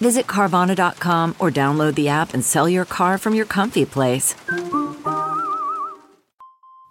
[0.00, 4.34] Visit Carvana.com or download the app and sell your car from your comfy place.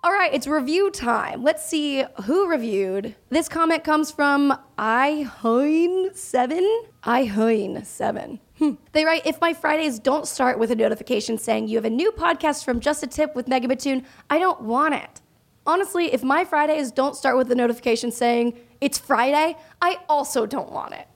[0.04, 1.44] All right, it's review time.
[1.44, 3.16] Let's see who reviewed.
[3.30, 6.62] This comment comes from iHoin7.
[7.04, 8.40] iHoin7.
[8.59, 8.72] Hmm.
[8.91, 12.12] They write, if my Fridays don't start with a notification saying you have a new
[12.12, 15.22] podcast from Just a Tip with Megan Batoon, I don't want it.
[15.66, 20.72] Honestly, if my Fridays don't start with a notification saying it's Friday, I also don't
[20.72, 21.08] want it.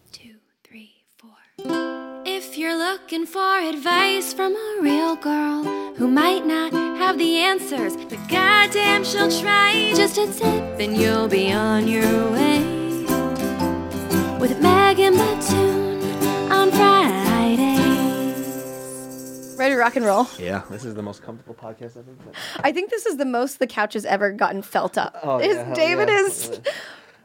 [2.60, 5.64] You're looking for advice from a real girl
[5.96, 11.30] who might not have the answers, but goddamn she'll try, just a tip and you'll
[11.30, 12.60] be on your way.
[14.42, 17.86] With Megan Batoon on Fridays.
[19.58, 20.28] Ready to rock and roll?
[20.38, 22.34] Yeah, this is the most comfortable podcast I've ever been.
[22.62, 25.16] I think this is the most the couch has ever gotten felt up.
[25.24, 26.20] Oh, Is- yeah, David yeah.
[26.26, 26.60] is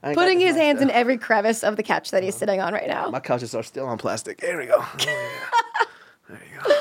[0.04, 2.60] I putting his nice hands in every crevice of the couch that he's uh, sitting
[2.60, 3.08] on right now.
[3.08, 4.38] My couches are still on plastic.
[4.42, 4.84] There we go.
[4.98, 6.74] There you go.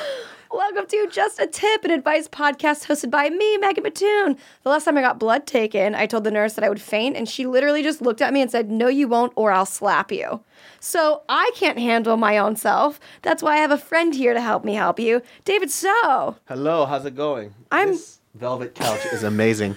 [0.51, 4.37] Welcome to Just a Tip, an advice podcast hosted by me, Megan Batoon.
[4.63, 7.15] The last time I got blood taken, I told the nurse that I would faint,
[7.15, 10.11] and she literally just looked at me and said, No, you won't, or I'll slap
[10.11, 10.41] you.
[10.81, 12.99] So I can't handle my own self.
[13.21, 15.21] That's why I have a friend here to help me help you.
[15.45, 16.35] David So.
[16.49, 17.53] Hello, how's it going?
[17.71, 19.75] I'm- This velvet couch is amazing.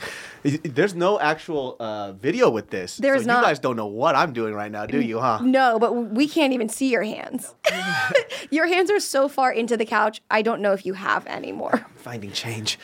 [0.65, 2.97] There's no actual uh, video with this.
[2.97, 3.41] There so not.
[3.41, 5.41] You guys don't know what I'm doing right now, do you, huh?
[5.43, 7.55] No, but we can't even see your hands.
[8.51, 11.53] your hands are so far into the couch, I don't know if you have any
[11.53, 11.87] more.
[11.97, 12.79] Finding change.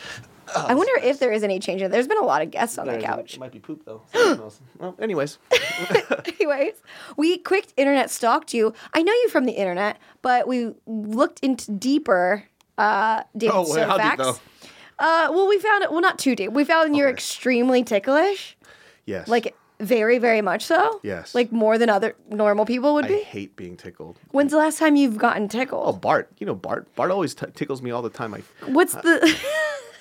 [0.55, 1.81] I wonder if there is any change.
[1.81, 3.35] in There's been a lot of guests on the couch.
[3.35, 4.01] It might be poop though.
[4.13, 4.61] So who knows?
[4.77, 5.39] well, anyways,
[6.39, 6.73] Anyways,
[7.17, 8.73] we quick internet stalked you.
[8.93, 12.45] I know you from the internet, but we looked into deeper
[12.77, 14.41] uh David Oh, wait, how deep, facts.
[15.03, 16.51] Uh well we found it well not too deep.
[16.51, 18.57] We found you're extremely ticklish.
[19.05, 19.27] yes.
[19.27, 21.01] Like very, very much so.
[21.03, 21.35] Yes.
[21.35, 23.19] Like more than other normal people would I be.
[23.23, 24.17] hate being tickled.
[24.31, 25.83] When's the last time you've gotten tickled?
[25.95, 25.97] Oh.
[25.97, 26.29] Bart.
[26.39, 26.87] You know Bart.
[26.95, 28.33] Bart always t- tickles me all the time.
[28.33, 29.35] I, What's the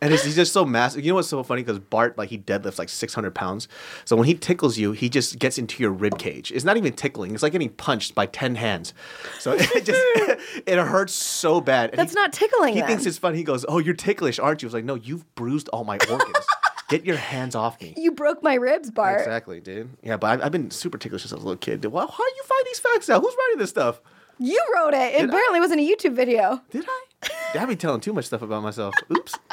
[0.00, 1.04] And he's, he's just so massive.
[1.04, 1.62] You know what's so funny?
[1.62, 3.66] Because Bart, like, he deadlifts like 600 pounds.
[4.04, 6.52] So when he tickles you, he just gets into your rib cage.
[6.52, 7.34] It's not even tickling.
[7.34, 8.94] It's like getting punched by 10 hands.
[9.40, 10.00] So it just,
[10.66, 11.90] it hurts so bad.
[11.90, 12.88] And That's he- not tickling He then.
[12.90, 13.34] thinks it's fun.
[13.34, 14.66] He goes, Oh, you're ticklish, aren't you?
[14.66, 16.46] I was like, No, you've bruised all my organs.
[16.88, 17.92] Get your hands off me.
[17.96, 19.18] you broke my ribs, Bart.
[19.20, 19.90] Exactly, dude.
[20.02, 21.84] Yeah, but I've, I've been super ticklish since I was a little kid.
[21.84, 23.20] Well, how do you find these facts out?
[23.20, 24.00] Who's writing this stuff?
[24.38, 25.14] You wrote it.
[25.16, 25.24] It Did I?
[25.24, 26.62] apparently wasn't a YouTube video.
[26.70, 27.58] Did I?
[27.58, 28.94] I be telling too much stuff about myself.
[29.10, 29.34] Oops.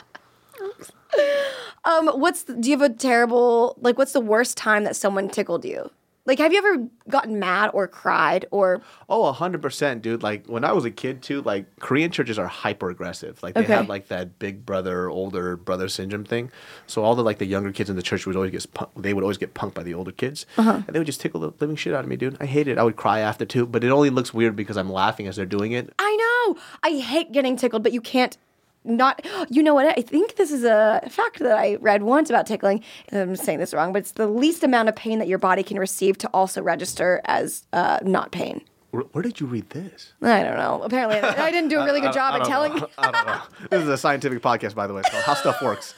[1.86, 3.98] Um, what's the, do you have a terrible like?
[3.98, 5.92] What's the worst time that someone tickled you?
[6.28, 8.82] Like, have you ever gotten mad or cried or?
[9.08, 10.24] Oh, hundred percent, dude.
[10.24, 13.44] Like when I was a kid too, like Korean churches are hyper aggressive.
[13.44, 13.74] Like they Okay.
[13.74, 16.50] have like that big brother, older brother syndrome thing.
[16.88, 19.14] So all the like the younger kids in the church would always get punk- they
[19.14, 20.82] would always get punked by the older kids, Uh-huh.
[20.88, 22.38] and they would just tickle the living shit out of me, dude.
[22.42, 22.80] I hate it.
[22.80, 25.46] I would cry after too, but it only looks weird because I'm laughing as they're
[25.46, 25.94] doing it.
[26.00, 26.16] I
[26.48, 26.60] know.
[26.82, 28.36] I hate getting tickled, but you can't.
[28.86, 29.88] Not, you know what?
[29.98, 32.84] I think this is a fact that I read once about tickling.
[33.12, 35.78] I'm saying this wrong, but it's the least amount of pain that your body can
[35.80, 38.62] receive to also register as uh, not pain.
[38.92, 40.14] Where, where did you read this?
[40.22, 40.82] I don't know.
[40.84, 42.74] Apparently, I didn't do a really good job at telling.
[42.98, 43.42] I don't know.
[43.70, 45.02] This is a scientific podcast, by the way.
[45.02, 45.96] It's called How Stuff Works.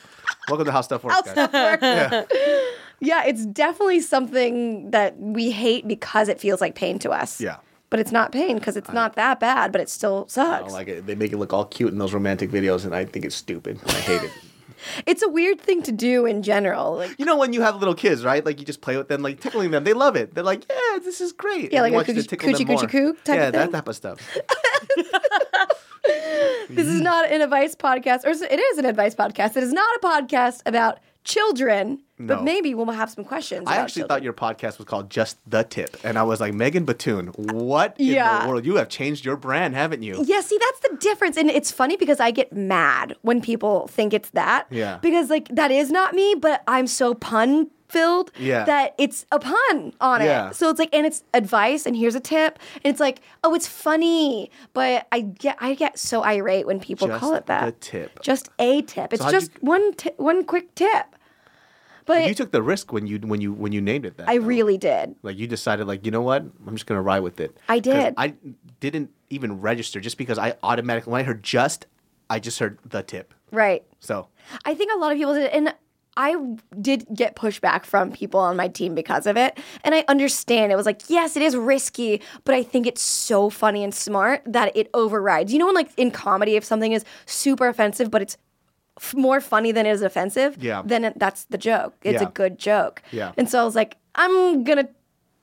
[0.48, 1.50] Welcome to How Stuff Works, How guys.
[1.50, 2.34] stuff works.
[3.00, 7.40] Yeah, it's definitely something that we hate because it feels like pain to us.
[7.40, 7.58] Yeah.
[7.90, 10.64] But it's not pain because it's not that bad, but it still I sucks.
[10.66, 11.06] don't like it.
[11.08, 13.80] They make it look all cute in those romantic videos, and I think it's stupid.
[13.88, 14.32] I hate it.
[15.06, 16.96] it's a weird thing to do in general.
[16.98, 18.46] Like, You know when you have little kids, right?
[18.46, 19.86] Like you just play with them, like tickling them.
[19.86, 20.34] They love it.
[20.36, 22.30] They're like, "Yeah, this is great." Yeah, And like you a want you to coochie-
[22.30, 23.14] tickle them coochie, coochie, more.
[23.14, 23.72] coo type Yeah, of that thing?
[23.72, 24.38] type of stuff.
[26.70, 27.04] this is mm-hmm.
[27.04, 29.56] not an advice podcast, or it is an advice podcast.
[29.58, 33.64] It is not a podcast about children, but maybe we'll have some questions.
[33.68, 34.08] I actually children.
[34.08, 37.96] thought your podcast was called Just the Tip, and I was like, Megan Batoon, what
[38.00, 38.66] in the world?
[38.66, 40.24] You have changed your brand, haven't you?
[40.26, 41.38] Yeah, see, that's the difference.
[41.38, 44.68] And it's funny because I get mad when people think it's that.
[44.70, 44.98] Yeah.
[45.02, 48.66] Because, like, that is not me, but I'm so pun filled Yeah.
[48.66, 50.50] that it's a pun on Yeah.
[50.50, 50.56] it.
[50.56, 52.60] So it's like, and it's advice, and here's a tip.
[52.84, 54.52] And it's like, oh, it's funny.
[54.74, 57.80] But I get I get so irate when people Just call it that.
[57.80, 58.20] tip.
[58.22, 59.14] Just a tip.
[59.14, 61.06] It's how'd just you- one ti- one quick tip.
[62.08, 64.28] But You took the risk when you when you when you named it that.
[64.28, 64.46] I though.
[64.46, 65.16] really did.
[65.22, 67.56] like you decided like you know what I'm just gonna ride with it.
[67.70, 68.16] I did.
[68.18, 68.34] I
[68.80, 71.86] didn't even register just because I automatically when I heard just
[72.30, 73.34] I just heard the tip.
[73.52, 73.84] Right.
[74.00, 74.28] So
[74.66, 75.74] I think a lot of people did, and
[76.18, 76.36] I
[76.82, 79.58] did get pushback from people on my team because of it.
[79.84, 80.72] And I understand.
[80.72, 84.42] It was like, yes, it is risky, but I think it's so funny and smart
[84.46, 85.54] that it overrides.
[85.54, 88.38] You know, when like in comedy, if something is super offensive, but it's
[88.98, 90.82] f- more funny than it is offensive, Yeah.
[90.86, 91.96] then it, that's the joke.
[92.04, 92.28] It's Yeah.
[92.28, 93.02] a good joke.
[93.12, 93.32] Yeah.
[93.38, 94.90] And so I was like, I'm gonna.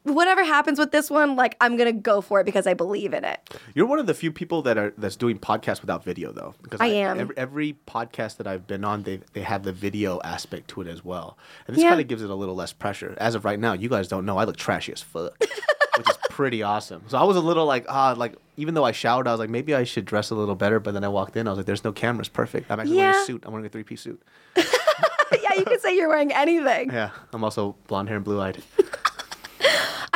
[0.03, 3.25] Whatever happens with this one, like I'm gonna go for it because I believe in
[3.25, 3.41] it.
[3.75, 6.55] You're one of the few people that are that's doing podcasts without video though.
[6.63, 7.19] Because I am.
[7.19, 10.89] Every, every podcast that I've been on, they they have the video aspect to it
[10.89, 11.89] as well, and this Yeah.
[11.89, 13.15] kind of gives it a little less pressure.
[13.17, 15.39] As of right now, you guys don't know I look trashy as fuck,
[15.97, 17.05] which is pretty awesome.
[17.07, 19.51] So I was a little like ah like even though I showered, I was like
[19.51, 20.81] maybe I should dress a little better.
[20.81, 22.71] But then I walked in, I was like, there's no cameras, perfect.
[22.71, 23.45] I'm actually wearing a suit.
[23.47, 24.21] I'm wearing a three piece suit.
[24.57, 26.91] yeah, you could say you're wearing anything.
[26.91, 28.63] Yeah, I'm also blonde hair and blue eyed.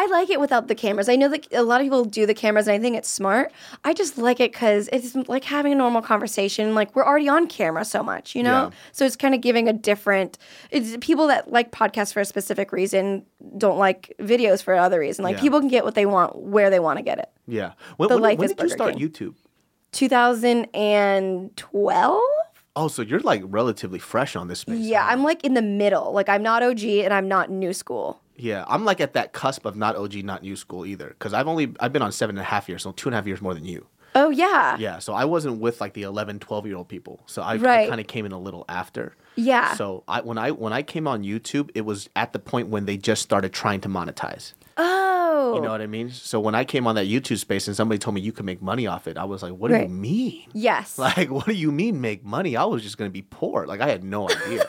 [0.01, 1.09] I like it without the cameras.
[1.09, 3.53] I know that a lot of people do the cameras, and I think it's smart.
[3.85, 6.75] I just like it because it's like having a normal conversation.
[6.75, 8.65] Like we're already on camera so much, you know.
[8.65, 8.71] Yeah.
[8.93, 10.39] So it's kind of giving a different.
[10.71, 13.25] It's people that like podcasts for a specific reason
[13.57, 15.25] don't like videos for another reason.
[15.25, 15.43] Like Yeah.
[15.43, 17.31] people can get what they want where they want to get it.
[17.47, 17.73] Yeah.
[17.97, 19.09] When, The when, life when is did you start King.
[19.09, 19.35] YouTube?
[19.93, 22.21] 2012.
[22.77, 24.79] Oh, so you're like relatively fresh on this space.
[24.79, 25.11] Yeah, huh?
[25.13, 26.13] I'm like in the middle.
[26.13, 28.21] Like I'm not OG and I'm not new school.
[28.39, 31.09] Yeah, I'm like at that cusp of not OG, not new school either.
[31.09, 33.19] Because I've only I've been on seven and a half years, so two and a
[33.19, 33.87] half years more than you.
[34.15, 34.77] Oh yeah.
[34.79, 37.21] Yeah, so I wasn't with like the 11, 12 year old people.
[37.27, 37.89] So I, Right.
[37.89, 39.15] kind of came in a little after.
[39.37, 39.75] Yeah.
[39.75, 42.87] So I when I when I came on YouTube, it was at the point when
[42.87, 44.55] they just started trying to monetize.
[44.77, 45.55] Oh.
[45.57, 46.11] You know what I mean?
[46.11, 48.61] So when I came on that YouTube space and somebody told me you could make
[48.63, 49.89] money off it, I was like, what do Right.
[49.89, 50.45] you mean?
[50.53, 50.99] Yes.
[50.99, 52.57] Like, what do you mean make money?
[52.57, 53.67] I was just gonna be poor.
[53.67, 54.67] Like I had no idea.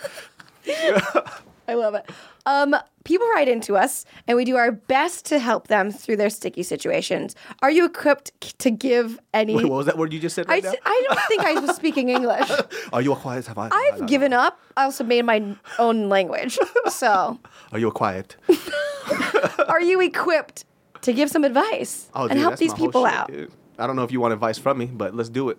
[1.69, 2.09] I love it.
[2.45, 6.29] Um, people write into us, and we do our best to help them through their
[6.31, 7.35] sticky situations.
[7.61, 9.55] Are you equipped to give any?
[9.55, 10.79] Wait, what was that word you just said I, right s- now?
[10.85, 12.49] I don't think I was speaking English.
[12.93, 13.45] Are you a quiet?
[13.47, 14.59] Have I, I've given up.
[14.75, 16.57] I also made my own language.
[16.89, 17.39] So,
[17.71, 18.35] Are you a quiet?
[19.67, 20.65] are you equipped
[21.01, 23.27] to give some advice Oh, and dude, help these people shit, out?
[23.27, 23.51] dude.
[23.77, 25.57] I don't know if you want advice from me, but let's do it.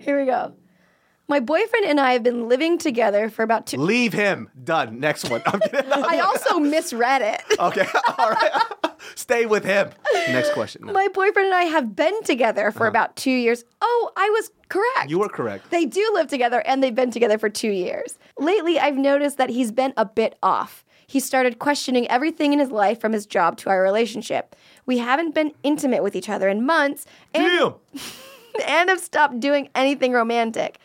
[0.00, 0.54] Here we go.
[1.26, 3.78] My boyfriend and I have been living together for about two.
[3.78, 4.50] Leave him.
[4.62, 5.00] Done.
[5.00, 5.42] Next one.
[5.46, 5.90] I'm kidding.
[5.90, 7.42] I also misread it.
[7.58, 7.86] okay.
[8.18, 8.52] All right.
[9.14, 9.90] Stay with him.
[10.28, 10.84] Next question.
[10.84, 13.64] My boyfriend and I have been together for about two years.
[13.80, 14.96] Oh, I was correct.
[14.96, 15.06] Uh-huh.
[15.08, 15.70] You were correct.
[15.70, 18.18] They do live together and they've been together for two years.
[18.38, 20.84] Lately, I've noticed that he's been a bit off.
[21.06, 24.56] He started questioning everything in his life from his job to our relationship.
[24.86, 27.04] We haven't been intimate with each other in months
[27.34, 27.74] and, Damn.
[28.66, 30.78] and have stopped doing anything romantic.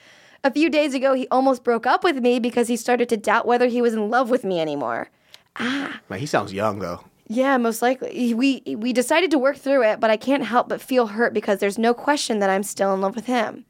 [0.43, 3.45] A few days ago, he almost broke up with me because he started to doubt
[3.45, 5.09] whether he was in love with me anymore.
[5.57, 5.99] Ah.
[6.09, 7.03] Man, he sounds young though.
[7.27, 8.33] Yeah, most likely.
[8.33, 11.59] We we decided to work through it, but I can't help but feel hurt because
[11.59, 13.65] there's no question that I'm still in love with him.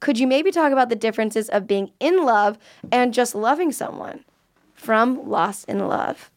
[0.00, 2.58] Could you maybe talk about the differences of being in love
[2.90, 4.24] and just loving someone?
[4.74, 6.30] From Lost in Love.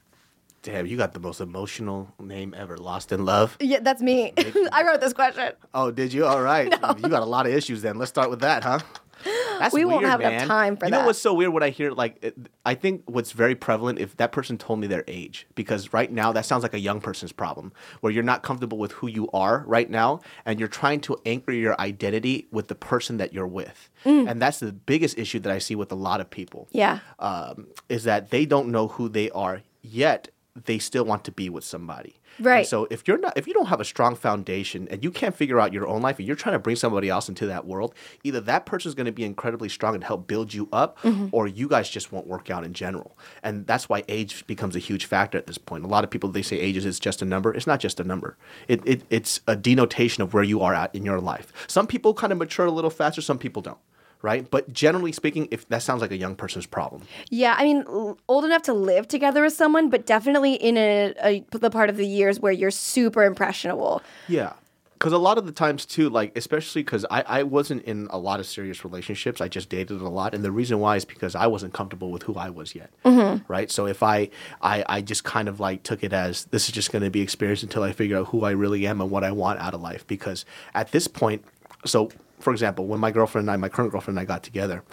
[0.61, 2.77] Damn, you got the most emotional name ever.
[2.77, 3.57] Lost in love.
[3.59, 4.33] Yeah, that's me.
[4.71, 5.53] I wrote this question.
[5.73, 6.25] Oh, did you?
[6.25, 6.67] All right.
[6.99, 7.97] You got a lot of issues then.
[7.97, 8.79] Let's start with that, huh?
[9.23, 11.69] That's We won't weird, have enough time for you know what's so weird when I
[11.69, 12.35] hear like it,
[12.65, 16.31] I think what's very prevalent if that person told me their age because right now
[16.31, 19.63] that sounds like a young person's problem where you're not comfortable with who you are
[19.67, 23.89] right now and you're trying to anchor your identity with the person that you're with.
[24.05, 24.29] Mm.
[24.29, 26.67] And that's the biggest issue that I see with a lot of people.
[26.71, 26.99] Yeah.
[27.19, 30.29] Um, is that they don't know who they are yet
[30.65, 32.18] they still want to be with somebody.
[32.39, 32.65] And Right.
[32.67, 35.59] so if you're not if you don't have a strong foundation and you can't figure
[35.59, 37.93] out your own life and you're trying to bring somebody else into that world,
[38.23, 41.27] either that person's going to be incredibly strong and help build you up mm-hmm.
[41.31, 43.17] or you guys just won't work out in general.
[43.43, 45.83] And that's why age becomes a huge factor at this point.
[45.83, 47.53] A lot of people they say age is just a number.
[47.53, 48.37] It's not just a number.
[48.67, 51.51] It, it it's a denotation of where you are at in your life.
[51.67, 53.77] Some people kind of mature a little faster, some people don't.
[54.21, 57.85] Right, but generally speaking, if that sounds like a young person's problem, Yeah, I mean,
[58.27, 61.95] old enough to live together with someone, but definitely in a, a the part of
[61.95, 64.01] the years where you're super impressionable.
[64.27, 64.53] Yeah.
[64.95, 68.17] Because a lot of the times too, like especially because I, I wasn't in a
[68.17, 69.39] lot of serious relationships.
[69.39, 72.23] I just dated a lot, and the reason why is because I wasn't comfortable with
[72.23, 72.89] who I was yet.
[73.05, 73.49] Mm-hmm.
[73.49, 73.71] Right.
[73.71, 74.29] So if I,
[74.61, 77.21] I I just kind of like took it as this is just going to be
[77.21, 79.79] experience until I figure out who I really am and what I want out of
[79.79, 80.05] life.
[80.05, 81.45] Because at this point,
[81.85, 82.09] so
[82.39, 84.83] for example, when my girlfriend and I, my current girlfriend and I got together,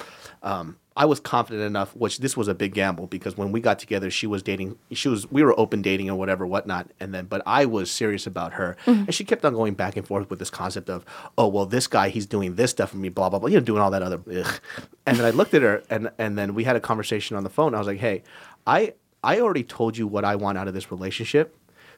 [0.42, 3.78] um, I was confident enough, which this was a big gamble because when we got
[3.78, 6.90] together, she was dating, she was, we were open dating or whatever, whatnot.
[6.98, 8.76] And then, but I was serious about her.
[8.86, 11.04] And she kept on going back and forth with this concept of,
[11.36, 13.64] oh, well, this guy, he's doing this stuff for me, blah, blah, blah, you know,
[13.64, 14.60] doing all that other, ugh.
[15.06, 17.50] And then I looked at her and, and then we had a conversation on the
[17.50, 17.74] phone.
[17.74, 18.22] I was like, hey,
[18.66, 21.54] I, I already told you what I want out of this relationship.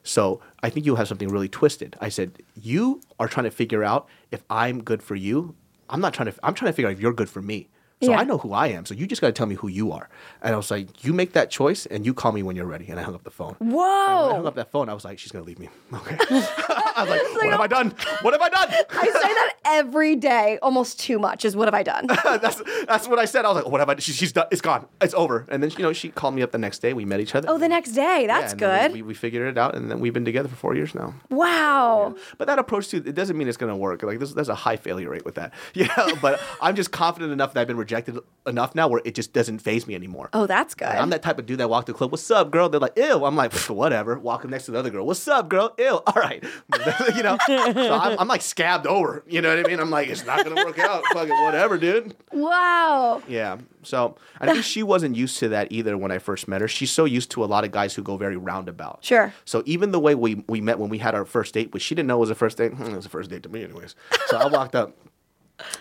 [0.09, 1.95] So I think you have something really twisted.
[2.01, 5.55] I said, you are trying to figure out if I'm good for you
[5.89, 6.39] I'm not trying to.
[6.43, 7.69] I'm trying to figure out if you're good for me.
[8.01, 8.19] So Yeah.
[8.19, 8.85] I know who I am.
[8.85, 10.07] So you just got to tell me who you are.
[10.41, 12.87] And I was like, you make that choice, and you call me when you're ready.
[12.89, 13.55] And I hung up the phone.
[13.59, 15.69] When I hung up that phone, I was like, she's gonna leave me.
[15.93, 16.15] Okay.
[16.29, 17.93] I was like, what have I done?
[18.21, 18.67] What have I done?
[18.91, 22.07] I say that every day, almost too much is what have I done?
[22.07, 23.45] that's that's what I said.
[23.45, 23.95] I was like, what have I?
[23.97, 24.47] She, she's done.
[24.51, 24.85] It's gone.
[25.01, 25.45] It's over.
[25.49, 26.93] And then you know she called me up the next day.
[26.93, 27.49] We met each other.
[27.49, 28.25] Oh, the next day.
[28.27, 28.93] That's then good.
[28.93, 31.13] We, we figured it out, and then we've been together for four years now.
[31.29, 32.15] wow.
[32.37, 34.03] But that approach too, it doesn't mean it's gonna work.
[34.03, 35.53] Like there's, there's a high failure rate with that.
[35.73, 35.87] Yeah.
[36.21, 39.59] but I'm just confident enough that I've been rejected enough now where it just doesn't
[39.59, 40.29] phase me anymore.
[40.33, 40.85] Oh, that's good.
[40.85, 42.11] Like, I'm that type of dude that walked to the club.
[42.11, 42.69] What's up, girl?
[42.69, 43.25] They're like, ew.
[43.25, 44.17] I'm like, "Pff, whatever.
[44.19, 45.05] Walking next to the other girl.
[45.05, 45.73] What's up, girl?
[45.77, 46.01] Ew.
[46.07, 46.43] All right.
[47.15, 47.37] you know.
[47.47, 49.23] So I'm, I'm like scabbed over.
[49.27, 49.79] You know what I mean?
[49.79, 51.03] I'm like, it's not gonna work out.
[51.13, 52.15] Fucking whatever, dude.
[52.31, 53.21] wow.
[53.27, 53.57] Yeah.
[53.83, 56.67] So I think she wasn't used to that either when I first met her.
[56.67, 58.99] She's so used to a lot of guys who go very roundabout.
[59.01, 59.33] Sure.
[59.45, 61.95] So even the way we, we met when we had our first date, which she
[61.95, 62.73] didn't know was a first date.
[62.73, 63.95] Hmm, it was a first date to me, anyways.
[64.27, 64.95] So I walked up,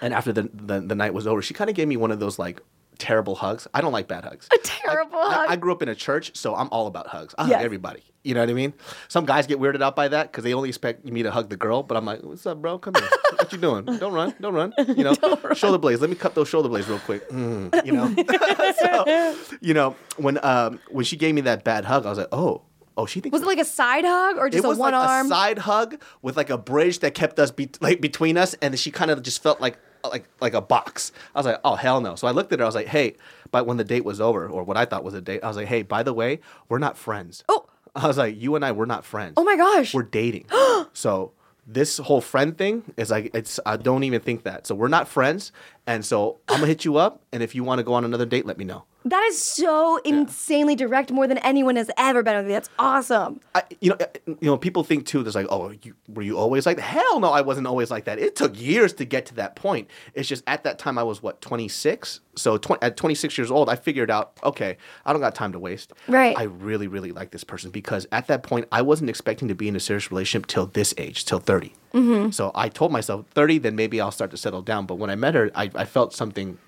[0.00, 2.20] and after the, the, the night was over, she kind of gave me one of
[2.20, 2.60] those like
[2.98, 3.68] terrible hugs.
[3.72, 4.48] I don't like bad hugs.
[4.52, 5.48] A terrible I, hug.
[5.50, 7.34] I, I grew up in a church, so I'm all about hugs.
[7.38, 7.56] I Yes.
[7.56, 8.02] hug everybody.
[8.24, 8.74] You know what I mean?
[9.06, 11.56] Some guys get weirded out by that because they only expect me to hug the
[11.56, 12.76] girl, but I'm like, "What's up, bro?
[12.78, 13.08] Come here.
[13.36, 13.84] What you doing?
[13.84, 14.34] Don't run.
[14.40, 14.74] Don't run.
[14.88, 15.14] You know,
[15.54, 16.00] shoulder blades.
[16.00, 17.26] Let me cut those shoulder blades real quick.
[17.30, 18.12] Mm, you know,
[18.82, 22.28] so, you know when um, when she gave me that bad hug, I was like,
[22.32, 22.62] oh,
[22.98, 24.92] oh, she thinks was it like a side hug or just it a was one
[24.92, 25.26] like arm?
[25.26, 28.78] a side hug with like a bridge that kept us be- like between us, and
[28.78, 31.12] she kind of just felt like like like a box.
[31.34, 32.16] I was like, oh hell no.
[32.16, 32.64] So I looked at her.
[32.64, 33.14] I was like, hey.
[33.50, 35.56] But when the date was over, or what I thought was a date, I was
[35.56, 37.44] like, hey, by the way, we're not friends.
[37.48, 37.64] Oh.
[37.94, 39.34] I was like, you and I, we're not friends.
[39.38, 39.94] Oh my gosh.
[39.94, 40.46] We're dating.
[40.92, 41.32] so
[41.66, 44.66] this whole friend thing is like it's I don't even think that.
[44.66, 45.52] So we're not friends,
[45.88, 48.26] and so I'm gonna hit you up, and if you want to go on another
[48.26, 48.84] date, let me know.
[49.04, 52.52] that is so insanely direct, more than anyone has ever been with me.
[52.52, 53.40] That's awesome.
[53.54, 55.22] I, you know, uh, you know, people think too.
[55.22, 56.82] There's like, oh, you, were you always like that?
[56.82, 58.18] Hell no, I wasn't always like that.
[58.18, 59.88] It took years to get to that point.
[60.12, 62.20] It's just at that time I was what 26.
[62.36, 64.76] So tw- at 26 years old, I figured out, okay,
[65.06, 65.94] I don't got time to waste.
[66.06, 66.36] Right.
[66.38, 69.68] I really, really like this person because at that point I wasn't expecting to be
[69.68, 71.72] in a serious relationship till this age, till 30.
[71.98, 72.30] Mm-hmm.
[72.30, 74.86] So I told myself 30, then maybe I'll start to settle down.
[74.86, 76.58] But when I met her, I, I felt something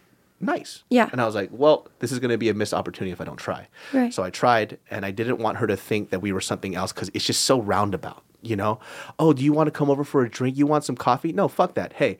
[0.40, 0.82] nice.
[0.88, 1.08] Yeah.
[1.12, 3.24] And I was like, well, this is going to be a missed opportunity if I
[3.24, 3.68] don't try.
[3.92, 4.12] Right.
[4.12, 6.92] So I tried, and I didn't want her to think that we were something else
[6.92, 8.22] because it's just so roundabout.
[8.42, 8.80] You know?
[9.18, 10.56] Oh, do you want to come over for a drink?
[10.56, 11.30] You want some coffee?
[11.30, 11.92] No, fuck that.
[11.92, 12.16] Hey,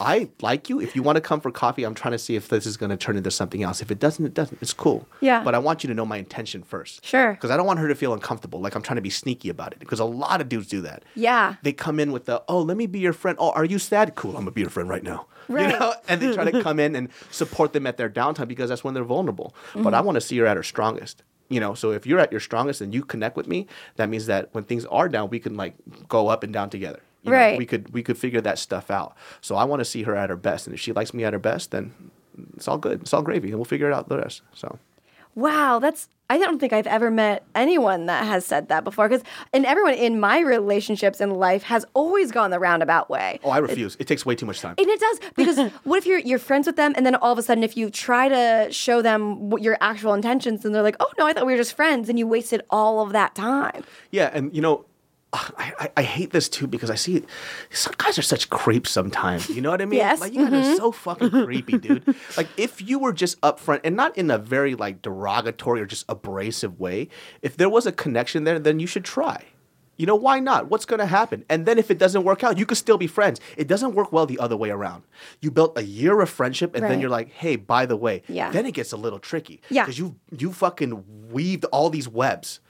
[0.00, 0.80] I like you.
[0.80, 2.90] If you want to come for coffee, I'm trying to see if this is going
[2.90, 3.80] to turn into something else.
[3.80, 4.60] If it doesn't, it doesn't.
[4.62, 5.06] It's cool.
[5.20, 5.42] Yeah.
[5.42, 7.04] But I want you to know my intention first.
[7.04, 7.32] Sure.
[7.32, 9.72] Because I don't want her to feel uncomfortable, like I'm trying to be sneaky about
[9.72, 9.78] it.
[9.78, 11.04] Because a lot of dudes do that.
[11.14, 11.56] Yeah.
[11.62, 13.36] They come in with the, oh, let me be your friend.
[13.40, 14.14] Oh, are you sad?
[14.14, 15.26] Cool, I'm gonna be your friend right now.
[15.48, 15.72] Right.
[15.72, 15.94] You know?
[16.08, 18.94] And they try to come in and support them at their downtime because that's when
[18.94, 19.54] they're vulnerable.
[19.74, 19.94] But mm-hmm.
[19.94, 21.22] I want to see her at her strongest.
[21.48, 24.26] You know, so if you're at your strongest and you connect with me, that means
[24.26, 25.74] that when things are down, we can like
[26.06, 27.00] go up and down together.
[27.22, 27.58] You know, Right.
[27.58, 29.16] we could we could figure that stuff out.
[29.40, 31.32] So I want to see her at her best, and if she likes me at
[31.32, 31.92] her best, then
[32.56, 33.02] it's all good.
[33.02, 34.42] It's all gravy, and we'll figure it out the rest.
[34.54, 34.78] So
[35.34, 39.24] Wow, that's I don't think I've ever met anyone that has said that before because
[39.52, 43.38] and everyone in my relationships in life has always gone the roundabout way.
[43.44, 43.96] oh, I refuse.
[44.00, 44.74] It takes way too much time.
[44.78, 47.38] And it does because what if you're you're friends with them and then all of
[47.38, 50.96] a sudden if you try to show them what your actual intentions and they're like,
[51.00, 53.84] "Oh no, I thought we were just friends," and you wasted all of that time.
[54.10, 54.84] Yeah, and you know,
[55.32, 57.22] I, I, I hate this too because I see
[57.70, 59.50] some guys are such creeps sometimes.
[59.50, 59.98] You know what I mean?
[59.98, 60.76] Yes, Like you guys are mm-hmm.
[60.76, 62.14] so fucking creepy, dude.
[62.36, 66.06] Like if you were just upfront and not in a very like derogatory or just
[66.08, 67.08] abrasive way,
[67.42, 69.44] if there was a connection there, then you should try.
[69.98, 70.70] You know, why not?
[70.70, 71.44] What's going to happen?
[71.50, 73.40] And then if it doesn't work out, you could still be friends.
[73.56, 75.02] It doesn't work well the other way around.
[75.40, 78.50] You built a year of friendship and then you're like, hey, by the way, Yeah.
[78.52, 79.60] then it gets a little tricky.
[79.68, 79.82] Yeah.
[79.82, 82.60] Because you you fucking weaved all these webs.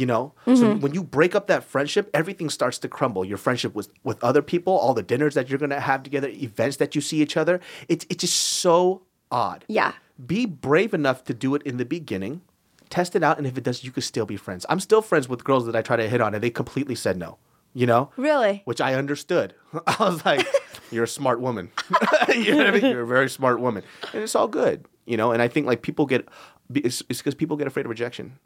[0.00, 0.32] You know?
[0.46, 0.80] So Mm-hmm.
[0.80, 3.22] when you break up that friendship, everything starts to crumble.
[3.24, 6.76] Your friendship with, with other people, all the dinners that you're gonna have together, events
[6.78, 7.60] that you see each other.
[7.88, 9.64] It's it's just so odd.
[9.68, 9.92] Yeah.
[10.34, 12.40] Be brave enough to do it in the beginning.
[12.88, 14.66] Test it out, and if it does, you could still be friends.
[14.68, 17.16] I'm still friends with girls that I try to hit on, and they completely said
[17.16, 17.36] no.
[17.72, 18.10] You know?
[18.16, 18.62] Really?
[18.64, 19.54] Which I understood.
[19.86, 20.44] I was like,
[20.90, 21.70] "You're a smart woman.
[22.34, 22.84] you know I mean?
[22.90, 25.30] You're a very smart woman, and it's all good." You know?
[25.32, 26.26] And I think like people get,
[26.74, 28.38] it's because people get afraid of rejection.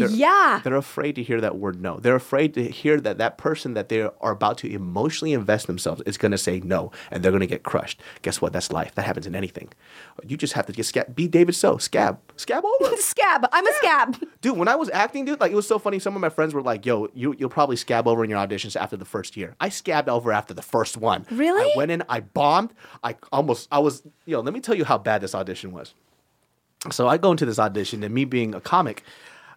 [0.00, 0.60] They're- Yeah.
[0.62, 1.98] They're afraid to hear that word no.
[1.98, 6.02] They're afraid to hear that that person that they are about to emotionally invest themselves
[6.06, 8.00] is going to say no and they're going to get crushed.
[8.22, 8.52] Guess what?
[8.52, 8.94] That's life.
[8.94, 9.68] That happens in anything.
[10.26, 11.14] You just have to get scab.
[11.14, 11.78] Be David So.
[11.78, 12.18] Scab.
[12.36, 12.96] Scab over.
[12.98, 13.46] Scab.
[13.52, 14.16] I'm a scab.
[14.40, 15.98] dude, when I was acting, dude, like it was so funny.
[15.98, 18.76] Some of my friends were like, yo, you, you'll probably scab over in your auditions
[18.76, 19.54] after the first year.
[19.60, 21.26] I scabbed over after the first one.
[21.30, 21.62] Really?
[21.62, 22.72] I went in, I bombed.
[23.02, 25.94] I almost, I was, yo, let me tell you how bad this audition was.
[26.90, 29.02] So I go into this audition, and me being a comic,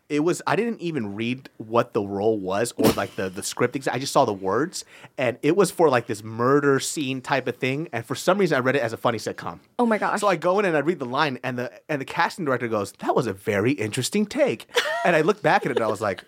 [0.09, 3.87] it was I didn't even read what the role was or like the the script.
[3.89, 4.83] I just saw the words,
[5.17, 7.87] and it was for like this murder scene type of thing.
[7.93, 9.59] And for some reason, I read it as a funny sitcom.
[9.77, 10.19] Oh my gosh.
[10.19, 12.67] So I go in and I read the line, and the and the casting director
[12.67, 14.67] goes, "That was a very interesting take."
[15.05, 16.23] and I looked back at it, and I was like.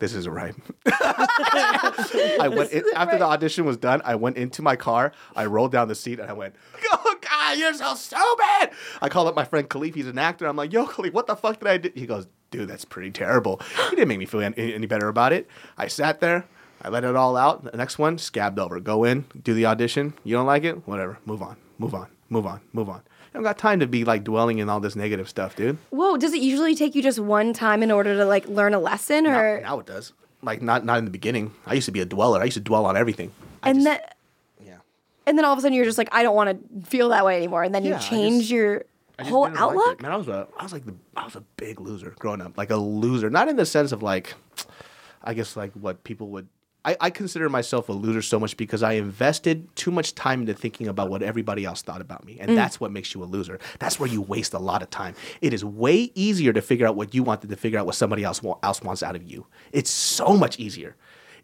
[0.00, 0.54] This isn't right.
[0.86, 4.02] I went in, after the audition was done.
[4.04, 5.12] I went into my car.
[5.36, 6.56] I rolled down the seat and I went,
[6.92, 9.94] "Oh God, you're so stupid!" I called up my friend Khalif.
[9.94, 10.46] He's an actor.
[10.46, 12.26] I'm like, "Yo, Khalif, what the fuck did I do?" He goes,
[12.56, 15.48] "Dude, that's pretty terrible." He didn't make me feel any, any better about it.
[15.76, 16.44] I sat there.
[16.82, 17.64] I let it all out.
[17.64, 18.78] The next one, scabbed over.
[18.78, 20.12] Go in, do the audition.
[20.22, 20.86] You don't like it?
[20.86, 21.18] Whatever.
[21.24, 21.56] Move on.
[21.78, 22.08] Move on.
[22.28, 22.60] Move on.
[22.72, 23.00] Move on.
[23.32, 25.78] I don't got time to be like dwelling in all this negative stuff, dude.
[25.90, 28.78] Whoa, does it usually take you just one time in order to like learn a
[28.78, 30.12] lesson or Now, now it does.
[30.42, 31.52] Like not not in the beginning.
[31.66, 32.40] I used to be a dweller.
[32.40, 33.32] I used to dwell on everything.
[33.62, 34.00] I and just- then
[34.68, 34.76] yeah.
[35.26, 36.50] and then all of a sudden you're just like I don't want
[36.84, 38.84] to feel that way anymore and then Yeah, you change just- your
[39.22, 40.02] whole didn't like outlook?
[40.02, 42.58] Man, I was a, I was like the, I was a big loser growing up,
[42.58, 43.30] like a loser.
[43.30, 44.34] Not in the sense of like,
[45.22, 46.48] I guess like what people would.
[46.86, 50.52] I, I consider myself a loser so much because I invested too much time into
[50.52, 52.56] thinking about what everybody else thought about me, and Mm.
[52.56, 53.58] that's what makes you a loser.
[53.78, 55.14] That's where you waste a lot of time.
[55.40, 57.94] It is way easier to figure out what you want than to figure out what
[57.94, 59.46] somebody else wa- else wants out of you.
[59.72, 60.94] It's so much easier.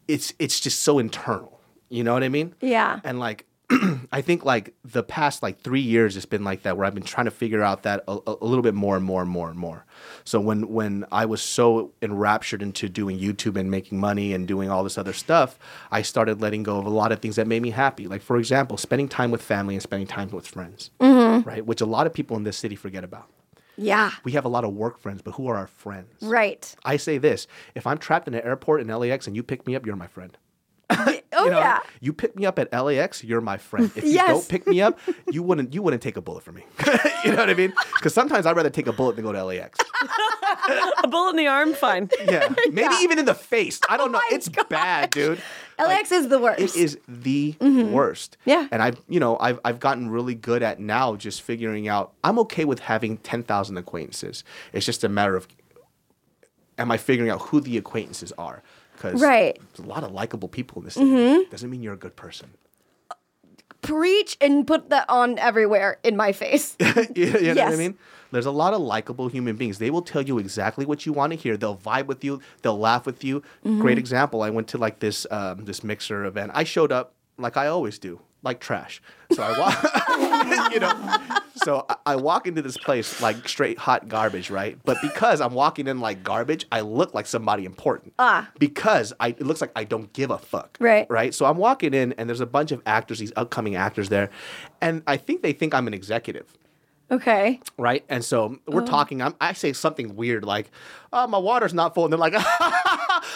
[0.08, 1.58] It's it's just so internal.
[1.88, 2.54] You know what I mean?
[2.60, 3.00] Yeah.
[3.02, 3.46] And like,
[4.12, 7.04] I think like the past like three years, it's been like that where I've been
[7.04, 9.48] trying to figure out that a, a a little bit more and more and more
[9.48, 9.84] and more.
[10.24, 14.70] So when when I was so enraptured into doing YouTube and making money and doing
[14.70, 15.58] all this other stuff,
[15.90, 18.08] I started letting go of a lot of things that made me happy.
[18.08, 21.48] Like for example, spending time with family and spending time with friends, mm-hmm.
[21.48, 21.64] right?
[21.64, 23.28] Which a lot of people in this city forget about.
[23.76, 24.10] Yeah.
[24.24, 26.12] We have a lot of work friends, but who are our friends?
[26.20, 26.74] Right.
[26.84, 29.76] I say this: if I'm trapped in an airport in LAX and you pick me
[29.76, 30.36] up, you're my friend.
[31.40, 31.78] Oh You know, yeah.
[32.00, 33.90] You pick me up at LAX, you're my friend.
[33.94, 34.28] If you Yes.
[34.28, 34.98] don't pick me up,
[35.30, 36.64] you wouldn't you wouldn't take a bullet for me.
[37.24, 37.72] you know what I mean?
[37.96, 39.78] Because sometimes I'd rather take a bullet than go to LAX.
[41.02, 42.10] A bullet in the arm, fine.
[42.24, 42.52] Yeah.
[42.70, 43.80] Maybe even in the face.
[43.88, 44.20] I don't oh know.
[44.22, 45.40] Oh my It's bad, dude.
[45.78, 46.60] LAX is the worst.
[46.60, 47.90] It is the mm-hmm.
[47.90, 48.36] worst.
[48.44, 48.68] Yeah.
[48.70, 52.38] And I've you know, I've I've gotten really good at now just figuring out I'm
[52.40, 54.44] okay with having ten thousand acquaintances.
[54.72, 55.48] It's just a matter of
[56.78, 58.62] am I figuring out who the acquaintances are?
[59.00, 59.54] Because Right.
[59.54, 59.66] Mm-hmm.
[59.76, 61.46] there's a lot of likable people in this city.
[61.50, 62.50] Doesn't mean you're a good person.
[63.82, 66.76] Preach and put that on everywhere in my face.
[66.80, 67.96] you, you know what I mean?
[68.30, 69.78] There's a lot of likable human beings.
[69.78, 71.56] They will tell you exactly what you want to hear.
[71.56, 72.42] They'll vibe with you.
[72.60, 73.40] They'll laugh with you.
[73.64, 73.80] Mm-hmm.
[73.80, 74.42] Great example.
[74.42, 76.52] I went to like this um, this mixer event.
[76.54, 79.02] I showed up like I always do, like trash.
[79.32, 81.38] So I walk, you know.
[81.56, 84.78] So I, I walk into this place like straight hot garbage, right?
[84.84, 88.14] But because I'm walking in like garbage, I look like somebody important.
[88.18, 88.50] Ah.
[88.58, 90.76] Because I it looks like I don't give a fuck.
[90.80, 91.06] Right.
[91.10, 91.34] Right.
[91.34, 94.30] So I'm walking in, and there's a bunch of actors, these upcoming actors there,
[94.80, 96.46] and I think they think I'm an executive
[97.10, 97.60] Okay.
[97.76, 98.04] right?
[98.08, 99.20] And so we're talking.
[99.20, 100.70] I'm, I say something weird like,
[101.12, 102.34] "Oh, my water's not full," and they're like,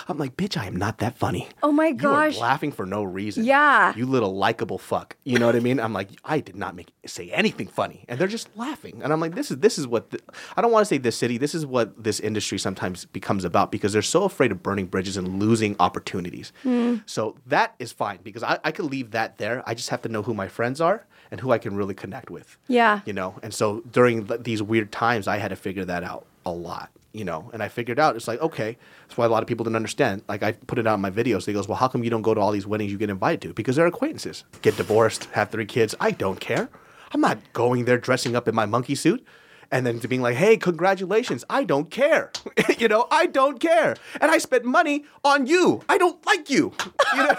[0.09, 2.35] "I'm like, bitch, I am not that funny." Oh my gosh.
[2.35, 3.45] You are laughing for no reason.
[3.45, 3.95] Yeah.
[3.97, 5.17] You little likable fuck.
[5.25, 5.81] You know what I mean?
[5.81, 9.01] I'm like, I did not make say anything funny, and they're just laughing.
[9.03, 10.21] And I'm like, this is this is what the,
[10.57, 11.39] I don't want to say this city.
[11.39, 15.17] This is what this industry sometimes becomes about because they're so afraid of burning bridges
[15.17, 16.53] and losing opportunities.
[16.63, 16.97] Hmm.
[17.07, 19.63] So that is fine because I, I could leave that there.
[19.67, 22.31] I just have to know who my friends are and who I can really connect
[22.31, 23.01] with Yeah.
[23.07, 26.27] you know and so during th- these weird times i had to figure that out
[26.45, 29.43] a lot you know and i figured out it's like okay that's why a lot
[29.43, 30.23] of people didn't understand.
[30.29, 31.45] Like i put it out in my videos.
[31.45, 33.43] They goes well how come you don't go to all these weddings you get invited
[33.43, 33.55] to?
[33.55, 34.45] Because they're acquaintances.
[34.63, 35.95] Get divorced have three kids.
[36.01, 36.69] I don't care.
[37.13, 39.25] I'm not going there dressing up in my monkey suit
[39.71, 41.45] and then to being like hey congratulations.
[41.49, 42.33] I don't care.
[42.79, 43.95] You know i don't care.
[44.21, 45.83] And i spent money on you.
[45.89, 46.73] I don't like you.
[47.15, 47.37] You know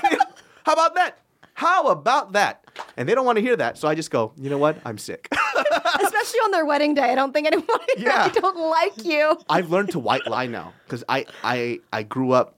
[0.66, 1.20] how about that
[1.56, 2.63] how about that
[2.98, 4.98] and they don't want to hear that so i just go you know what i'm
[4.98, 5.28] sick
[6.02, 7.04] Especially on their wedding day.
[7.04, 8.26] I don't think anyone Yeah.
[8.26, 9.38] I don't like you.
[9.48, 12.58] I've learned to white lie now because I, I I grew up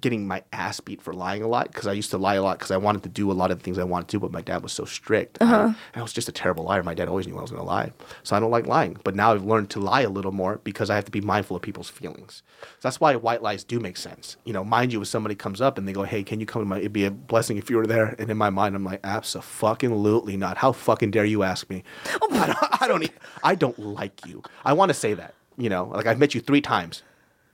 [0.00, 2.58] getting my ass beat for lying a lot because I used to lie a lot
[2.58, 4.42] because I wanted to do a lot of the things I wanted to, but my
[4.42, 5.38] dad was so strict.
[5.40, 5.72] I, uh-huh.
[5.94, 6.82] I was just a terrible liar.
[6.82, 8.98] My dad always knew I was going to lie, so I don't like lying.
[9.04, 11.56] But now I've learned to lie a little more because I have to be mindful
[11.56, 12.42] of people's feelings.
[12.60, 14.36] So that's why white lies do make sense.
[14.44, 16.62] You know, mind you, if somebody comes up and they go, "Hey, can you come
[16.62, 18.14] to my?" It'd be a blessing if you were there.
[18.18, 20.58] And in my mind, I'm like, "Absolutely not.
[20.58, 21.82] How fucking dare you ask me?
[22.22, 22.82] Oh I don't.
[22.82, 23.10] I don't,
[23.42, 24.42] I don't like you.
[24.64, 25.34] I want to say that.
[25.56, 27.02] You know, like I've met you three times.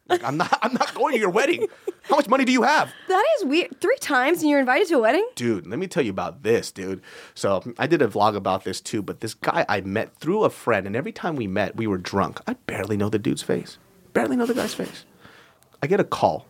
[0.08, 0.58] Like I'm not.
[0.62, 1.66] I'm not going to your wedding.
[2.02, 3.80] How much money do you have, That is weird.
[3.80, 5.26] Three times and you're invited to a wedding?
[5.36, 5.66] dude?
[5.66, 7.00] Let me tell you about this, dude.
[7.34, 9.00] So I did a vlog about this too.
[9.00, 11.96] But this guy I met through a friend, and every time we met, we were
[11.96, 12.40] drunk.
[12.46, 13.78] I barely know the dude's face.
[14.12, 15.06] Barely know the guy's face.
[15.82, 16.46] I get a call.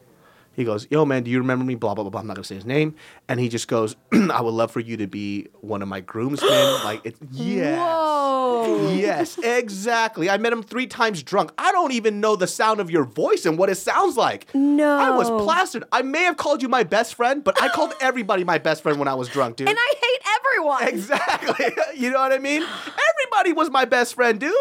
[0.55, 2.11] He goes, "Yo, man, do you remember me?" Blah blah blah.
[2.11, 2.21] blah.
[2.21, 2.95] I'm not gonna say his name,
[3.29, 6.51] and he just goes, "I would love for you to be one of my groomsmen."
[6.85, 8.95] like, it, yes, Whoa.
[8.95, 10.31] yes, exactly.
[10.31, 11.53] I met him three times drunk.
[11.59, 14.55] I don't even know the sound of your voice and what it sounds like.
[14.55, 14.99] No.
[14.99, 15.85] I was plastered.
[15.93, 18.99] I may have called you my best friend, but I called everybody my best friend
[18.99, 19.69] when I was drunk, dude.
[19.69, 20.89] And I hate everyone.
[20.89, 21.67] Exactly.
[21.97, 22.63] you know what I mean?
[22.63, 24.55] Everybody was my best friend, dude.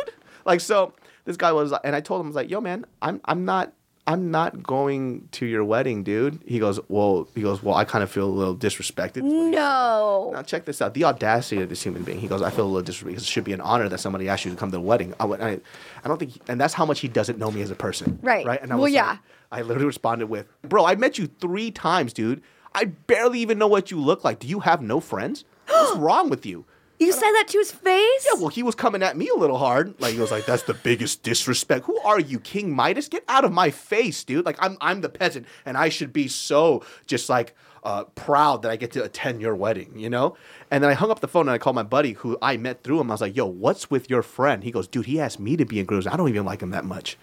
[0.45, 0.93] Like so
[1.25, 3.73] this guy was and I told him I was like, "Yo man, I'm I'm not
[4.06, 8.04] I'm not going to your wedding, dude." He goes, "Well, he goes, "Well, I kind
[8.04, 9.62] of feel a little disrespected." is what he said.
[9.62, 10.32] No.
[10.34, 10.94] Now check this out.
[10.94, 12.20] The audacity of this human being.
[12.20, 13.06] He goes, "I feel a little disrespected.
[13.08, 15.13] because It should be an honor that somebody asked you to come to the wedding."
[15.20, 15.60] I, I,
[16.04, 18.20] I don't think, and that's how much he doesn't know me as a person.
[18.22, 18.46] Right.
[18.46, 18.62] Right.
[18.62, 19.18] And I Well, like- yeah.
[19.52, 22.42] I literally responded with, "Bro, I met you three times, dude.
[22.76, 24.39] I barely even know what you look like.
[24.39, 25.46] Do you have no friends?
[25.68, 26.66] What's wrong with you?"
[27.06, 28.26] You said that to his face?
[28.26, 30.00] Yeah, well, he was coming at me a little hard.
[30.00, 33.08] Like he was like, "That's the biggest disrespect." Who are you, King Midas?
[33.10, 34.46] Get out of my face, dude!
[34.46, 38.72] Like I'm, I'm the peasant, and I should be so just like uh, proud that
[38.72, 40.36] I get to attend your wedding, you know.
[40.72, 42.84] And then I hung up the phone and I called my buddy who I met
[42.84, 43.12] through him.
[43.12, 45.66] I was like, "Yo, what's with your friend?" He goes, "Dude, he asked me to
[45.66, 46.08] be in groups.
[46.08, 47.18] I don't even like him that much."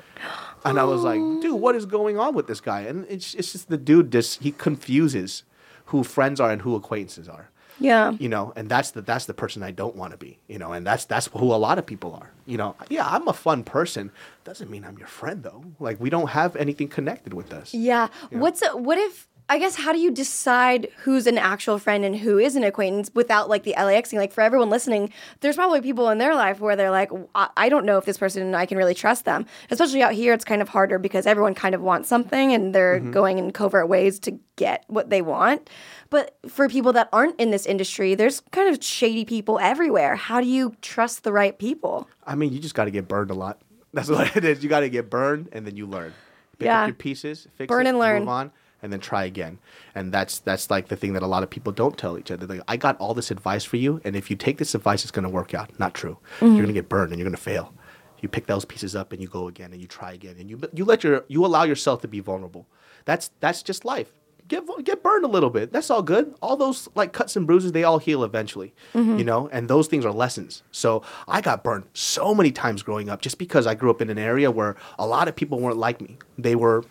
[0.64, 3.52] And I was like, "Dude, what is going on with this guy?" And it's it's
[3.52, 5.44] just the dude just he confuses
[5.86, 8.12] who friends are and who acquaintances are Yeah.
[8.18, 10.72] you know and that's the that's the person i don't want to be you know
[10.72, 12.74] and that's that's who a lot of people are you know.
[12.88, 14.10] Yeah i'm a fun person.
[14.44, 15.62] Doesn't mean i'm your friend though.
[15.78, 17.72] Like we don't have anything connected with us.
[17.72, 18.08] Yeah.
[18.30, 22.16] What's a, what if I guess how do you decide who's an actual friend and
[22.16, 24.20] who is an acquaintance without like the LAX thing?
[24.20, 27.68] Like for everyone listening, there's probably people in their life where they're like, I, I
[27.68, 29.46] don't know if this person I can really trust them.
[29.68, 33.00] Especially out here, it's kind of harder because everyone kind of wants something and they're
[33.00, 33.10] mm-hmm.
[33.10, 35.68] going in covert ways to get what they want.
[36.10, 40.14] But for people that aren't in this industry, there's kind of shady people everywhere.
[40.14, 42.08] How do you trust the right people?
[42.24, 43.60] i mean you just got to get burned a lot
[43.92, 46.12] that's what it is you got to get burned and then you learn
[46.58, 46.82] pick Yeah.
[46.82, 48.20] up your pieces fix Burn it, and learn.
[48.20, 48.52] move on
[48.82, 49.58] and then try again.
[49.94, 52.46] And that's that's like the thing that a lot of people don't tell each other.
[52.46, 55.10] Like i got all this advice for you and if you take this advice it's
[55.10, 55.78] going to work out.
[55.78, 56.18] Not true.
[56.36, 56.46] Mm-hmm.
[56.46, 57.72] you're going to get burned and you're going to fail.
[58.20, 60.60] You pick those pieces up and you go again and you try again and you
[60.74, 62.66] you let your you allow yourself to be vulnerable.
[63.04, 64.12] That's that's just life.
[64.48, 65.72] Get get burned a little bit.
[65.72, 66.34] That's all good.
[66.42, 69.18] All those like cuts and bruises they all heal eventually Mm-hmm.
[69.18, 69.48] you know?
[69.52, 70.62] And those things are lessons.
[70.72, 74.10] So i got burned so many times growing up just because i grew up in
[74.10, 76.18] an area where a lot of people weren't like me.
[76.36, 76.84] They were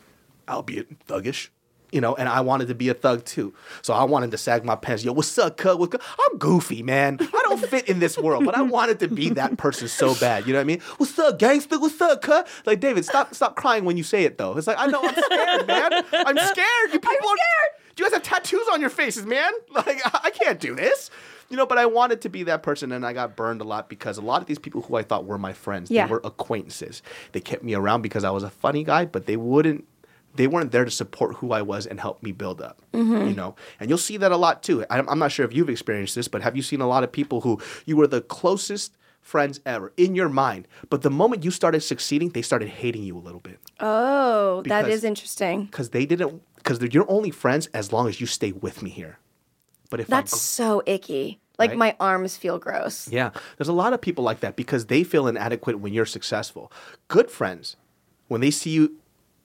[0.48, 1.50] albeit thuggish
[1.92, 3.54] you know, and I wanted to be a thug too.
[3.82, 5.04] So I wanted to sag my pants.
[5.04, 5.76] Yo, what's up, cuz?
[5.76, 6.02] What's good?
[6.30, 7.18] I'm goofy, man.
[7.22, 10.46] I don't fit in this world, but I wanted to be that person so bad.
[10.48, 10.82] You know what I mean?
[10.98, 11.80] What's up, gangster?
[11.80, 12.44] What's up, cuz?
[12.66, 14.58] Like, David, stop stop crying when you say it, though.
[14.58, 15.92] It's like, I know I'm scared, man.
[16.14, 16.94] I'm scared.
[16.94, 17.72] You people, I'm scared.
[17.98, 19.52] You guys have tattoos on your faces, man.
[19.72, 21.10] Like, I I can't do this.
[21.50, 23.90] You know, but I wanted to be that person, and I got burned a lot
[23.90, 26.06] because a lot of these people who I thought were my friends, Yeah.
[26.06, 27.02] they were acquaintances.
[27.32, 29.86] They kept me around because I was a funny guy, but they wouldn't
[30.36, 32.82] they weren't there to support who I was and help me build up.
[32.94, 34.86] You know, and you'll see that a lot too.
[34.90, 37.12] I'm, I'm not sure if you've experienced this, but have you seen a lot of
[37.12, 41.52] people who you were the closest friends ever in your mind, but the moment you
[41.52, 45.66] started succeeding, they started hating you a little bit Oh, that Because- is interesting.
[45.66, 48.90] because they didn't because they're you're only friends as long as you stay with me
[48.90, 49.20] here.
[49.90, 51.40] But if That's so icky.
[51.58, 51.78] Like Right?
[51.78, 53.10] my arms feel gross.
[53.12, 56.72] Yeah, there's a lot of people like that because they feel inadequate when you're successful.
[57.10, 57.76] Good friends,
[58.30, 58.96] when they see you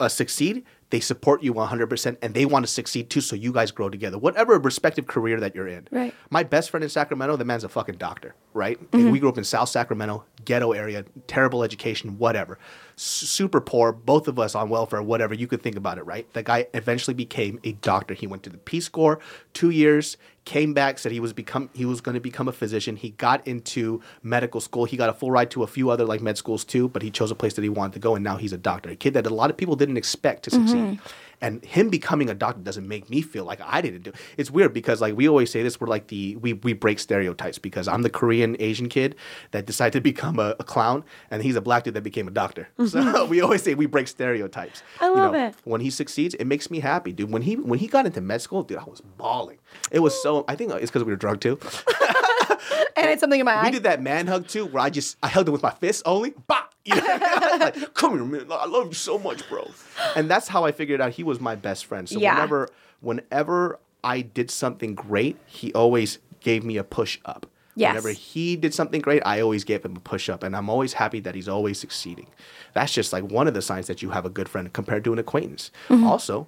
[0.00, 3.70] uh, succeed, they support you 100% and they want to succeed too, so you guys
[3.70, 5.88] grow together, whatever respective career that you're in.
[5.90, 6.14] Right.
[6.30, 8.78] My best friend in Sacramento, the man's a fucking doctor, right?
[8.92, 12.58] And we grew up in South Sacramento, ghetto area, terrible education, whatever.
[12.96, 15.34] S- super poor, both of us on welfare, whatever.
[15.34, 16.32] You could think about it, right?
[16.32, 18.14] The guy eventually became a doctor.
[18.14, 19.18] He went to the Peace Corps,
[19.52, 22.96] two years, came back, said he was become he was going to become a physician.
[22.96, 24.84] He got into medical school.
[24.84, 27.10] He got a full ride to a few other like med schools too, but he
[27.10, 28.90] chose a place that he wanted to go, and now he's a doctor.
[28.90, 30.76] A kid that a lot of people didn't expect to succeed.
[30.76, 31.06] Mm-hmm.
[31.44, 34.10] And him becoming a doctor doesn't make me feel like I didn't do.
[34.10, 34.16] It.
[34.38, 37.58] It's weird because like we always say this, we're like the we we break stereotypes
[37.58, 39.14] because I'm the Korean Asian kid
[39.50, 42.30] that decided to become a, a clown, and he's a black dude that became a
[42.30, 42.68] doctor.
[42.78, 43.12] Mm-hmm.
[43.14, 44.82] So we always say we break stereotypes.
[45.02, 45.54] I You love know, it.
[45.64, 47.30] When he succeeds, it makes me happy, dude.
[47.30, 49.58] When he when he got into med school, dude, I was bawling.
[49.90, 50.46] It was so.
[50.48, 51.58] I think it's because we were drunk too.
[52.96, 53.70] And it's something in my We eye.
[53.72, 56.32] did that man hug too, where I just I held him with my fists only.
[56.46, 56.62] Bah!
[56.84, 57.02] You know?
[57.60, 58.46] like, come here, man.
[58.52, 59.68] I love you so much, bro.
[60.16, 62.08] And that's how I figured out he was my best friend.
[62.08, 62.34] So Yeah.
[62.34, 62.68] whenever
[63.00, 67.46] whenever I did something great, he always gave me a push up.
[67.76, 67.90] Yes.
[67.90, 70.92] Whenever he did something great, I always gave him a push up, and I'm always
[70.92, 72.28] happy that he's always succeeding.
[72.72, 75.12] That's just like one of the signs that you have a good friend compared to
[75.12, 75.70] an acquaintance.
[75.88, 76.04] Mm-hmm.
[76.06, 76.46] Also,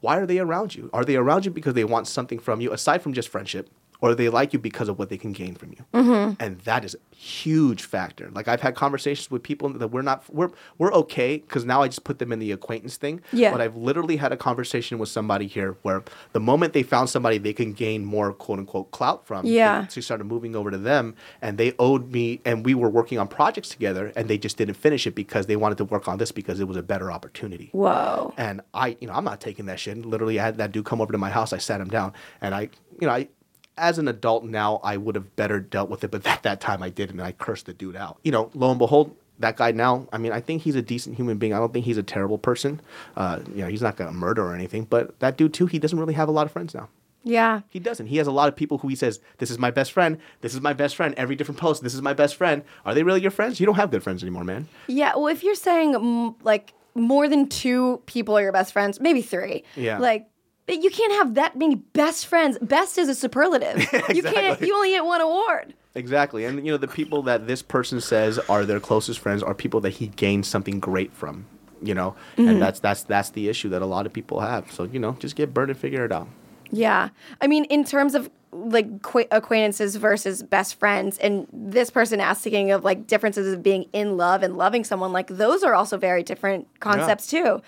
[0.00, 0.88] why are they around you?
[0.92, 3.70] Are they around you because they want something from you aside from just friendship?
[4.02, 5.84] Or they like you because of what they can gain from you.
[5.94, 6.34] Mm-hmm.
[6.40, 8.30] And that is a huge factor.
[8.32, 11.88] Like I've had conversations with people that we're not we're we're okay because now I
[11.88, 13.20] just put them in the acquaintance thing.
[13.32, 13.52] Yeah.
[13.52, 17.38] But I've literally had a conversation with somebody here where the moment they found somebody
[17.38, 19.86] they can gain more quote unquote clout from, Yeah.
[19.86, 23.28] she started moving over to them and they owed me and we were working on
[23.28, 26.32] projects together and they just didn't finish it because they wanted to work on this
[26.32, 27.68] because it was a better opportunity.
[27.72, 28.34] Whoa.
[28.36, 30.04] And I, you know, I'm not taking that shit.
[30.04, 31.52] Literally, I had that dude come over to my house.
[31.52, 32.62] I sat him down, and I,
[33.00, 33.28] you know, I,
[33.76, 36.82] as an adult now, I would have better dealt with it, but at that time
[36.82, 38.18] I didn't, and I cursed the dude out.
[38.22, 41.16] You know, lo and behold, that guy now, I mean, I think he's a decent
[41.16, 41.52] human being.
[41.52, 42.80] I don't think he's a terrible person.
[43.16, 44.84] Uh, you know, he's not gonna murder or anything.
[44.84, 46.88] But that dude too, he doesn't really have a lot of friends now.
[47.24, 47.60] Yeah.
[47.68, 48.06] He doesn't.
[48.06, 50.18] He has a lot of people who he says, "This is my best friend.
[50.40, 53.04] This is my best friend." Every different post, "This is my best friend." Are they
[53.04, 53.60] really your friends?
[53.60, 54.68] You don't have good friends anymore, man.
[54.88, 55.14] Yeah.
[55.14, 59.64] Well, if you're saying like more than two people are your best friends, maybe three.
[59.76, 59.98] Yeah.
[59.98, 60.26] Like.
[60.80, 62.58] You can't have that many best friends.
[62.60, 63.86] Best is a superlative.
[64.14, 64.60] You can't.
[64.60, 65.74] You only get one award.
[65.94, 66.44] Exactly.
[66.44, 69.80] And you know, the people that this person says are their closest friends are people
[69.80, 71.46] that he gained something great from,
[71.82, 72.14] you know?
[72.36, 72.58] And mm-hmm.
[72.58, 74.70] that's that's that's the issue that a lot of people have.
[74.72, 76.28] So, you know, just get burned and figure it out.
[76.70, 77.10] Yeah.
[77.40, 82.70] I mean, in terms of like qu- acquaintances versus best friends, and this person asking
[82.70, 86.22] of like differences of being in love and loving someone, like those are also very
[86.22, 87.62] different concepts too.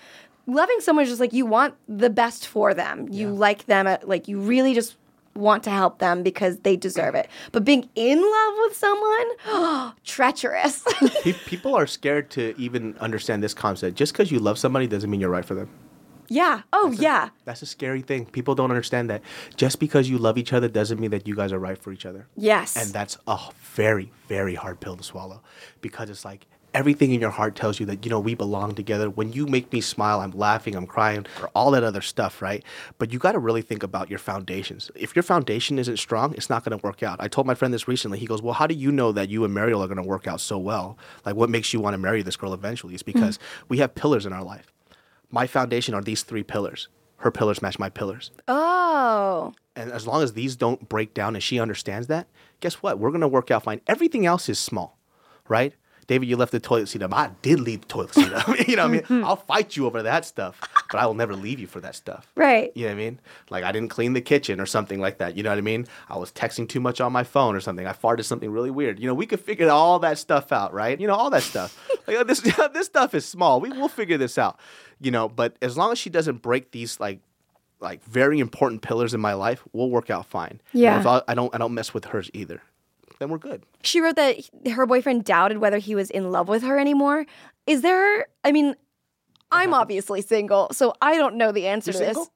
[0.47, 3.07] Loving someone is just like you want the best for them.
[3.11, 4.95] You like them, at, like you really just
[5.33, 7.27] want to help them because they deserve it.
[7.51, 10.83] But being in love with someone, treacherous.
[11.45, 13.97] People are scared to even understand this concept.
[13.97, 15.69] Just because you love somebody doesn't mean you're right for them.
[16.29, 16.61] yeah.
[16.73, 17.29] Oh, yeah.
[17.43, 18.25] That's a scary thing.
[18.27, 19.21] People don't understand that.
[19.57, 22.05] Just because you love each other doesn't mean that you guys are right for each
[22.05, 22.27] other.
[22.37, 22.75] Yes.
[22.77, 23.37] And that's a
[23.75, 25.41] very, very hard pill to swallow
[25.81, 29.09] because it's like everything in your heart tells you that, you know, we belong together.
[29.09, 32.63] When you make me smile, I'm laughing, I'm crying, or all that other stuff, right?
[32.97, 34.91] But you got to really think about your foundations.
[34.93, 37.21] If your foundation isn't strong, it's not going to work out.
[37.21, 38.19] I told my friend this recently.
[38.19, 40.27] He goes, Well, how do you know that you and Mariel are going to work
[40.27, 40.97] out so well?
[41.25, 42.93] Like, what makes you want to marry this girl eventually?
[42.93, 43.11] It's hmm.
[43.13, 44.71] because we have pillars in our life.
[45.31, 46.89] My foundation are these three pillars.
[47.17, 48.31] Her pillars match my pillars.
[48.47, 49.53] oh.
[49.77, 52.27] And as long as these don't break down and she understands that,
[52.61, 52.97] guess what?
[52.97, 53.81] We're gonna work out fine.
[53.87, 54.97] Everything else is small,
[55.49, 55.73] right?
[56.07, 57.13] David, you left the toilet seat up.
[57.13, 58.47] I did leave the toilet seat up.
[58.67, 59.01] you know what I mean?
[59.01, 59.25] Mm-hmm.
[59.25, 60.59] I'll fight you over that stuff,
[60.91, 62.31] but I will never leave you for that stuff.
[62.35, 62.71] Right.
[62.75, 63.19] You know what I mean?
[63.49, 65.35] Like I didn't clean the kitchen or something like that.
[65.35, 65.87] You know what I mean?
[66.09, 67.87] I was texting too much on my phone or something.
[67.87, 68.99] I farted something really weird.
[68.99, 70.99] You know, we could figure all that stuff out, right?
[70.99, 71.77] You know, all that stuff.
[72.07, 72.41] like this,
[72.73, 73.59] this stuff is small.
[73.59, 74.59] We will figure this out.
[75.01, 77.19] You know, but as long as she doesn't break these like
[77.81, 80.61] like very important pillars in my life, we'll work out fine.
[80.71, 81.03] Yeah.
[81.05, 82.61] I, I don't I don't mess with hers either.
[83.19, 83.63] Then we're good.
[83.83, 84.37] She wrote that
[84.71, 87.25] her boyfriend doubted whether he was in love with her anymore.
[87.65, 88.75] Is there, I mean,
[89.51, 92.31] I'm obviously single, so I don't know the answer You're to single?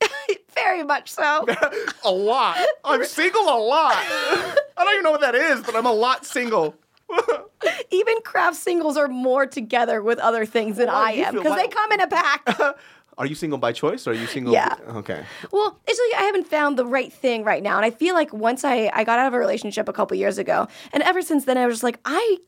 [0.00, 0.38] this.
[0.54, 1.46] Very much so.
[2.04, 2.58] A lot.
[2.84, 3.94] I'm single a lot.
[3.96, 6.74] I don't even know what that is, but I'm a lot single.
[7.90, 11.68] Even Kraft Singles are more together with other things than Why I am because they
[11.68, 12.76] come in a pack.
[13.16, 14.52] Are you single by choice or are you single?
[14.52, 14.76] Yeah.
[14.88, 15.24] Okay.
[15.52, 17.76] Well, it's like I haven't found the right thing right now.
[17.76, 20.38] And I feel like once I, I got out of a relationship a couple years
[20.38, 22.38] ago, and ever since then, I was just like, I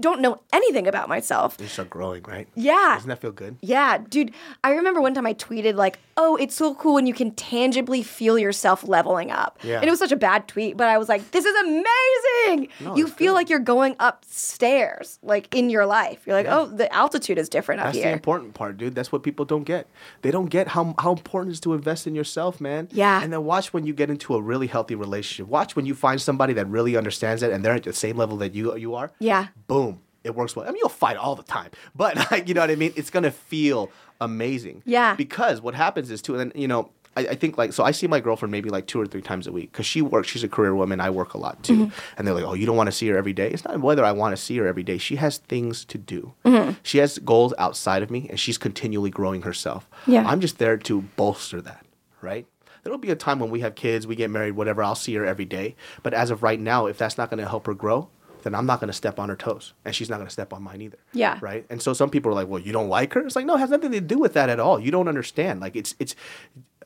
[0.00, 1.56] don't know anything about myself.
[1.58, 2.48] You're start growing, right?
[2.54, 2.94] Yeah.
[2.94, 3.56] Doesn't that feel good?
[3.60, 4.32] Yeah, dude.
[4.64, 8.02] I remember one time I tweeted like, "Oh, it's so cool when you can tangibly
[8.02, 9.76] feel yourself leveling up." Yeah.
[9.76, 12.96] And it was such a bad tweet, but I was like, "This is amazing." No,
[12.96, 13.36] you feel good.
[13.36, 16.22] like you're going upstairs, like in your life.
[16.26, 16.58] You're like, Yeah.
[16.60, 18.94] "Oh, the altitude is different up here." That's the important part, dude.
[18.94, 19.88] That's what people don't get.
[20.22, 22.88] They don't get how how important it is to invest in yourself, man.
[22.92, 23.22] Yeah.
[23.22, 25.48] And then watch when you get into a really healthy relationship.
[25.48, 28.36] Watch when you find somebody that really understands it and they're at the same level
[28.38, 29.10] that you you are.
[29.18, 29.48] Yeah.
[29.66, 30.00] Boom.
[30.24, 30.64] It works well.
[30.66, 32.92] I mean, you'll fight all the time, but like, you know what I mean.
[32.96, 34.82] It's gonna feel amazing.
[34.84, 35.14] Yeah.
[35.14, 36.90] Because what happens is too, and you know.
[37.18, 37.82] I, I think like so.
[37.82, 40.28] I see my girlfriend maybe like two or three times a week because she works.
[40.28, 41.00] She's a career woman.
[41.00, 41.98] I work a lot too, Mm-hmm.
[42.18, 44.04] and they're like, "Oh, you don't want to see her every day." It's not whether
[44.04, 44.98] I want to see her every day.
[44.98, 46.34] She has things to do.
[46.44, 46.72] Mm-hmm.
[46.82, 49.88] She has goals outside of me, and she's continually growing herself.
[50.06, 50.28] Yeah.
[50.28, 51.86] I'm just there to bolster that,
[52.20, 52.46] right?
[52.82, 54.82] There'll be a time when we have kids, we get married, whatever.
[54.82, 55.74] I'll see her every day.
[56.02, 58.10] But as of right now, if that's not going to help her grow,
[58.46, 60.52] then I'm not going to step on her toes, and she's not going to step
[60.52, 60.98] on mine either.
[61.12, 61.38] Yeah.
[61.42, 61.66] Right.
[61.68, 63.58] And so some people are like, "Well, you don't like her." It's like, no, it
[63.58, 64.78] has nothing to do with that at all.
[64.80, 65.60] You don't understand.
[65.60, 66.14] Like, it's it's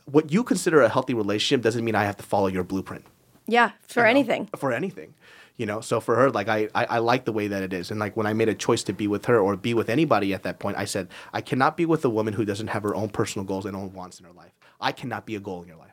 [0.06, 3.04] what you consider a healthy relationship doesn't mean I have to follow your blueprint
[3.46, 4.48] Yeah, for you know, anything.
[4.56, 5.14] for anything
[5.56, 7.90] you know so for her like I, I i like the way that it is
[7.90, 10.32] and like when i made a choice to be with her or be with anybody
[10.32, 12.94] at that point i said i cannot be with a woman who doesn't have her
[12.94, 15.68] own personal goals and own wants in her life i cannot be a goal in
[15.68, 15.89] your life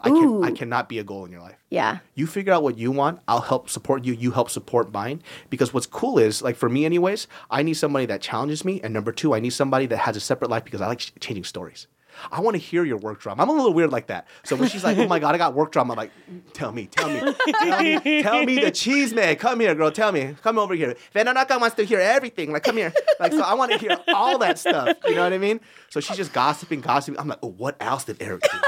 [0.00, 1.98] i can i cannot be a goal in your life Yeah.
[2.14, 5.72] you figure out what you want i'll help support you you help support mine because
[5.74, 9.12] what's cool is like for me anyways i need somebody that challenges me and number
[9.12, 11.86] two i need somebody that has a separate life because i like ch- changing stories
[12.32, 13.42] I want to hear your work drama.
[13.42, 14.26] I'm a little weird like that.
[14.42, 16.72] So when she's like, "Oh my god, I got work drama," I'm like, mm, "Tell
[16.72, 17.20] me, tell me,
[17.52, 19.36] tell me, tell me the cheese man.
[19.36, 19.90] Come here, girl.
[19.90, 20.34] Tell me.
[20.42, 20.96] Come over here.
[21.14, 22.52] Venonaka wants to hear everything.
[22.54, 22.90] Like, come here.
[23.20, 24.96] Like, so I want to hear all that stuff.
[25.06, 25.60] You know what I mean?
[25.90, 27.20] So she's just gossiping, gossiping.
[27.20, 28.58] I'm like, "Oh, what else did Eric do?"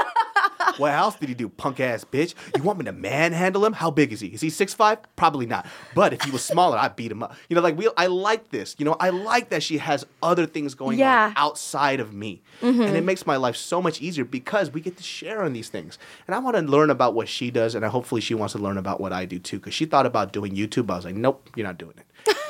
[0.77, 2.33] What else did he do, punk ass bitch?
[2.55, 3.73] You want me to manhandle him?
[3.73, 4.27] How big is he?
[4.27, 4.99] Is he six five?
[5.15, 5.65] Probably not.
[5.95, 7.35] But if he was smaller, I'd beat him up.
[7.49, 8.75] You know, like we I like this.
[8.77, 11.27] You know, I like that she has other things going Yeah.
[11.27, 12.41] on outside of me.
[12.61, 12.81] Mm-hmm.
[12.81, 15.69] And it makes my life so much easier because we get to share on these
[15.69, 15.97] things.
[16.27, 18.77] And I want to learn about what she does, and hopefully she wants to learn
[18.77, 19.57] about what I do too.
[19.59, 20.89] Because she thought about doing YouTube.
[20.91, 22.05] I was like, nope, you're not doing it.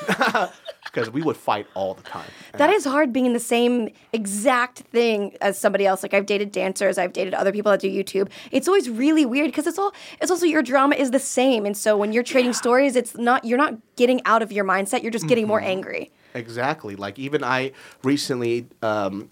[0.91, 2.27] Because we would fight all the time.
[2.53, 6.01] And That is hard being in the same exact thing as somebody else.
[6.03, 8.29] Like I've dated dancers, I've dated other people that do YouTube.
[8.51, 11.65] It's always really weird because it's all it's also your drama is the same.
[11.65, 15.01] And so when you're trading stories, it's not you're not getting out of your mindset,
[15.03, 15.69] you're just getting more Mm-hmm.
[15.69, 16.11] angry.
[16.35, 16.95] Exactly.
[16.95, 17.71] Like even I
[18.03, 19.29] recently, um,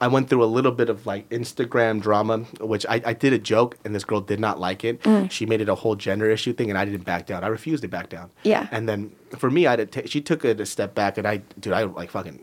[0.00, 3.38] I went through a little bit of like Instagram drama, which I, I did a
[3.38, 5.00] joke and this girl did not like it.
[5.02, 5.30] Mm.
[5.30, 7.44] She made it a whole gender issue thing, and I didn't back down.
[7.44, 8.30] I refused to back down.
[8.42, 8.68] Yeah.
[8.70, 9.92] And then for me, I did.
[9.92, 12.40] ta- she took it a step back, and I, dude, I like fucking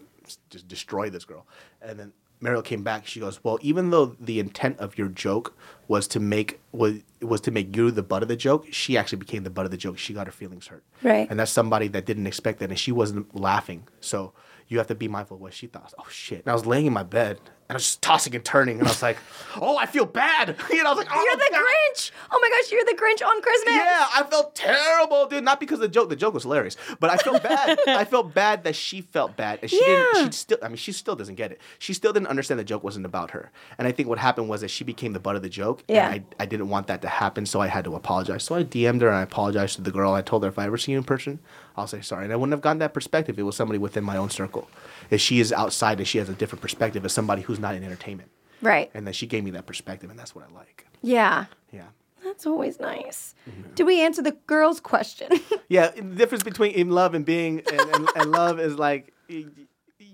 [0.49, 1.45] just destroyed this girl.
[1.81, 3.05] And then Meryl came back.
[3.05, 5.55] She goes, "Well, even though the intent of your joke
[5.87, 9.19] was to make was was to make you the butt of the joke, she actually
[9.19, 9.97] became the butt of the joke.
[9.97, 10.83] She got her feelings hurt.
[11.03, 11.27] Right.
[11.29, 13.87] And that's somebody that didn't expect that, and she wasn't laughing.
[13.99, 14.33] So
[14.71, 15.93] you have to be mindful of what she thought.
[15.99, 16.39] Oh shit!
[16.39, 18.87] And I was laying in my bed, and I was just tossing and turning, and
[18.87, 19.17] I was like,
[19.57, 22.11] "Oh, I feel bad." You know, I was like, "Oh, You're the God." Grinch!
[22.31, 23.75] Oh my gosh, you're the Grinch on Christmas!
[23.75, 25.43] Yeah, I felt terrible, dude.
[25.43, 26.09] Not because of the joke.
[26.09, 27.77] The joke was hilarious, but I felt bad.
[27.87, 30.05] I felt bad that she felt bad, and she Yeah.
[30.13, 30.33] didn't.
[30.33, 30.57] She still.
[30.63, 31.59] I mean, she still doesn't get it.
[31.79, 33.51] She still didn't understand the joke wasn't about her.
[33.77, 35.83] And I think what happened was that she became the butt of the joke.
[35.89, 36.09] Yeah.
[36.09, 38.43] And I, I didn't want that to happen, so I had to apologize.
[38.43, 40.13] So I DM'd her and I apologized to the girl.
[40.13, 41.39] I told her if I ever see you in person,
[41.77, 42.25] I'll say sorry.
[42.25, 43.35] And I wouldn't have gotten that perspective.
[43.35, 44.67] if It was somebody within my own circle.
[45.09, 47.83] If she is outside and she has a different perspective as somebody who's not in
[47.83, 48.29] entertainment,
[48.61, 48.91] Right.
[48.93, 50.85] and then she gave me that perspective, and that's what I like.
[51.01, 51.45] Yeah.
[51.71, 51.87] Yeah.
[52.23, 53.33] That's always nice.
[53.49, 53.73] Mm-hmm.
[53.73, 55.29] Did we answer the girl's question?
[55.69, 59.45] Yeah, the difference between in love and being and, and, and love is like y-
[59.57, 59.65] y-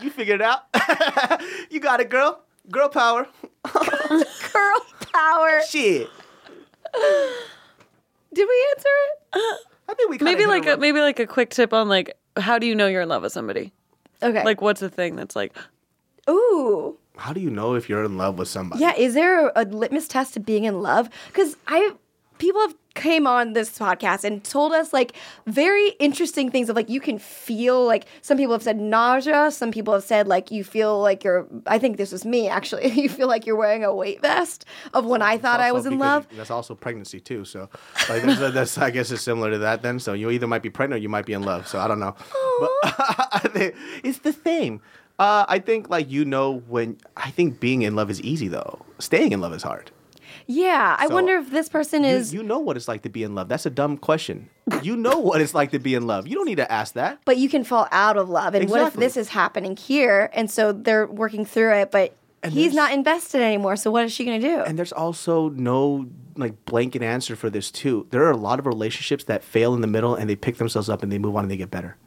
[0.01, 0.65] you figured it out.
[1.71, 2.43] you got it, girl.
[2.69, 3.27] Girl power.
[3.73, 5.61] Girl power.
[5.67, 6.07] Shit.
[8.33, 8.89] Did we answer
[9.33, 9.59] it?
[9.89, 12.59] I think we Maybe like it a maybe like a quick tip on like how
[12.59, 13.73] do you know you're in love with somebody?
[14.21, 14.43] Okay.
[14.43, 15.55] Like what's the thing that's like
[16.29, 16.97] ooh.
[17.17, 18.81] How do you know if you're in love with somebody?
[18.81, 21.09] Yeah, is there a litmus test to being in love?
[21.27, 21.93] Because I
[22.37, 25.13] people have came on this podcast and told us like
[25.45, 29.71] very interesting things of like you can feel like some people have said nausea, some
[29.71, 32.89] people have said like you feel like you're I think this was me actually.
[33.01, 35.99] you feel like you're wearing a weight vest of when I thought I was in
[35.99, 36.27] love.
[36.35, 37.45] That's also pregnancy too.
[37.45, 37.69] So,
[38.09, 39.81] like, that's, that's I guess it's similar to that.
[39.83, 41.67] Then, so you either might be pregnant or you might be in love.
[41.67, 42.15] So I don't know,
[42.59, 42.71] but
[44.03, 44.81] it's the same.
[45.19, 48.85] Uh, I think like you know when I think being in love is easy though.
[48.99, 49.91] Staying in love is hard.
[50.47, 53.23] Yeah, I wonder if this person You, is you know what it's like to be
[53.23, 53.49] in love.
[53.49, 54.49] That's a dumb question.
[54.81, 56.25] You know what it's like to be in love.
[56.27, 57.19] You don't need to ask that.
[57.25, 58.55] but you can fall out of love.
[58.55, 62.53] And what if this is happening here and so they're working through it, but And
[62.53, 63.75] he's not invested anymore.
[63.75, 64.59] So what is she going to do?
[64.61, 66.07] And there's also no
[66.37, 68.07] like blanket answer for this too.
[68.11, 70.87] There are a lot of relationships that fail in the middle and they pick themselves
[70.87, 71.97] up and they move on and they get better.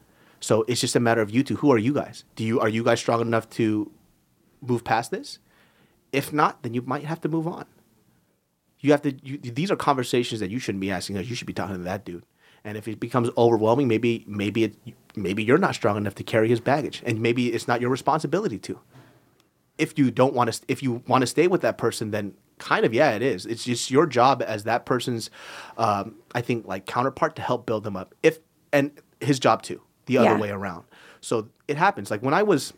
[0.40, 1.57] So it's just a matter of you two.
[1.57, 2.24] Who are you guys?
[2.37, 3.90] Do you are you guys strong enough to
[4.62, 5.38] move past this?
[6.12, 7.66] If not, then you might have to move on.
[8.81, 9.12] You have to.
[9.27, 11.27] You, these are conversations that you shouldn't be asking us.
[11.27, 12.25] You should be talking to that dude.
[12.64, 14.75] And if it becomes overwhelming, maybe maybe it,
[15.16, 18.59] maybe you're not strong enough to carry his baggage, and maybe it's not your responsibility
[18.61, 18.79] to
[19.79, 22.85] if you don't want to if you want to stay with that person then kind
[22.85, 25.31] of yeah it is it's just your job as that person's
[25.79, 28.40] um, i think like counterpart to help build them up if
[28.75, 28.90] and
[29.23, 30.23] his job too the Yeah.
[30.33, 30.85] other way around
[31.23, 32.75] so it happens like when i was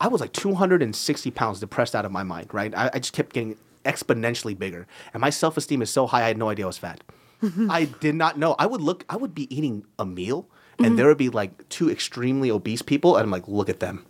[0.00, 3.32] i was like 260 pounds depressed out of my mind right i, I just kept
[3.32, 6.78] getting exponentially bigger and my self-esteem is so high i had no idea i was
[6.78, 7.02] fat
[7.70, 10.96] i did not know i would look i would be eating a meal and mm-hmm.
[10.96, 14.04] there would be like two extremely obese people and i'm like look at them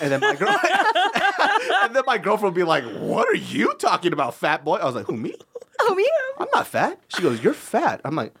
[0.00, 0.48] and then my girl
[1.82, 4.84] and then my girlfriend would be like, "What are you talking about, fat boy?" I
[4.84, 5.34] was like, "Who me?
[5.80, 6.08] oh, me?
[6.38, 8.34] I'm not fat." She goes, "You're fat." I'm like,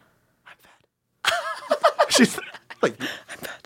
[0.46, 2.38] "I'm fat." She's
[2.82, 3.00] like,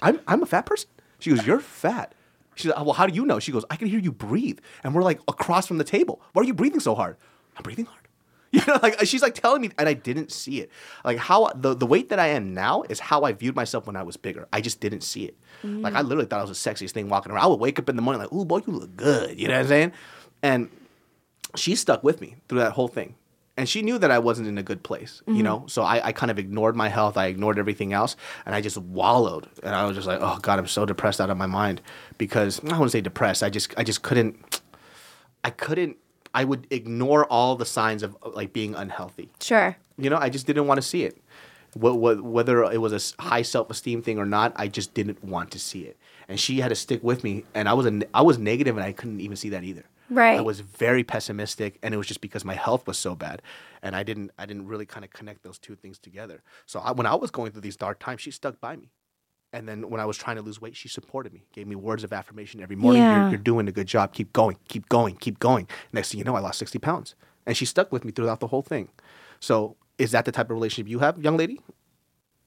[0.03, 2.15] "I'm I'm a fat person." She goes, "You're fat."
[2.63, 4.95] She's like, "Well, how do you know?" She goes, "I can hear you breathe, and
[4.95, 6.21] we're like across from the table.
[6.33, 7.17] Why are you breathing so hard?"
[7.57, 7.99] I'm breathing hard.
[8.53, 10.71] You know, like she's like telling me, and I didn't see it.
[11.07, 13.97] Like how the the weight that I am now is how I viewed myself when
[13.97, 14.47] I was bigger.
[14.53, 15.39] I just didn't see it.
[15.65, 15.83] Mm.
[15.83, 17.45] Like I literally thought I was the sexiest thing walking around.
[17.45, 19.55] I would wake up in the morning like, "Ooh, boy, you look good." You know
[19.55, 19.93] what I'm saying?
[20.43, 20.69] And
[21.57, 23.15] she stuck with me through that whole thing.
[23.57, 25.43] And she knew that I wasn't in a good place, you mm-hmm.
[25.43, 25.65] know?
[25.67, 27.19] So I, I kind of ignored my health.
[27.19, 28.17] I ignored everything else.
[28.47, 29.47] And I just wallowed.
[29.63, 31.83] And I was just like, oh God, I'm so depressed out of my mind.
[32.17, 33.43] Because I wouldn't say depressed.
[33.43, 34.63] I just I just couldn't
[35.45, 35.97] I couldn't.
[36.35, 39.31] I would ignore all the signs of like being unhealthy.
[39.41, 39.77] Sure.
[39.99, 41.23] You know, I just didn't want to see it.
[41.75, 45.23] What, what, whether it was a high self esteem thing or not, I just didn't
[45.25, 45.97] want to see it.
[46.29, 48.85] And she had to stick with me, and I was a, I was negative, and
[48.85, 49.85] I couldn't even see that either.
[50.13, 50.39] Right.
[50.39, 53.43] I was very pessimistic, and it was just because my health was so bad,
[53.83, 56.43] and I didn't I didn't really kind of connect those two things together.
[56.67, 58.91] So I, when I was going through these dark times, she stuck by me.
[59.55, 62.05] And then when I was trying to lose weight, she supported me, gave me words
[62.05, 63.03] of affirmation every morning.
[63.03, 63.23] Yeah.
[63.23, 64.15] You're, you're doing a good job.
[64.15, 65.69] Keep going, keep going, keep going.
[65.93, 67.15] Next thing you know, I lost 60 pounds.
[67.47, 68.89] And she stuck with me throughout the whole thing.
[69.41, 71.61] So is that the type of relationship you have, young lady?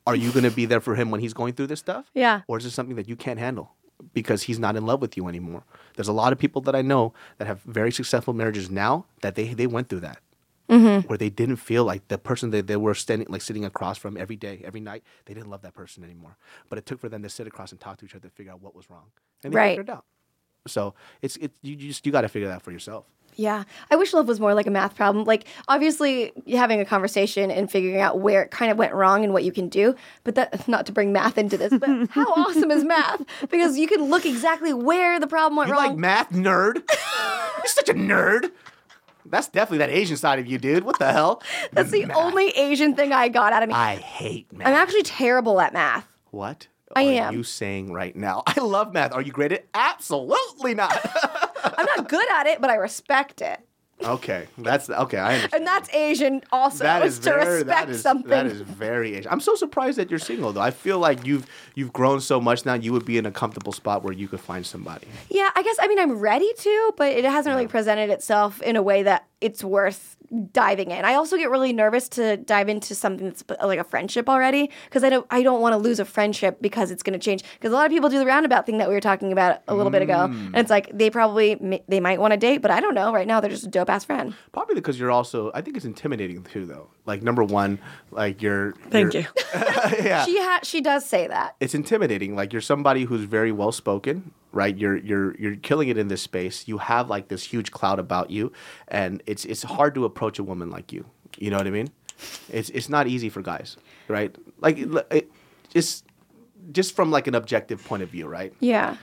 [0.07, 2.09] Are you going to be there for him when he's going through this stuff?
[2.16, 2.41] Yeah.
[2.47, 3.74] Or is this something that you can't handle
[4.14, 5.64] because he's not in love with you anymore?
[5.96, 9.36] There's a lot of people that I know that have very successful marriages now that
[9.36, 10.20] they, they went through that.
[10.68, 11.08] Mm-hmm.
[11.08, 14.18] Where they didn't feel like the person that they were standing like sitting across from
[14.18, 16.38] every day, every night, they didn't love that person anymore.
[16.70, 18.52] But it took for them to sit across and talk to each other to figure
[18.52, 19.12] out what was wrong.
[19.43, 19.70] And they Right.
[19.78, 20.06] figured it out.
[20.66, 23.06] So it's it you you just you got to figure that out for yourself.
[23.36, 23.63] Yeah.
[23.91, 25.25] I wish love was more like a math problem.
[25.25, 29.33] Like, obviously, having a conversation and figuring out where it kind of went wrong and
[29.33, 29.95] what you can do.
[30.23, 33.21] But that, not to bring math into this, but how awesome is math?
[33.49, 35.88] Because you can look exactly where the problem went You wrong.
[35.89, 36.75] like math, nerd?
[37.57, 38.51] You're such a nerd.
[39.27, 40.83] That's definitely that Asian side of you, dude.
[40.83, 41.41] What the hell?
[41.71, 42.15] That's the Math.
[42.15, 43.73] only Asian thing I got out of me.
[43.75, 44.67] I hate math.
[44.67, 46.07] I'm actually terrible at math.
[46.29, 47.33] What I are am.
[47.33, 48.43] you saying right now?
[48.47, 49.13] I love math.
[49.13, 49.65] Are you great at?
[49.73, 50.91] Absolutely not.
[51.78, 53.59] I'm not good at it, but I respect it.
[54.03, 55.18] okay, that's okay.
[55.18, 55.53] I understand.
[55.53, 56.84] And that's Asian also.
[56.84, 58.30] That is is to very respect that is, something.
[58.30, 59.32] that is very Asian.
[59.32, 60.59] I'm so surprised that you're single though.
[60.61, 61.45] I feel like you've
[61.76, 62.74] you've grown so much now.
[62.74, 65.07] You would be in a comfortable spot where you could find somebody.
[65.30, 68.76] Yeah, I guess I mean I'm ready to, but it hasn't really presented itself in
[68.76, 70.15] a way that it's worth
[70.51, 71.05] diving in.
[71.05, 75.03] I also get really nervous to dive into something that's like a friendship already because
[75.03, 77.43] I don't I don't want to lose a friendship because it's going to change.
[77.53, 79.75] Because a lot of people do the roundabout thing that we were talking about a
[79.75, 80.47] little bit ago, Mm.
[80.47, 83.13] and it's like they probably they might want to date, but I don't know.
[83.13, 84.33] Right now, they're just a dope ass friend.
[84.51, 85.51] Probably because you're also.
[85.53, 86.89] I think it's intimidating too, though.
[87.05, 87.77] Like number one,
[88.11, 88.73] like you're.
[88.89, 89.59] Thank you're- you.
[90.03, 90.25] yeah.
[90.25, 91.55] She ha- she does say that.
[91.59, 92.36] it's intimidating.
[92.36, 94.76] Like you're somebody who's very well spoken, right?
[94.76, 96.68] You're you're you're killing it in this space.
[96.68, 98.51] You have like this huge cloud about you,
[98.88, 101.06] and it's it's hard to approach a woman like you.
[101.38, 101.89] You know what I mean?
[102.49, 103.78] It's it's not easy for guys,
[104.08, 104.36] right?
[104.60, 105.32] Like it, it,
[105.70, 106.06] just
[106.72, 108.53] just from like an objective point of view, right?
[108.60, 108.95] Yeah.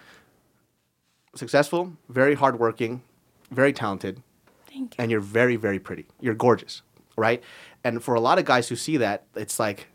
[1.35, 3.03] Successful, very hardworking,
[3.51, 4.23] very talented,
[4.67, 5.03] Thank you.
[5.03, 6.07] and you're very very pretty.
[6.21, 6.83] You're gorgeous,
[7.17, 7.43] right?
[7.85, 9.89] And for a lot of guys who see that, it's like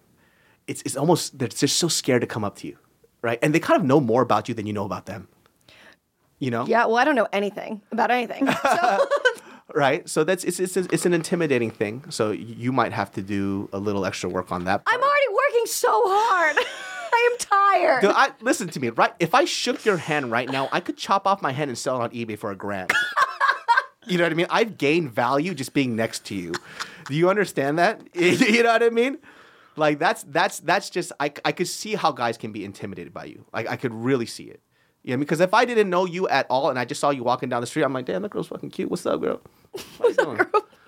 [0.67, 2.77] it's it's almost they're just so scared to come up to you,
[3.23, 3.39] right?
[3.41, 5.27] And they kind of know more about you than you know about them.
[6.39, 6.85] You know, Yeah.
[6.85, 8.47] Well, I don't know anything about anything.
[8.47, 9.07] So
[9.73, 10.07] right?
[10.07, 12.05] So that's it's it's it's an intimidating thing.
[12.09, 14.81] So you might have to do a little extra work on that.
[14.85, 16.57] I'm already working so hard.
[17.13, 18.01] I am tired.
[18.01, 19.13] Dude, I, listen to me, right?
[19.19, 21.99] If I shook your hand right now, I could chop off my hand and sell
[21.99, 22.91] it on eBay for a grand.
[24.07, 24.47] you know what I mean?
[24.49, 26.53] I've gained value just being next to you.
[27.07, 28.01] Do you understand that?
[28.13, 29.17] you know what I mean?
[29.77, 33.25] Like that's that's that's just I, I could see how guys can be intimidated by
[33.25, 33.45] you.
[33.53, 34.61] Like I could really see it.
[35.07, 37.47] Yeah, because if I didn't know you at all and I just saw you walking
[37.47, 38.91] down the street, I'm like, damn, that girl's fucking cute.
[38.91, 39.39] What's up, girl?
[39.99, 40.41] How you doing?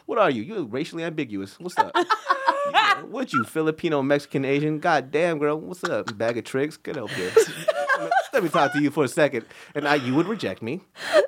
[0.07, 0.41] What are you?
[0.41, 1.57] You racially ambiguous.
[1.57, 1.95] What's up?
[3.09, 4.80] What you Filipino, Mexican, Asian?
[4.80, 5.59] God damn, girl.
[5.59, 6.15] What's up?
[6.17, 6.78] Bag of tricks.
[6.78, 7.32] Get up here.
[8.34, 9.45] Let me talk to you for a second.
[9.74, 10.82] And I, you would reject me,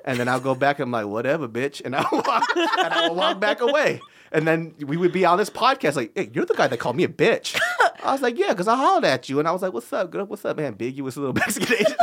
[0.04, 0.78] and then I'll go back.
[0.78, 4.00] and I'm like, whatever, bitch, and I will walk, and I will walk back away.
[4.30, 6.96] And then we would be on this podcast like, hey, you're the guy that called
[6.96, 7.58] me a bitch.
[8.04, 10.10] I was like, yeah, because I hollered at you, and I was like, what's up,
[10.10, 10.26] girl?
[10.26, 10.66] What's up, man?
[10.66, 11.96] Ambiguous little Mexican Asian.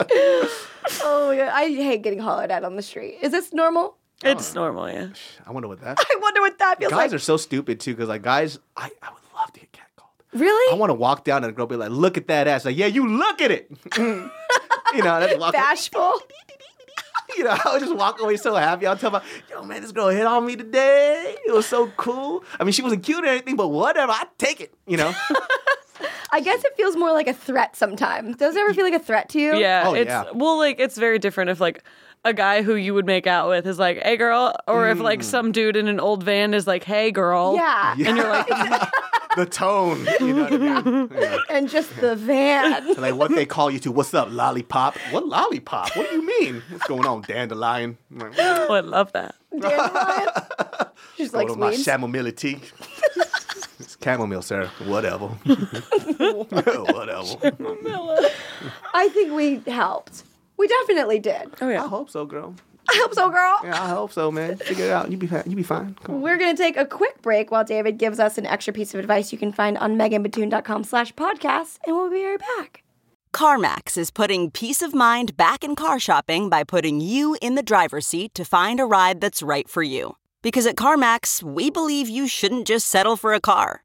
[1.02, 3.18] Oh my god, I hate getting hollered at on the street.
[3.22, 3.96] Is this normal?
[4.24, 5.08] It's normal, yeah.
[5.46, 5.98] I wonder what that.
[6.10, 7.10] I wonder what that feels Guys like.
[7.10, 10.38] Guys are so stupid too, because like guys, I, I would love to get catcalled.
[10.40, 12.64] really I want to walk down and a girl be like, look at that ass.
[12.64, 13.70] Like, yeah, you look at it.
[13.96, 15.52] you know, that's walk.
[15.52, 16.20] bashful.
[17.36, 18.86] You know, I would just walk away so happy.
[18.86, 21.36] I'll tell my, yo, man, this girl hit on me today.
[21.46, 22.42] It was so cool.
[22.58, 24.10] I mean, she wasn't cute or anything, but whatever.
[24.10, 24.74] I take it.
[24.86, 25.14] You know.
[26.32, 28.36] I guess it feels more like a threat sometimes.
[28.36, 29.56] Does it ever feel like a threat to you?
[29.56, 30.24] Yeah, Oh, it's yeah.
[30.34, 31.82] well, like it's very different if like
[32.24, 35.02] a guy who you would make out with is like, "Hey, girl," or if Mm.
[35.02, 37.92] like some dude in an old van is like, "Hey, girl," Yeah.
[37.92, 38.46] and you're like,
[39.36, 40.06] the tone.
[40.20, 41.08] You know what I mean?
[41.18, 41.36] Yeah.
[41.50, 42.94] And just the van.
[43.00, 43.90] Like what they call you to.
[43.90, 44.96] What's up, lollipop?
[45.12, 45.96] What lollipop?
[45.96, 46.62] What do you mean?
[46.70, 47.96] What's going on, dandelion?
[48.10, 50.28] Like, "Oh, I love that." Dandelion.
[51.16, 51.84] She's like Go to my sweets.
[54.02, 54.54] Chamomile tea.
[54.54, 54.66] it's chamomile, sir.
[54.86, 55.26] Whatever.
[56.92, 58.28] Whatever.
[58.94, 60.24] I think we helped.
[60.56, 61.50] We definitely did.
[61.60, 61.80] Oh yeah.
[61.80, 61.88] I yeah.
[61.88, 62.54] hope so, girl.
[62.88, 63.60] I hope so, girl.
[63.62, 64.56] Yeah, I hope so, man.
[64.56, 65.10] Figure it out.
[65.10, 65.44] You be fine.
[65.46, 65.96] You be fine.
[66.02, 66.20] Come on.
[66.22, 69.00] We're going to take a quick break while David gives us an extra piece of
[69.00, 72.82] advice you can find on meganbatoon.com slash podcast, and we'll be right back.
[73.32, 77.62] CarMax is putting peace of mind back in car shopping by putting you in the
[77.62, 80.16] driver's seat to find a ride that's right for you.
[80.42, 83.84] Because at CarMax, we believe you shouldn't just settle for a car,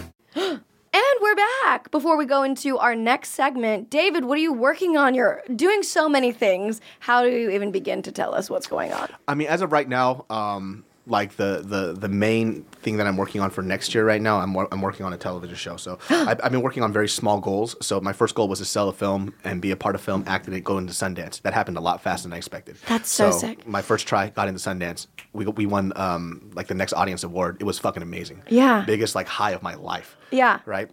[1.71, 1.89] Back.
[1.89, 5.15] Before we go into our next segment, David, what are you working on?
[5.15, 6.81] You're doing so many things.
[6.99, 9.07] How do you even begin to tell us what's going on?
[9.25, 13.15] I mean, as of right now, um, like the, the the main thing that I'm
[13.15, 15.77] working on for next year right now, I'm I'm working on a television show.
[15.77, 17.77] So I've, I've been working on very small goals.
[17.81, 20.25] So my first goal was to sell a film and be a part of film,
[20.27, 21.41] act in it, go into Sundance.
[21.43, 22.75] That happened a lot faster than I expected.
[22.89, 23.65] That's so sick.
[23.65, 25.07] My first try got into Sundance.
[25.31, 27.61] We we won um, like the next audience award.
[27.61, 28.43] It was fucking amazing.
[28.49, 28.83] Yeah.
[28.85, 30.17] biggest like high of my life.
[30.31, 30.59] Yeah.
[30.65, 30.89] Right.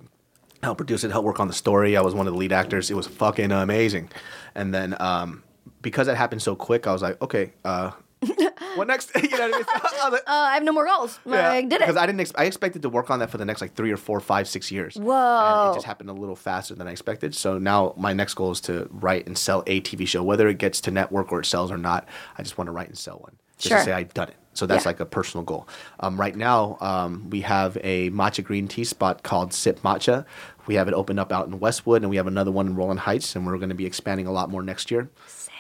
[0.63, 1.97] Help produce it, help work on the story.
[1.97, 2.91] I was one of the lead actors.
[2.91, 4.11] It was fucking amazing.
[4.55, 5.45] And then um,
[5.83, 7.53] because that happened so quick, I was like, okay.
[7.65, 7.93] Uh,
[8.75, 9.13] what next?
[9.23, 9.65] you know what I mean?
[10.03, 11.21] I like, Uh, I have no more goals.
[11.25, 11.97] Yeah, I did it because.
[11.97, 12.21] I didn't.
[12.21, 14.49] Ex- I expected to work on that for the next like three or four, five,
[14.49, 14.97] six years.
[14.97, 15.71] And Whoa.
[15.71, 17.37] it just happened a little faster than I expected.
[17.37, 20.59] So now my next goal is to write and sell a TV show, whether it
[20.59, 22.09] gets to network or it sells or not.
[22.37, 23.37] I just want to write and sell one.
[23.59, 23.79] Just Sure.
[23.79, 24.37] to say I've done it.
[24.59, 24.89] So that's Yeah.
[24.91, 25.69] like a personal goal.
[26.01, 30.25] Um, right now, um, we have a matcha green tea spot called Sip Matcha.
[30.67, 33.01] We have it opened up out in Westwood, and we have another one in Rowland
[33.01, 35.09] Heights, and we're going to be expanding a lot more next year.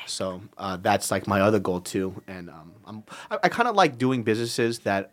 [0.06, 2.22] So uh, that's like my other goal too.
[2.26, 5.12] And um, I'm, I, I kind of like doing businesses that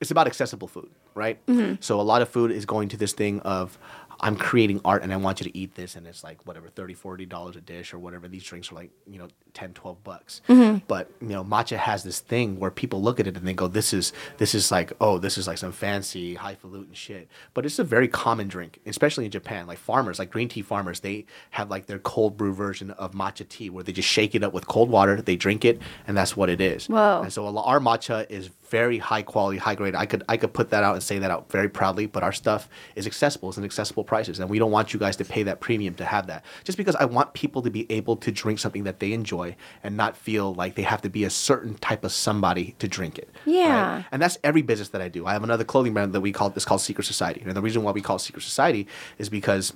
[0.00, 1.44] it's about accessible food, right?
[1.46, 1.76] Mm-hmm.
[1.80, 3.78] So a lot of food is going to this thing of
[4.22, 6.94] I'm creating art and I want you to eat this and it's like whatever 30
[6.94, 10.40] 40 dollars a dish or whatever these drinks are like, you know, 10 12 bucks.
[10.48, 10.78] Mm-hmm.
[10.86, 13.68] But, you know, matcha has this thing where people look at it and they go
[13.68, 17.28] this is this is like, oh, this is like some fancy highfalutin shit.
[17.52, 19.66] But it's a very common drink, especially in Japan.
[19.66, 23.48] Like farmers, like green tea farmers, they have like their cold brew version of matcha
[23.48, 26.36] tea where they just shake it up with cold water, they drink it, and that's
[26.36, 26.88] what it is.
[26.88, 27.22] Whoa.
[27.22, 29.94] And so our matcha is very high quality, high grade.
[29.94, 32.06] I could I could put that out and say that out very proudly.
[32.06, 33.50] But our stuff is accessible.
[33.50, 36.04] It's an accessible prices, and we don't want you guys to pay that premium to
[36.04, 36.44] have that.
[36.64, 39.96] Just because I want people to be able to drink something that they enjoy and
[39.96, 43.28] not feel like they have to be a certain type of somebody to drink it.
[43.46, 43.54] right?
[43.54, 44.02] Yeah.
[44.12, 45.24] And that's every business that I do.
[45.26, 47.82] I have another clothing brand that we call it's called Secret Society, and the reason
[47.84, 48.86] why we call it Secret Society
[49.18, 49.72] is because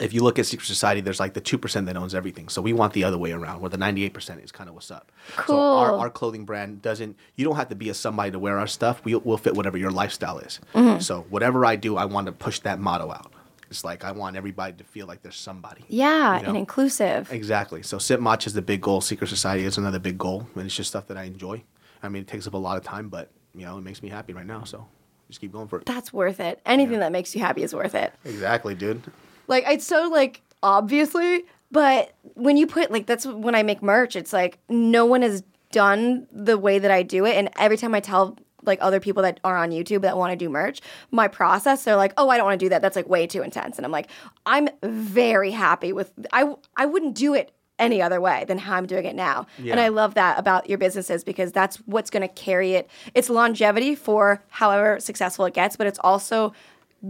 [0.00, 2.48] if you look at secret society, there's like the two percent that owns everything.
[2.48, 4.74] So we want the other way around, where the ninety eight percent is kind of
[4.74, 5.12] what's up.
[5.46, 6.00] So our, Cool.
[6.00, 7.16] our clothing brand doesn't.
[7.36, 9.00] You don't have to be a somebody to wear our stuff.
[9.04, 10.58] We will fit whatever your lifestyle is.
[10.74, 10.98] Mm-hmm.
[11.00, 13.30] So whatever I do, I want to push that motto out.
[13.74, 15.84] It's like I want everybody to feel like there's somebody.
[15.88, 16.48] yeah, you know?
[16.50, 17.32] and inclusive.
[17.32, 17.82] Exactly.
[17.82, 19.00] So Sip Match is the big goal.
[19.00, 21.64] Secret Society is another big goal, and it's just stuff that I enjoy.
[22.00, 24.10] I mean, it takes up a lot of time, but you know, it makes me
[24.10, 24.62] happy right now.
[24.62, 24.86] So
[25.26, 25.86] just keep going for it.
[25.86, 26.60] That's worth it.
[26.64, 28.12] Anything that makes you happy is worth it.
[28.24, 29.02] Exactly, dude.
[29.48, 34.14] Like it's so like obviously, but when you put like that's when I make merch,
[34.14, 37.92] it's like no one has done the way that I do it, and every time
[37.92, 41.28] I tell like other people that are on YouTube that want to do merch, my
[41.28, 42.82] process, they're like, "Oh, I don't want to do that.
[42.82, 44.08] That's like way too intense." And I'm like,
[44.46, 48.86] "I'm very happy with I I wouldn't do it any other way than how I'm
[48.86, 52.28] doing it now." And I love that about your businesses because that's what's going to
[52.28, 52.88] carry it.
[53.14, 56.52] It's longevity for however successful it gets, but it's also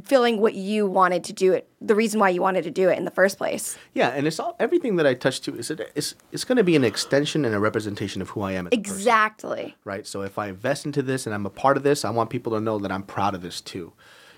[0.02, 2.98] feeling what you wanted to do it, the reason why you wanted to do it
[2.98, 3.76] in the first place.
[3.92, 6.64] Yeah, and it's all everything that I touch to is it, it's it's going to
[6.64, 9.76] be an extension and a representation of who I am a person, Exactly.
[9.84, 10.06] right?
[10.06, 12.52] So if I invest into this and I'm a part of this, I want people
[12.52, 13.92] to know that I'm proud of this too.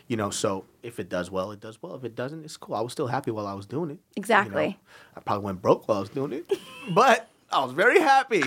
[0.08, 1.94] You know, so if it does well, it does well.
[1.96, 2.76] If it doesn't, it's cool.
[2.76, 3.94] I was still happy while I was doing it.
[3.94, 4.68] you Exactly.
[4.68, 4.74] know.
[5.16, 6.52] I probably went broke while I was doing it,
[6.94, 8.38] but I was very happy.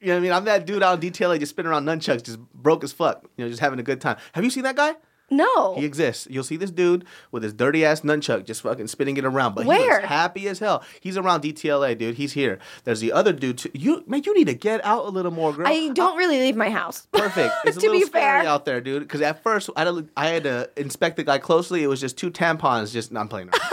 [0.00, 0.32] You know what I mean?
[0.32, 3.24] I'm that dude out in DTLA, I just spinning around nunchucks, just broke as fuck.
[3.36, 4.16] You know, just having a good time.
[4.32, 4.94] Have you seen that guy?
[5.30, 5.74] No.
[5.76, 6.26] He exists.
[6.30, 9.54] You'll see this dude with his dirty ass nunchuck just fucking spinning it around.
[9.54, 9.96] But he Where?
[10.00, 10.82] looks happy as hell.
[11.00, 12.16] He's around DTLA, dude.
[12.16, 12.58] He's here.
[12.84, 13.70] There's the other dude too.
[13.72, 15.66] You man, you need to get out a little more, girl.
[15.68, 17.06] I don't really leave my house.
[17.12, 17.54] Perfect.
[17.64, 18.38] It's a to little be fair.
[18.46, 19.02] out there, dude.
[19.02, 21.82] Because at first I had, to, I had to inspect the guy closely.
[21.84, 22.92] It was just two tampons.
[22.92, 23.50] Just no, I'm playing.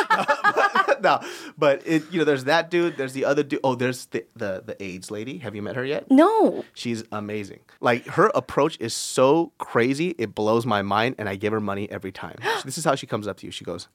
[1.02, 1.20] no,
[1.58, 2.98] but it, you know, there's that dude.
[2.98, 3.60] There's the other dude.
[3.64, 5.40] Oh, there's the, the the AIDS lady.
[5.40, 6.10] Have you met her yet?
[6.10, 6.64] No.
[6.74, 7.60] She's amazing.
[7.80, 11.90] Like her approach is so crazy, it blows my mind, and I give her money
[11.92, 12.38] every time.
[12.66, 13.52] this is how she comes up to you.
[13.52, 13.88] She goes,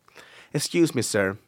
[0.52, 1.38] "Excuse me, sir,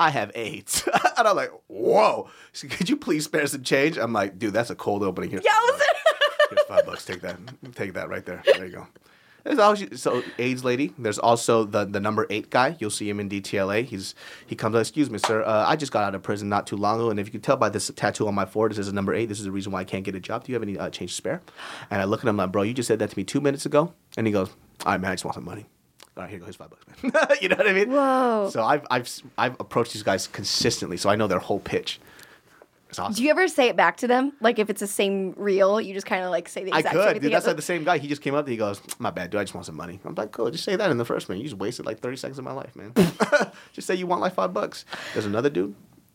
[0.00, 0.88] I have AIDS,"
[1.18, 3.98] and I'm like, "Whoa!" She, Could you please spare some change?
[3.98, 5.96] I'm like, "Dude, that's a cold opening here." Yeah, was it?
[6.50, 7.04] Here's five bucks.
[7.04, 7.38] Take that.
[7.74, 8.42] Take that right there.
[8.44, 8.86] There you go.
[9.44, 10.92] There's also, so AIDS lady.
[10.98, 12.76] There's also the the number eight guy.
[12.78, 13.84] You'll see him in DTLA.
[13.84, 14.14] He's
[14.46, 14.74] he comes.
[14.74, 15.42] up, Excuse me, sir.
[15.42, 17.40] Uh, I just got out of prison not too long ago, and if you can
[17.40, 19.26] tell by this tattoo on my forehead, this is a number eight.
[19.28, 20.44] This is the reason why I can't get a job.
[20.44, 21.42] Do you have any uh, change to spare?
[21.90, 23.66] And I look at him like, bro, you just said that to me two minutes
[23.66, 23.92] ago.
[24.16, 24.48] And he goes,
[24.84, 25.66] all right, man, I just want some money.
[26.16, 27.12] All right, here goes five bucks, man.
[27.40, 27.90] you know what I mean?
[27.90, 28.50] Whoa.
[28.52, 32.00] So I've I've I've approached these guys consistently, so I know their whole pitch.
[32.92, 33.14] It's awesome.
[33.14, 34.34] Do you ever say it back to them?
[34.42, 36.94] Like if it's the same reel, you just kind of like say the I exact
[36.94, 37.32] same could, thing dude.
[37.32, 37.96] That's like the same guy.
[37.96, 38.46] He just came up.
[38.46, 39.40] He goes, "My bad, dude.
[39.40, 40.50] I just want some money." I'm like, "Cool.
[40.50, 41.40] Just say that in the first minute.
[41.40, 42.92] You just wasted like 30 seconds of my life, man.
[43.72, 44.84] just say you want like five bucks."
[45.14, 45.74] There's another dude,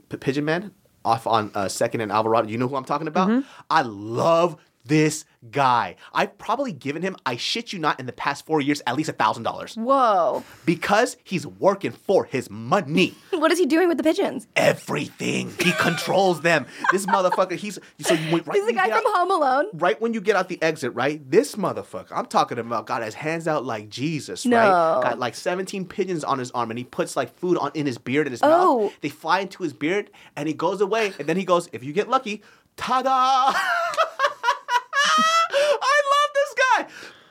[0.10, 0.72] P- Pigeon Man,
[1.04, 2.48] off on uh, Second and Alvarado.
[2.48, 3.30] You know who I'm talking about?
[3.30, 3.48] Mm-hmm.
[3.72, 4.58] I love
[4.88, 5.96] this guy.
[6.14, 9.10] I've probably given him, I shit you not, in the past four years, at least
[9.10, 10.44] a thousand dollars Whoa.
[10.66, 13.14] because he's working for his money.
[13.38, 14.48] What is he doing with the pigeons?
[14.56, 16.66] Everything he controls them.
[16.92, 17.52] This motherfucker.
[17.56, 18.56] He's so you went right.
[18.58, 19.66] He's the guy from out- Home Alone.
[19.76, 21.22] right when you get out the exit, right?
[21.30, 24.58] This motherfucker, I'm talking about, got his hands out like Jesus, No.
[24.58, 25.04] right?
[25.04, 28.00] Got like 17 pigeons on his arm, and he puts like food on in his
[28.00, 28.80] beard and his Oh.
[28.86, 28.94] mouth.
[29.02, 31.94] They fly into his beard, and he goes away, and then he goes, if you
[31.94, 32.42] get lucky,
[32.76, 33.10] ta-da!
[33.54, 34.08] I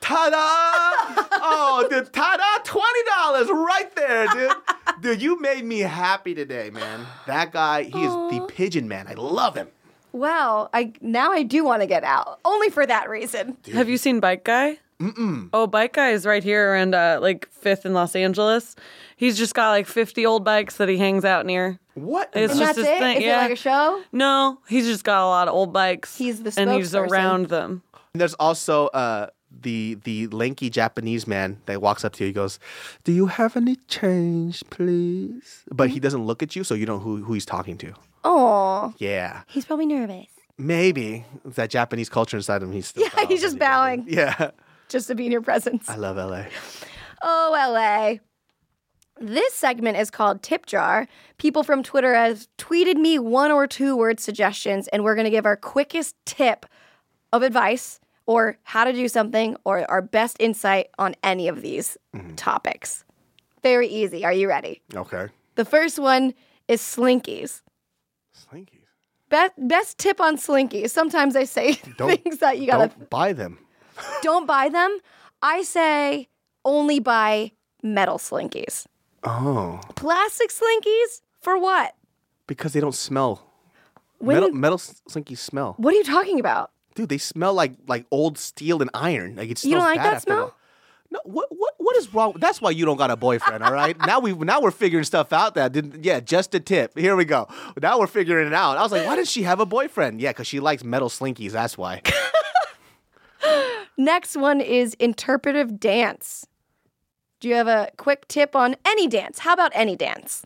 [0.06, 1.24] Ta-da!
[1.48, 2.62] Oh, dude, ta-da!
[2.64, 4.52] Twenty dollars right there, dude.
[5.02, 7.06] Dude, you made me happy today, man.
[7.26, 9.06] That guy, he is the pigeon man.
[9.08, 9.68] I love him.
[10.12, 10.70] Wow.
[10.72, 12.40] I now I do want to get out.
[12.44, 13.56] Only for that reason.
[13.74, 14.78] Have you seen Bike Guy?
[14.98, 15.50] Mm-mm.
[15.52, 18.74] Oh, Bike Guy is right here around uh, like Fifth in Los Angeles.
[19.16, 21.78] He's just got like 50 old bikes that he hangs out near.
[21.94, 22.30] What?
[22.34, 22.98] It's And just that's his it?
[22.98, 23.16] thing.
[23.18, 23.38] Is yeah.
[23.40, 24.02] it like a show?
[24.12, 26.16] No, he's just got a lot of old bikes.
[26.16, 27.82] He's the and he's around them.
[28.14, 32.28] And there's also uh, the the lanky Japanese man that walks up to you.
[32.28, 32.58] He goes,
[33.04, 36.98] "Do you have any change, please?" But he doesn't look at you, so you don't
[36.98, 37.92] know who who he's talking to.
[38.24, 40.26] Oh, Yeah, he's probably nervous.
[40.58, 42.72] maybe that Japanese culture inside him.
[42.72, 44.50] He's still Yeah, he's just bowing Yeah,
[44.88, 45.88] just to be in your presence.
[45.88, 46.44] I love LA.
[47.22, 48.16] Oh, LA.
[49.18, 51.06] This segment is called Tip Jar.
[51.38, 55.30] People from Twitter have tweeted me one or two word suggestions, and we're going to
[55.30, 56.66] give our quickest tip
[57.32, 61.96] of advice or how to do something or our best insight on any of these
[62.14, 62.34] mm-hmm.
[62.34, 63.04] topics.
[63.62, 64.24] Very easy.
[64.24, 64.82] Are you ready?
[64.94, 66.34] Okay, The first one
[66.68, 67.62] is slinkies.
[68.34, 68.70] slinkies.
[69.28, 70.90] Best, best tip on slinkies.
[70.90, 73.58] Sometimes I say Don't- things that you gotta Don't buy them.
[74.22, 74.98] don't buy them.
[75.42, 76.28] I say
[76.64, 77.52] only buy
[77.82, 78.86] metal slinkies.
[79.24, 81.22] Oh, Plastic slinkies?
[81.40, 81.94] For what?
[82.46, 83.42] because they don't smell.
[84.18, 86.70] When- metal metal slinkies smell, What are you talking about?
[86.96, 87.08] Dude.
[87.08, 89.36] They smell like like old steel and iron.
[89.36, 90.54] Like it smells You don't like bad that smell?
[91.10, 92.34] No, what what what is wrong?
[92.38, 93.96] That's why you don't got a boyfriend, all right?
[94.06, 95.54] now we now we're figuring stuff out.
[95.54, 96.04] That didn't.
[96.04, 96.98] Yeah, just a tip.
[96.98, 97.46] Here we go.
[97.80, 98.76] Now we're figuring it out.
[98.76, 100.20] I was like, why does she have a boyfriend?
[100.20, 101.52] Yeah, because she likes metal slinkies.
[101.52, 102.02] That's why.
[103.96, 106.46] Next one is interpretive dance.
[107.40, 109.38] Do you have a quick tip on any dance?
[109.40, 110.44] How about any dance?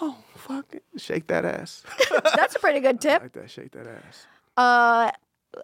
[0.00, 0.84] Oh, fuck it.
[0.96, 1.82] Shake that ass.
[2.36, 3.22] That's a pretty good tip.
[3.22, 3.50] like that.
[3.50, 4.26] Shake that ass.
[4.56, 5.10] Uh,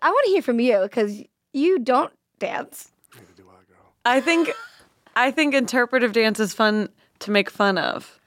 [0.03, 1.22] I want to hear from you because
[1.53, 2.91] you don't dance.
[3.14, 3.43] Neither do
[4.05, 4.51] I think
[5.16, 6.89] I think interpretive dance is fun
[7.20, 8.18] to make fun of.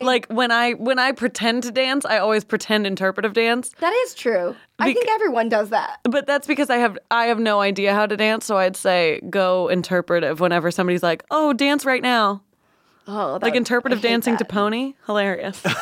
[0.00, 3.70] Like when I when I pretend to dance, I always pretend interpretive dance.
[3.80, 4.54] That is true.
[4.78, 6.00] I Bec- think everyone does that.
[6.02, 9.20] But that's because I have I have no idea how to dance, so I'd say
[9.30, 12.42] go interpretive whenever somebody's like, "Oh, dance right now."
[13.06, 14.50] Oh, Like that- interpretive I hate dancing to that.
[14.50, 14.94] pony.
[15.06, 15.62] Hilarious.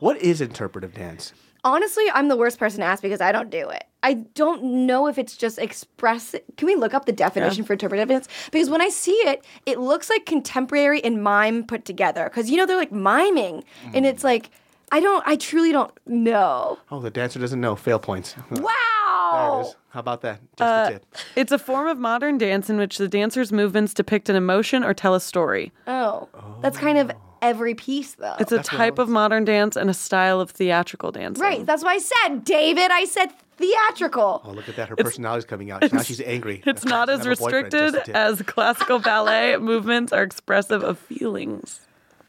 [0.00, 1.32] What is interpretive dance?
[1.64, 3.82] Honestly, I'm the worst person to ask because I don't do it.
[4.02, 6.34] I don't know if it's just express.
[6.56, 8.28] Can we look up the definition for interpretive dance?
[8.52, 12.24] Because when I see it, it looks like contemporary and mime put together.
[12.24, 14.50] Because you know they're like miming, and it's like
[14.92, 15.26] I don't.
[15.26, 16.78] I truly don't know.
[16.90, 17.76] Oh, the dancer doesn't know.
[17.76, 18.34] Fail points.
[18.50, 19.60] There Wow.
[19.60, 19.76] it is.
[19.90, 20.40] How about that?
[20.56, 21.16] Just a uh, tip.
[21.36, 24.94] it's a form of modern dance in which the dancer's movements depict an emotion or
[24.94, 25.72] tell a story.
[25.86, 26.28] Oh,
[26.62, 27.14] that's kind of oh.
[27.42, 28.36] every piece though.
[28.38, 31.38] It's a type of modern dance and a style of theatrical dance.
[31.38, 31.66] right.
[31.66, 32.90] That's what I said, David.
[32.90, 34.40] I said theatrical.
[34.44, 34.88] Oh, look at that.
[34.88, 35.92] Her personality's coming out.
[35.92, 36.62] Now she's angry.
[36.66, 40.82] It's not as doesn't have a boyfriend, just restricted as classical ballet movements are expressive
[40.82, 41.80] of feelings.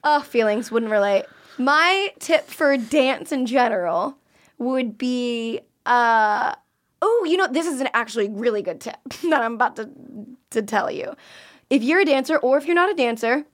[0.03, 1.25] Oh, feelings wouldn't relate.
[1.57, 4.17] My tip for dance in general
[4.57, 6.55] would be uh
[7.01, 8.97] oh, you know, this is an actually really good tip
[9.29, 9.89] that I'm about to
[10.51, 11.15] to tell you.
[11.69, 13.45] If you're a dancer or if you're not a dancer,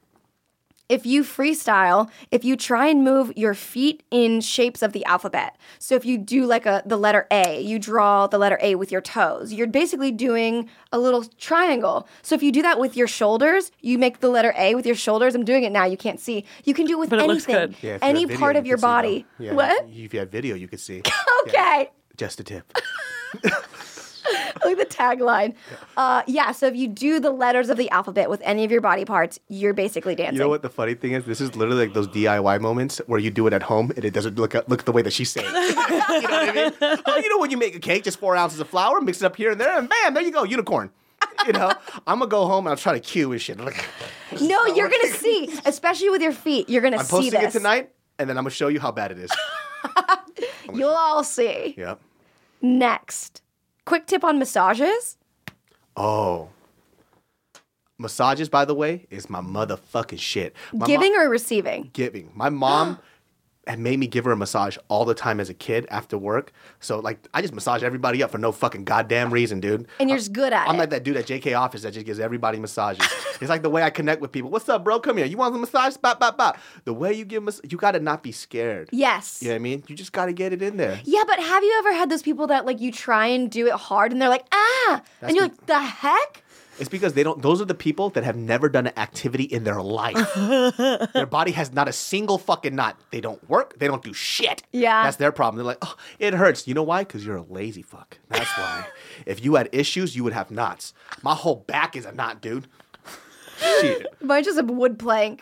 [0.87, 5.57] if you freestyle, if you try and move your feet in shapes of the alphabet.
[5.79, 8.91] So if you do like a the letter A, you draw the letter A with
[8.91, 9.51] your toes.
[9.53, 12.07] You're basically doing a little triangle.
[12.21, 14.95] So if you do that with your shoulders, you make the letter A with your
[14.95, 15.33] shoulders.
[15.35, 15.85] I'm doing it now.
[15.85, 16.45] You can't see.
[16.63, 17.71] You can do it with But it looks anything.
[17.71, 17.83] good.
[17.87, 18.87] Yeah, any video, part you of your could see, though.
[18.87, 19.25] body.
[19.39, 19.85] Yeah, What?
[19.89, 21.01] If you had video, you could see.
[21.47, 21.91] Okay.
[22.17, 22.73] Just a tip.
[24.65, 25.55] like the tagline.
[25.97, 28.81] Uh, yeah, so if you do the letters of the alphabet with any of your
[28.81, 30.35] body parts, you're basically dancing.
[30.35, 31.25] You know what the funny thing is?
[31.25, 34.13] This is literally like those DIY moments where you do it at home and it
[34.13, 35.47] doesn't look look the way that she's saying.
[35.53, 36.99] you know what I mean?
[37.07, 39.25] Oh, you know when you make a cake, just four ounces of flour, mix it
[39.25, 40.89] up here and there, and bam, there you go, unicorn.
[41.45, 41.71] You know,
[42.07, 43.59] I'm gonna go home and I'll try to cue and shit.
[43.59, 43.85] Like,
[44.41, 46.69] No, you're gonna see, especially with your feet.
[46.69, 48.91] You're gonna I'm see posting this it tonight, and then I'm gonna show you how
[48.91, 49.31] bad it is.
[50.73, 51.75] You'll all see.
[51.77, 51.99] Yep.
[52.61, 53.41] Next,
[53.85, 55.17] quick tip on massages.
[55.95, 56.49] Oh.
[57.97, 60.53] Massages, by the way, is my motherfucking shit.
[60.73, 61.91] My Giving or receiving?
[61.93, 62.29] giving.
[62.35, 62.99] My mom
[63.67, 66.51] had made me give her a massage all the time as a kid after work.
[66.79, 69.87] So like I just massage everybody up for no fucking goddamn reason, dude.
[69.99, 70.69] And you're just good at it.
[70.69, 70.79] I'm it.
[70.79, 73.05] like that dude at JK office that just gives everybody massages.
[73.41, 74.49] it's like the way I connect with people.
[74.49, 74.99] What's up, bro?
[74.99, 75.25] Come here.
[75.25, 75.97] You want a massage?
[75.97, 76.57] Bop, bop, bop.
[76.83, 78.89] The way you give mas- you gotta not be scared.
[78.91, 79.41] Yes.
[79.41, 79.83] You know what I mean?
[79.87, 80.99] You just gotta get it in there.
[81.03, 83.73] Yeah, but have you ever had those people that like you try and do it
[83.73, 86.43] hard and they're like, ah, and you're like, the heck?
[86.77, 87.41] It's because they don't.
[87.41, 90.33] Those are the people that have never done an activity in their life.
[91.13, 92.99] their body has not a single fucking knot.
[93.11, 93.79] They don't work.
[93.79, 94.63] They don't do shit.
[94.71, 95.03] Yeah.
[95.03, 95.57] that's their problem.
[95.57, 96.67] They're like, oh, it hurts.
[96.67, 97.03] You know why?
[97.03, 98.17] Because you're a lazy fuck.
[98.29, 98.87] That's why.
[99.25, 100.93] if you had issues, you would have knots.
[101.21, 102.67] My whole back is a knot, dude.
[103.79, 105.41] Shit, Mine's just a wood plank.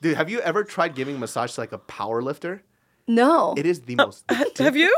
[0.00, 0.16] dude.
[0.16, 2.62] Have you ever tried giving a massage to like a power lifter?
[3.06, 3.54] No.
[3.58, 4.24] It is the most.
[4.58, 4.94] Have you?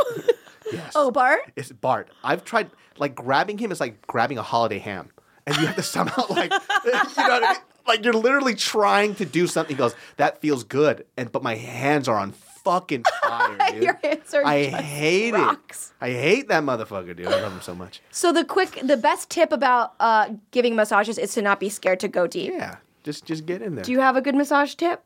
[0.72, 0.93] yes.
[0.95, 1.40] oh, Bart?
[1.57, 2.11] It's Bart.
[2.22, 5.11] I've tried like grabbing him is like grabbing a holiday ham,
[5.47, 6.53] and you have to somehow like
[6.84, 7.62] you know what I mean?
[7.86, 9.74] Like you're literally trying to do something.
[9.74, 13.82] He goes, "That feels good," and but my hands are on fucking fire, dude.
[13.82, 15.93] Your hands are I just hate rocks.
[16.01, 16.05] it.
[16.05, 17.26] I hate that motherfucker, dude.
[17.26, 18.01] I love him so much.
[18.11, 21.99] So the quick, the best tip about uh, giving massages is to not be scared
[22.01, 22.53] to go deep.
[22.55, 23.84] Yeah, just just get in there.
[23.84, 25.03] Do you have a good massage tip?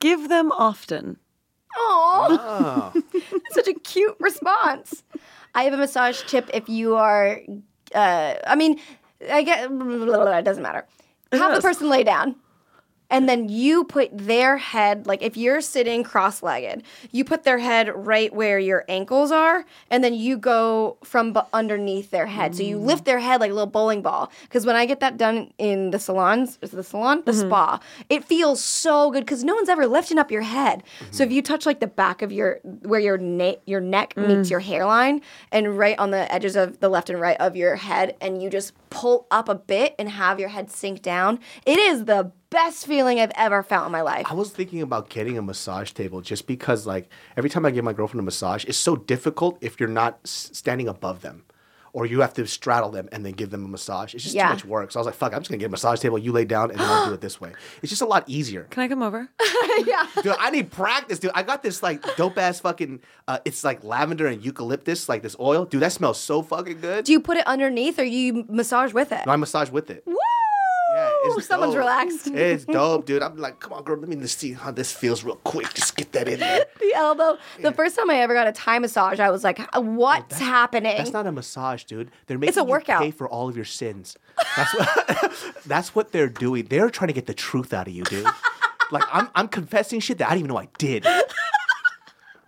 [0.00, 1.18] Give them often.
[1.76, 5.02] Oh, oh, such a cute response.
[5.54, 7.40] I have a massage tip if you are,
[7.94, 8.80] uh, I mean,
[9.30, 10.86] I get, it doesn't matter.
[11.32, 12.36] Have the person lay down.
[13.10, 17.56] And then you put their head, like if you're sitting cross legged, you put their
[17.56, 22.54] head right where your ankles are, and then you go from bu- underneath their head.
[22.54, 22.84] So you mm.
[22.84, 24.30] lift their head like a little bowling ball.
[24.42, 27.22] Because when I get that done in the salons, is it the salon?
[27.24, 27.48] The mm-hmm.
[27.48, 30.82] spa, it feels so good because no one's ever lifting up your head.
[31.00, 31.12] Mm-hmm.
[31.12, 34.48] So if you touch like the back of your, where your, na- your neck meets
[34.48, 34.50] mm.
[34.50, 38.16] your hairline, and right on the edges of the left and right of your head,
[38.20, 42.04] and you just pull up a bit and have your head sink down, it is
[42.04, 44.26] the best feeling I've ever felt in my life.
[44.30, 47.84] I was thinking about getting a massage table just because, like, every time I give
[47.84, 51.44] my girlfriend a massage, it's so difficult if you're not standing above them.
[51.98, 54.14] Or you have to straddle them and then give them a massage.
[54.14, 54.46] It's just Yeah.
[54.46, 54.92] too much work.
[54.92, 56.70] So I was like, fuck, I'm just gonna get a massage table, you lay down,
[56.70, 57.52] and then I'll do it this way.
[57.82, 58.64] It's just a lot easier.
[58.70, 59.28] Can I come over?
[59.86, 60.06] Yeah.
[60.22, 61.30] Dude, I need practice, dude.
[61.34, 65.36] I got this like dope ass fucking uh, it's like lavender and eucalyptus, like this
[65.38, 65.66] oil.
[65.66, 67.04] Dude, that smells so fucking good.
[67.04, 69.24] Do you put it underneath or you massage with it?
[69.26, 70.02] No, I massage with it.
[70.06, 70.16] Woo!
[70.98, 71.80] Yeah, it's Someone's dope.
[71.80, 72.26] relaxed.
[72.28, 73.22] It's dope, dude.
[73.22, 75.72] I'm like, come on, girl, let me just see how this feels real quick.
[75.74, 76.64] Just get that in there.
[76.80, 77.38] the elbow.
[77.60, 80.38] The first time I ever got a Thai massage, I was like, uh, oh, "What's
[80.38, 82.10] happening?" That's not a massage, dude.
[82.26, 83.00] They're making It's a you workout.
[83.02, 84.16] pay for all of your sins.
[84.56, 86.66] That's what that's what they're doing.
[86.66, 88.26] They're trying to get the truth out of you, dude.
[88.90, 91.06] like I'm I'm confessing shit that I didn't even know I did.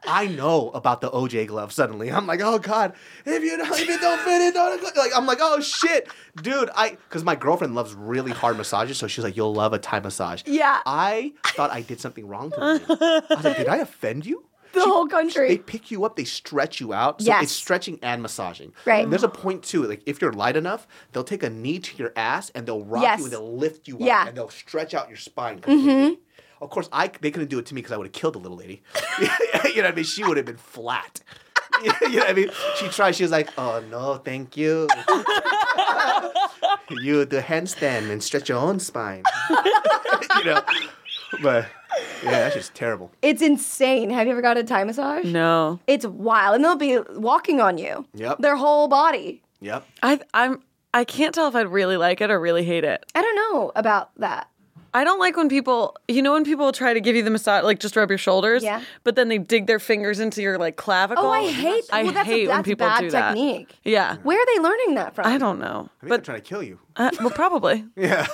[0.07, 2.11] I know about the OJ glove suddenly.
[2.11, 2.95] I'm like, oh god,
[3.25, 5.13] if you don't, if it don't fit it, don't like.
[5.15, 6.09] I'm like, oh shit,
[6.43, 6.71] dude.
[6.75, 10.01] I because my girlfriend loves really hard massages, so she's like, you'll love a Thai
[10.01, 10.43] massage.
[10.47, 10.81] Yeah.
[10.87, 12.57] I thought I did something wrong to
[12.89, 12.97] you.
[12.99, 14.45] I was like, did I offend you?
[14.73, 15.49] the whole country.
[15.49, 17.21] They pick you up, they stretch you out.
[17.21, 17.43] So Yes.
[17.45, 18.73] it's stretching and massaging.
[18.85, 19.03] Right.
[19.03, 21.97] And there's a point too, like if you're light enough, they'll take a knee to
[21.97, 23.19] your ass and they'll rock Yes.
[23.19, 24.23] you and they'll lift you Yeah.
[24.23, 25.71] up and they'll stretch out your spine mm-hmm.
[25.71, 26.19] completely.
[26.61, 28.39] Of course, I they couldn't do it to me because I would have killed the
[28.39, 28.83] little lady.
[29.21, 29.33] you know
[29.65, 30.05] what I mean?
[30.05, 31.21] She would have been flat.
[31.83, 32.51] you know what I mean?
[32.77, 33.13] She tried.
[33.15, 34.89] She was like, "Oh no, thank you.
[36.91, 39.23] you do handstand and stretch your own spine."
[40.37, 40.61] you know.
[41.43, 41.67] but
[42.23, 43.11] yeah, that's just terrible.
[43.23, 44.11] It's insane.
[44.11, 45.25] Have you ever got a Thai massage?
[45.25, 45.81] No.
[45.87, 48.07] It's wild, and they'll be walking on you.
[48.15, 48.39] Yep.
[48.39, 49.43] Their whole body.
[49.61, 49.87] Yep.
[50.03, 53.05] I I'm I can't tell if I'd really like it or really hate it.
[53.15, 54.49] I don't know about that.
[54.93, 57.63] I don't like when people, you know, when people try to give you the massage,
[57.65, 58.83] like just rub your shoulders, Yeah.
[59.05, 61.25] but then they dig their fingers into your like clavicle.
[61.27, 61.85] Oh, I hate.
[61.93, 63.29] I well, that's hate a, when people bad do that.
[63.35, 63.73] technique.
[63.85, 65.27] Yeah, Where are they learning that from?
[65.27, 66.79] I don't know, I think they're but trying to kill you.
[66.97, 67.85] uh, well, probably.
[67.97, 68.27] Yeah.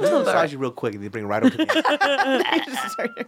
[0.00, 3.26] Massage you real quick and they bring it right over to the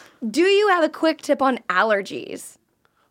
[0.30, 2.56] Do you have a quick tip on allergies?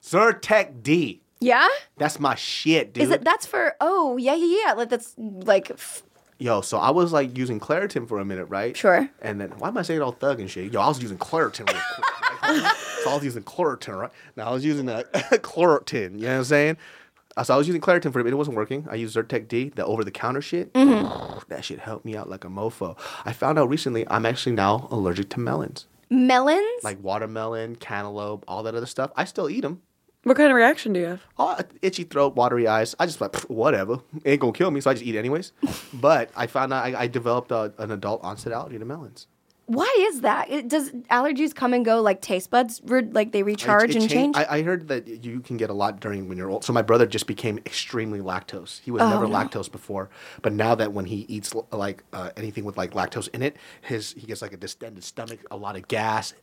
[0.01, 1.21] Zyrtec D.
[1.41, 1.67] Yeah.
[1.97, 3.03] That's my shit, dude.
[3.03, 3.23] Is it?
[3.25, 3.75] That's for.
[3.81, 4.73] Oh yeah, yeah, yeah.
[4.73, 5.71] Like that's like.
[5.71, 6.03] f-
[6.41, 8.75] Yo, so I was like using Claritin for a minute, right?
[8.75, 9.09] Sure.
[9.21, 10.71] And then why am I saying all thug and shit?
[10.71, 12.41] Yo, I was using Claritin real quick.
[12.41, 12.75] Right?
[13.03, 14.11] so I was using Claritin, right?
[14.37, 16.13] Now I was using uh, Claritin.
[16.13, 16.77] You know what I'm saying?
[17.35, 18.31] Uh, So I was using Claritin for a bit.
[18.31, 18.87] It wasn't working.
[18.89, 20.73] I used Zyrtec D, the over the counter shit.
[20.73, 22.97] That shit helped me out like a mofo.
[23.25, 26.83] I found out recently I'm actually now allergic to melons, Melons.
[26.83, 29.11] like watermelon, cantaloupe, all that other stuff.
[29.17, 29.81] I still eat them.
[30.23, 31.21] What kind of reaction do you have?
[31.37, 32.93] Oh, itchy throat, watery eyes.
[32.99, 33.99] I just like "Pff, whatever.
[34.25, 35.53] Ain't gonna kill me, so I just eat anyways.
[35.93, 39.27] but I found out I, I developed a, an adult onset allergy to melons.
[39.69, 40.49] Why is that?
[40.49, 42.81] It, does allergies come and go like taste buds?
[42.85, 44.35] Re- like they recharge It- it and change?
[44.35, 46.63] I, I heard that you can get a lot during when you're old.
[46.65, 48.79] So my brother just became extremely lactose.
[48.81, 49.35] He was never Oh, no.
[49.37, 50.09] lactose before,
[50.41, 54.13] but now that when he eats like uh, anything with like lactose in it, his
[54.13, 56.33] he gets like a distended stomach, a lot of gas,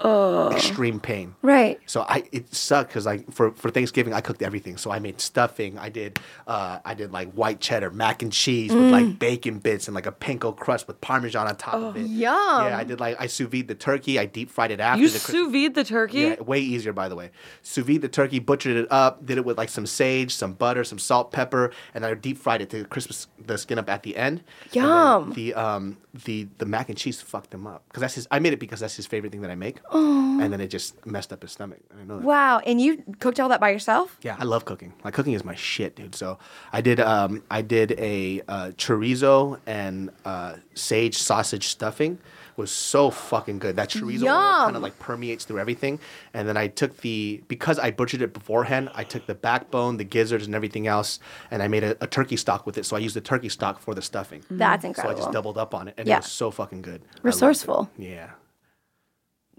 [0.53, 1.35] extreme pain.
[1.43, 1.81] right.
[1.87, 4.77] So I it sucked because like for, for Thanksgiving I cooked everything.
[4.77, 5.79] So I made stuffing.
[5.79, 8.91] I did uh, I did like white cheddar, mac and cheese with Mm.
[8.93, 12.03] like bacon bits and like a panko crust with parmesan on top of it.
[12.07, 12.31] Yum.
[12.67, 14.19] Yeah, I did like I sous vide the turkey.
[14.19, 15.01] I deep fried it after.
[15.03, 16.19] You the Christ- sous vide the turkey?
[16.21, 17.31] yeah, way easier by the way.
[17.63, 20.85] Sous vide the turkey, butchered it up, did it with like some sage, some butter,
[20.85, 24.17] some salt, pepper, and I deep fried it to crisp the skin up at the
[24.17, 24.43] end.
[24.73, 25.33] Yum.
[25.35, 28.29] the um the the mac and cheese fucked him up because that's his.
[28.31, 31.05] I made it because that's his favorite thing that I make, and then it just
[31.07, 31.81] messed up his stomach.
[32.01, 32.25] I know that.
[32.25, 32.59] Wow.
[32.61, 34.19] And you cooked all that by yourself?
[34.23, 34.93] Yeah, I love cooking.
[35.05, 36.15] Like cooking is my shit, dude.
[36.15, 36.39] So
[36.73, 42.19] I did um I did a uh, chorizo and uh, sage sausage stuffing.
[42.57, 43.77] Was so fucking good.
[43.77, 46.01] That chorizo kind of like permeates through everything.
[46.33, 48.89] And then I took the because I butchered it beforehand.
[48.95, 51.19] I took the backbone, the gizzards, and everything else,
[51.51, 52.87] and I made a, a turkey stock with it.
[52.87, 54.43] So I used the turkey stock for the stuffing.
[54.51, 55.17] That's incredible.
[55.17, 56.15] So I just doubled up on it, and Yeah.
[56.15, 57.03] it was so fucking good.
[57.03, 57.23] I loved it.
[57.25, 57.91] Resourceful.
[57.99, 58.31] Yeah.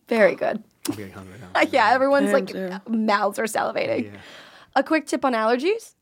[0.07, 0.63] Very good.
[0.89, 1.61] I'm getting hungry now.
[1.71, 2.69] yeah, everyone's like too.
[2.89, 4.11] mouths are salivating.
[4.75, 5.93] A quick tip on allergies?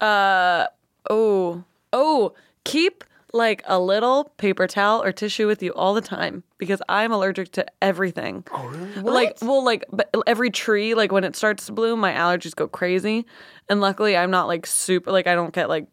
[0.00, 0.66] Uh
[1.08, 2.34] oh oh
[2.64, 3.02] keep
[3.36, 7.52] like a little paper towel or tissue with you all the time because I'm allergic
[7.52, 8.44] to everything.
[8.52, 9.02] Oh really?
[9.02, 12.66] Like well like but every tree like when it starts to bloom my allergies go
[12.66, 13.26] crazy
[13.68, 15.86] and luckily I'm not like super like I don't get like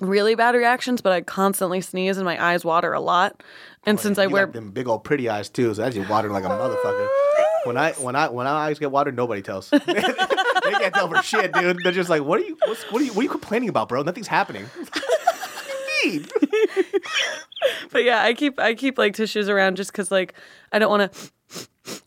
[0.00, 3.42] really bad reactions but I constantly sneeze and my eyes water a lot.
[3.84, 6.32] And oh, since I wear them big old pretty eyes too, so that's just watering
[6.32, 7.08] like a motherfucker.
[7.64, 9.70] When I when I when our eyes get watered, nobody tells.
[9.70, 11.78] they can't tell for shit, dude.
[11.82, 13.88] They're just like, what are you what's, what are you what are you complaining about,
[13.88, 14.02] bro?
[14.02, 14.66] Nothing's happening.
[16.02, 16.20] What do you
[16.76, 16.84] mean?
[17.92, 20.34] but yeah, I keep I keep like tissues around just cuz like
[20.72, 21.20] I don't want to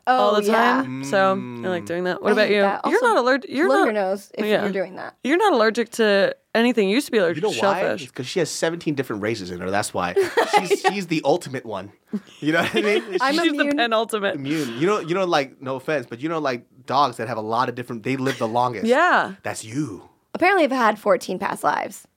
[0.06, 0.54] Oh, all the yeah.
[0.54, 1.04] time.
[1.04, 1.64] So I mm.
[1.66, 2.22] like doing that.
[2.22, 2.62] What I about you?
[2.62, 2.82] that.
[2.86, 3.50] You're Also, not allergic.
[3.50, 3.84] You're Blow not.
[3.86, 4.62] your nose if Yeah.
[4.62, 5.16] you're doing that.
[5.24, 6.88] You're not allergic to anything.
[6.90, 7.82] You used to be allergic You allergic know to why?
[7.82, 8.06] shellfish.
[8.08, 9.72] Because she has 17 different races in her.
[9.72, 10.14] That's why.
[10.60, 11.92] She's she's the ultimate one.
[12.42, 13.04] You know what I mean?
[13.22, 14.36] I'm She's She's the penultimate.
[14.36, 14.78] immune.
[14.80, 17.42] You know, you know, like no offense, but you know, like dogs that have a
[17.42, 18.04] lot of different.
[18.04, 18.86] They live the longest.
[18.86, 19.34] Yeah.
[19.42, 20.10] That's you.
[20.36, 22.08] Apparently, I've had 14 past lives.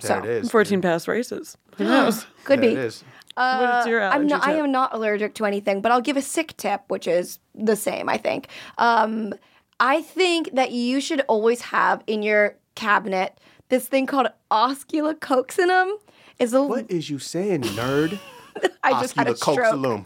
[0.00, 0.50] There So, it is.
[0.50, 1.56] 14 past races.
[1.76, 2.26] Who knows?
[2.44, 2.76] Could There be.
[2.76, 3.04] it is.
[3.36, 6.22] What's your allergy I'm not, I am not allergic to anything, but I'll give a
[6.22, 8.48] sick tip, which is the same, I think.
[8.78, 9.32] Um,
[9.78, 13.38] I think that you should always have in your cabinet
[13.68, 15.92] this thing called Oscillococcinum.
[16.40, 18.18] Is a What is you saying, nerd?
[18.82, 20.04] I just had a stroke.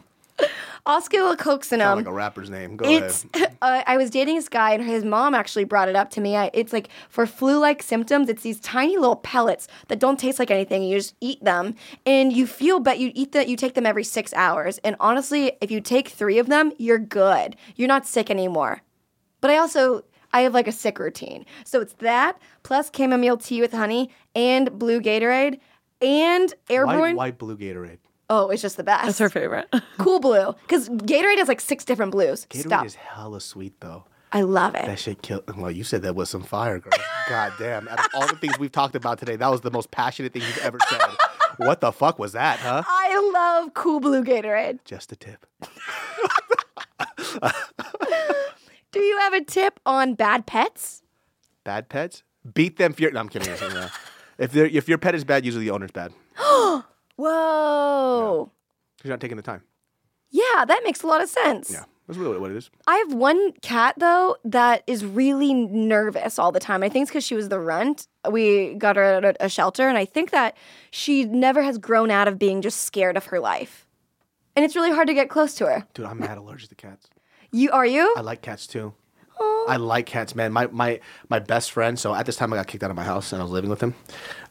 [0.86, 1.36] Oscillococcinum.
[1.36, 1.78] Oscillococcinum.
[1.80, 2.76] Sound like a rapper's name.
[2.76, 3.26] Go It's.
[3.34, 3.48] ahead.
[3.62, 6.34] Uh, I was dating this guy, and his mom actually brought it up to me.
[6.36, 8.28] I, it's like for flu-like symptoms.
[8.28, 10.82] It's these tiny little pellets that don't taste like anything.
[10.82, 12.98] You just eat them, and you feel better.
[12.98, 13.46] You eat that.
[13.46, 16.98] You take them every six hours, and honestly, if you take three of them, you're
[16.98, 17.54] good.
[17.76, 18.82] You're not sick anymore.
[19.40, 20.02] But I also
[20.32, 21.46] I have like a sick routine.
[21.64, 25.60] So it's that plus chamomile tea with honey and blue Gatorade
[26.00, 27.14] and airborne.
[27.14, 27.98] White, white blue Gatorade.
[28.34, 29.04] Oh, it's just the best.
[29.04, 29.68] That's her favorite.
[29.98, 32.46] cool blue because Gatorade has like six different blues.
[32.48, 32.86] Gatorade Stop.
[32.86, 34.04] is hella sweet though.
[34.32, 34.86] I love it.
[34.86, 35.44] That shit killed.
[35.54, 36.94] Well, you said that with some fire, girl.
[37.28, 37.86] God damn.
[37.88, 40.40] Out of all the things we've talked about today, that was the most passionate thing
[40.40, 41.02] you've ever said.
[41.58, 42.82] what the fuck was that, huh?
[42.86, 44.78] I love cool blue Gatorade.
[44.86, 45.44] Just a tip.
[48.92, 51.02] Do you have a tip on bad pets?
[51.64, 52.22] Bad pets?
[52.54, 52.94] Beat them.
[52.94, 53.10] Fear.
[53.10, 53.52] No, I'm kidding.
[53.52, 53.88] I'm kidding, no.
[54.38, 56.14] If if your pet is bad, usually the owner's bad.
[57.22, 58.50] Whoa.
[59.04, 59.62] You're not taking the time.
[60.30, 61.70] Yeah, that makes a lot of sense.
[61.70, 62.70] Yeah, that's really what it is.
[62.86, 66.82] I have one cat though that is really nervous all the time.
[66.82, 68.08] I think it's because she was the runt.
[68.28, 70.56] We got her at a, a shelter, and I think that
[70.90, 73.86] she never has grown out of being just scared of her life.
[74.56, 75.86] And it's really hard to get close to her.
[75.94, 77.08] Dude, I'm mad allergic to cats.
[77.52, 78.14] You are you?
[78.16, 78.94] I like cats too.
[79.68, 80.52] I like cats, man.
[80.52, 81.98] My my my best friend.
[81.98, 83.70] So at this time, I got kicked out of my house and I was living
[83.70, 83.94] with him.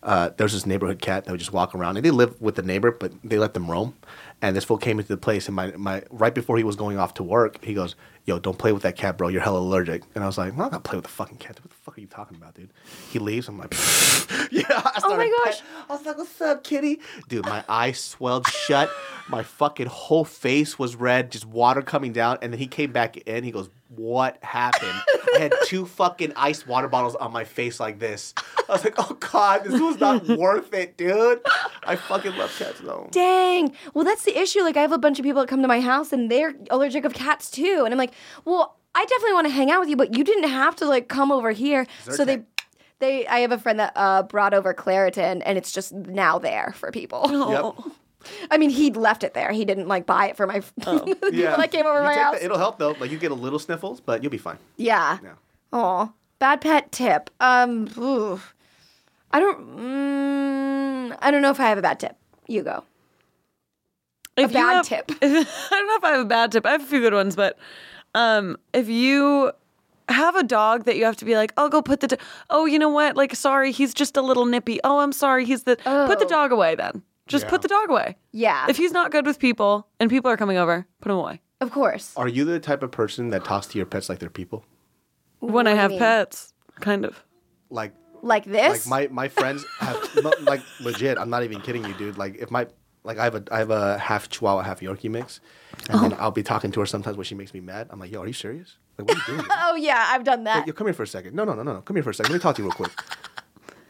[0.02, 1.98] Uh, there was this neighborhood cat that would just walk around.
[1.98, 3.96] And they live with the neighbor, but they let them roam.
[4.42, 6.98] And this fool came into the place, and my, my right before he was going
[6.98, 9.28] off to work, he goes, "Yo, don't play with that cat, bro.
[9.28, 11.60] You're hella allergic." And I was like, "I'm not gonna play with the fucking cat.
[11.62, 12.72] What the fuck are you talking about, dude?"
[13.12, 13.48] He leaves.
[13.48, 13.74] I'm like,
[14.52, 15.60] "Yeah." I Oh my gosh.
[15.60, 18.90] pet- I was like, "What's up, kitty?" Dude, my eyes swelled shut.
[19.30, 22.38] My fucking whole face was red, just water coming down.
[22.42, 23.44] And then he came back in.
[23.44, 25.02] He goes, "What happened?"
[25.36, 28.34] I had two fucking ice water bottles on my face like this.
[28.70, 31.42] I was like, "Oh God, this was not worth it, dude."
[31.84, 33.08] I fucking love cats though.
[33.12, 33.74] Dang.
[33.94, 34.62] Well, that's the issue.
[34.62, 37.06] Like, I have a bunch of people that come to my house and they're allergic
[37.06, 37.84] of cats too.
[37.86, 38.12] And I'm like,
[38.46, 41.08] well, I definitely want to hang out with you, but you didn't have to like
[41.08, 41.86] come over here.
[42.10, 42.44] So they,
[43.00, 46.74] they, I have a friend that uh, brought over Claritin, and it's just now there
[46.78, 47.28] for people.
[47.52, 47.94] Yep.
[48.52, 49.52] I mean, he left it there.
[49.52, 51.00] He didn't like buy it for my Oh.
[51.00, 52.34] people that came over You my house.
[52.36, 52.92] that- it'll help though.
[53.00, 54.58] Like you get a little sniffles, but you'll be fine.
[54.78, 55.18] yeah.
[55.24, 55.30] Yeah.
[55.74, 57.30] Oh, bad pet tip.
[57.40, 58.40] Um, ooh.
[59.32, 59.78] I don't.
[59.78, 62.16] Mm, I don't know if I have a bad tip.
[62.48, 62.84] You go.
[64.38, 65.12] If you bad have- tip.
[65.22, 66.66] I don't know if I have a bad tip.
[66.66, 67.58] I have a few good ones, but
[68.16, 69.52] um, if you
[70.10, 72.18] have a dog that you have to be like, oh, go put the, do-
[72.50, 73.16] oh, you know what?
[73.16, 74.80] Like, sorry, he's just a little nippy.
[74.84, 76.30] Oh, I'm sorry, he's the, put the Oh.
[76.30, 77.04] dog away then.
[77.28, 78.18] Just put the dog away.
[78.34, 78.66] Yeah.
[78.68, 81.40] If he's not good with people and people are coming over, put him away.
[81.62, 82.14] of course.
[82.18, 84.66] Are you the type of person that talks to your pets like they're people?
[85.40, 86.00] When I do you have mean?
[86.00, 87.24] pets, kind of.
[87.70, 88.86] Like Like this.
[88.86, 91.18] like my my friends have no, like legit.
[91.18, 92.18] I'm not even kidding you, dude.
[92.18, 92.68] Like if my
[93.04, 95.40] like I have a I have a half Chihuahua, half Yorkie mix,
[95.90, 96.02] and Oh.
[96.02, 96.24] then uh-huh.
[96.24, 97.88] I'll be talking to her sometimes when she makes me mad.
[97.90, 98.78] I'm like, yo, are you serious?
[98.98, 99.50] Like, what are you doing?
[99.52, 100.68] oh yeah, I've done that.
[100.68, 101.36] Yo, come here for a second.
[101.36, 101.82] No, no, no, no, no.
[101.82, 102.32] Come here for a second.
[102.32, 102.92] Let me talk to you real quick.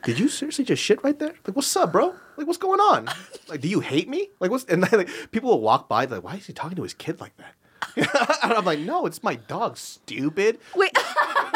[0.04, 1.36] Did you seriously just shit right there?
[1.46, 2.16] Like, what's up, bro?
[2.36, 3.08] Like, what's going on?
[3.48, 4.30] Like, do you hate me?
[4.40, 6.94] Like, what's and like people will walk by, like, why is he talking to his
[6.94, 7.56] kid like that?
[8.44, 10.60] and I'm like, no, it's my dog, stupid.
[10.76, 10.98] Wait.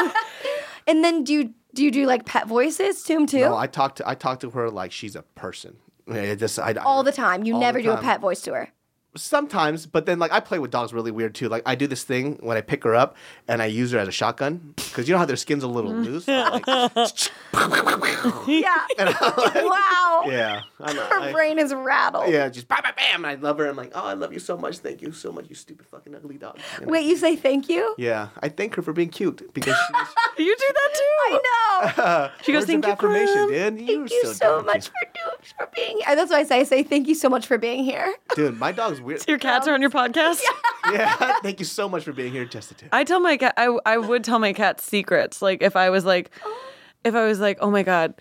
[0.88, 3.39] and then do you do you do like pet voices to him too?
[3.39, 5.78] No, I talk to I talk to her like she's a person.
[6.08, 7.43] It just I, I- All the time.
[7.45, 8.03] You never the do a time.
[8.03, 8.70] pet voice to her.
[9.18, 11.47] Sometimes, but then like I play with dogs really weird too.
[11.47, 13.16] Like I do this thing when I pick her up
[13.47, 15.93] and I use her as a shotgun because you know how their skin's a little
[15.93, 16.03] mm.
[16.03, 16.28] loose.
[17.53, 17.88] I'm like,
[18.45, 18.76] Yeah.
[18.99, 20.24] wow.
[20.28, 21.06] yeah, I know.
[21.06, 22.30] Her I- brain is rattled.
[22.30, 23.24] Yeah, just bam, bam, bam.
[23.24, 23.68] And I love her.
[23.70, 24.80] I'm like, oh, I love you so much.
[24.80, 26.60] Thank you so much, you stupid fucking ugly dog.
[26.82, 26.91] You know?
[26.91, 27.95] Wait, you say thank you?
[27.97, 30.08] Yeah, I thank her for being cute because she's
[30.45, 31.01] You do that too.
[31.26, 32.30] I know.
[32.41, 33.78] She goes, thank of you, affirmation, Graham.
[33.78, 33.88] dude.
[33.88, 35.08] Thank You're you so much for
[35.46, 36.16] doing for being here.
[36.16, 38.16] That's why I say I say thank you so much for being here.
[38.36, 38.58] dude.
[38.58, 39.28] My dog's weird.
[39.28, 40.41] Your cats are on your podcast?
[40.91, 42.76] yeah, thank you so much for being here, just a.
[42.91, 45.41] I tell my cat I I would tell my cat secrets.
[45.41, 46.72] Like if I was like oh.
[47.04, 48.16] if I was like, "Oh my god,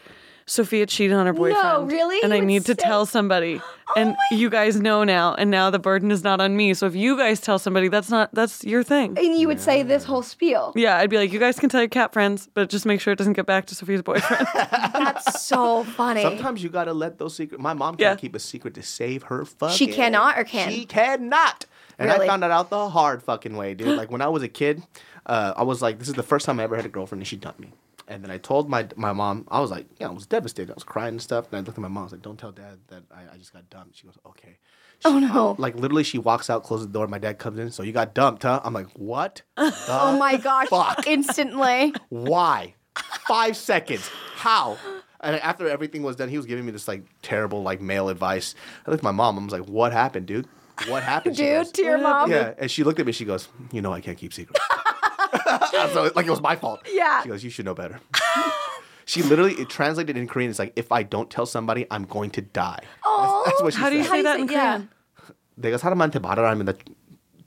[0.47, 2.21] Sophia cheated on her boyfriend." No, really?
[2.23, 3.61] And You I need to say- Oh tell somebody.
[3.97, 6.75] and you guys know now, and now the burden is not on me.
[6.75, 9.17] So if you guys tell somebody, that's not that's your thing.
[9.19, 10.73] And you would say this whole spiel.
[10.75, 13.13] Yeah, I'd be like, "You guys can tell your cat friends, but just make sure
[13.13, 16.23] it doesn't get back to Sophia's boyfriend." That's so funny.
[16.23, 17.63] Sometimes you gotta let those secrets.
[17.63, 19.77] My mom can't keep a secret to save her fucking.
[19.77, 20.71] She cannot or can?
[20.71, 21.67] She cannot.
[21.99, 22.25] And Really?
[22.25, 23.97] I found that out the hard fucking way, dude.
[23.97, 24.83] Like when I was a kid,
[25.27, 27.27] uh, I was like, this is the first time I ever had a girlfriend, and
[27.29, 27.73] she dumped me.
[28.09, 30.71] And then I told my my mom, I was like, yeah, I was devastated.
[30.71, 31.47] I was crying and stuff.
[31.51, 32.03] And I looked at my mom.
[32.03, 33.97] I was like, don't tell dad that I, I just got dumped.
[33.97, 34.59] She goes, okay.
[35.05, 35.57] Oh no.
[35.59, 37.07] Like literally, she walks out, closes the door.
[37.09, 37.71] My dad comes in.
[37.71, 38.61] So you got dumped, huh?
[38.65, 39.43] I'm like, what?
[39.57, 40.69] Oh my gosh.
[40.69, 41.07] Fuck.
[41.07, 41.95] Instantly.
[42.11, 42.75] Why?
[43.27, 44.09] Five seconds.
[44.37, 44.77] How?
[45.21, 48.55] And after everything was done, he was giving me this like terrible like male advice.
[48.87, 49.39] I looked at my mom.
[49.39, 50.47] I was like, "What happened, dude?
[50.89, 52.31] What happened?" She Dude, goes, to your mom.
[52.31, 53.13] yeah, and she looked at me.
[53.13, 54.61] She goes, "You know, I can't keep secrets."
[55.94, 56.82] so like it was my fault.
[56.92, 57.22] Yeah.
[57.24, 58.00] She goes, "You should know better."
[59.06, 60.50] she literally it translated in Korean.
[60.50, 63.44] It's like, "If I don't tell somebody, I'm going to die." Oh.
[63.46, 64.12] That's, that's what she How do you said.
[64.12, 64.78] say that in yeah.
[64.78, 64.90] Korean?
[65.60, 66.74] 내가 사람한테 말을 하면 나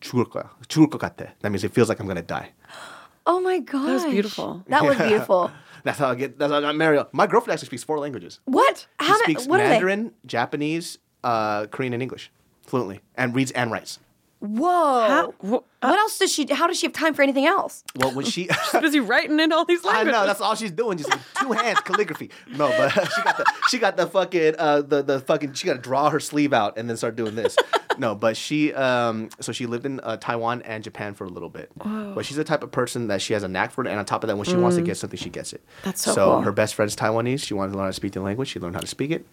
[0.01, 0.51] 죽을 거야.
[0.69, 1.33] 죽을 것 같아.
[1.41, 2.53] That means it feels like I'm gonna die.
[3.27, 4.03] Oh my gosh.
[4.03, 4.63] was beautiful.
[4.69, 5.51] That was beautiful.
[5.85, 6.39] That's how I get.
[6.39, 7.07] That's how I got married.
[7.13, 8.39] My girlfriend actually speaks four languages.
[8.45, 8.87] What?
[9.01, 9.75] She How ma- speaks what are they?
[9.81, 12.31] Mandarin, Japanese, uh, Korean, and English
[12.67, 13.99] fluently, and reads and writes.
[14.40, 15.08] Whoa.
[15.08, 17.84] How- wh- what else does she how does she have time for anything else?
[17.96, 20.98] Well, when she she's Busy writing in all these I know that's all she's doing,
[20.98, 22.30] just with two hands, calligraphy.
[22.50, 25.74] No, but she got the she got the fucking uh, the the fucking she got
[25.74, 27.56] to draw her sleeve out and then start doing this.
[27.98, 31.50] no, but she um so she lived in uh, Taiwan and Japan for a little
[31.50, 31.72] bit.
[31.78, 34.06] But she's the type of person that she has a knack for it, and on
[34.06, 35.64] top of that, when she wants to get something, she gets it.
[35.84, 36.42] That's so cool.
[36.42, 37.44] her best friend's Taiwanese.
[37.44, 38.50] She wanted to learn how to speak the language.
[38.50, 39.26] She learned how to speak it.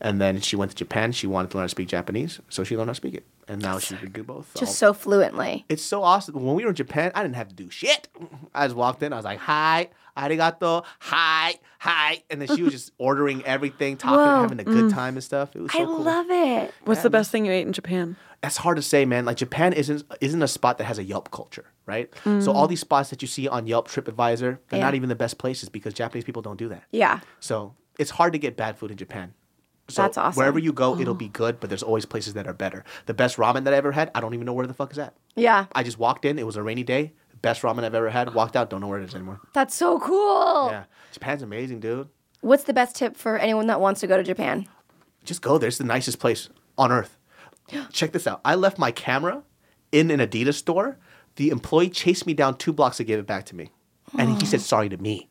[0.00, 1.12] And then she went to Japan.
[1.12, 3.24] She wanted to learn how to speak Japanese, so she learned how to speak it,
[3.48, 4.50] and now she can do both.
[4.54, 5.64] Just so fluently.
[5.68, 6.34] it's so awesome.
[6.42, 8.08] When we were in Japan, I didn't have to do shit.
[8.54, 9.12] I just walked in.
[9.12, 14.18] I was like, "Hi, arigato, hi, hi," and then she was just ordering everything, talking,
[14.18, 14.40] Whoa.
[14.42, 15.54] having a good time and stuff.
[15.54, 15.98] It was so I cool.
[16.00, 16.72] love it.
[16.84, 18.16] What's the best thing you ate in Japan?
[18.40, 19.26] That's hard to say, man.
[19.26, 22.10] Like Japan isn't isn't a spot that has a Yelp culture, right?
[22.24, 24.58] So all these spots that you see on Yelp, TripAdvisor, they're Mm.
[24.72, 24.78] Yeah.
[24.80, 26.84] not even the best places because Japanese people don't do that.
[26.90, 27.20] Yeah.
[27.40, 29.34] So it's hard to get bad food in Japan.
[29.90, 30.38] So That's awesome.
[30.38, 32.84] Wherever you go, it'll be good, but there's always places that are better.
[33.06, 34.98] The best ramen that I ever had, I don't even know where the fuck is
[34.98, 35.14] at.
[35.36, 35.66] Yeah.
[35.74, 36.38] I just walked in.
[36.38, 37.12] It was a rainy day.
[37.42, 38.34] Best ramen I've ever had.
[38.34, 38.68] Walked out.
[38.70, 39.40] Don't know where it is anymore.
[39.54, 40.68] That's so cool.
[40.70, 42.08] Yeah, Japan's amazing, dude.
[42.42, 44.66] What's the best tip for anyone that wants to go to Japan?
[45.24, 45.68] Just go there.
[45.68, 47.16] It's the nicest place on earth.
[47.92, 48.40] Check this out.
[48.44, 49.42] I left my camera
[49.92, 50.98] in an Adidas store.
[51.36, 53.70] The employee chased me down two blocks to give it back to me,
[54.18, 55.29] and he said sorry to me.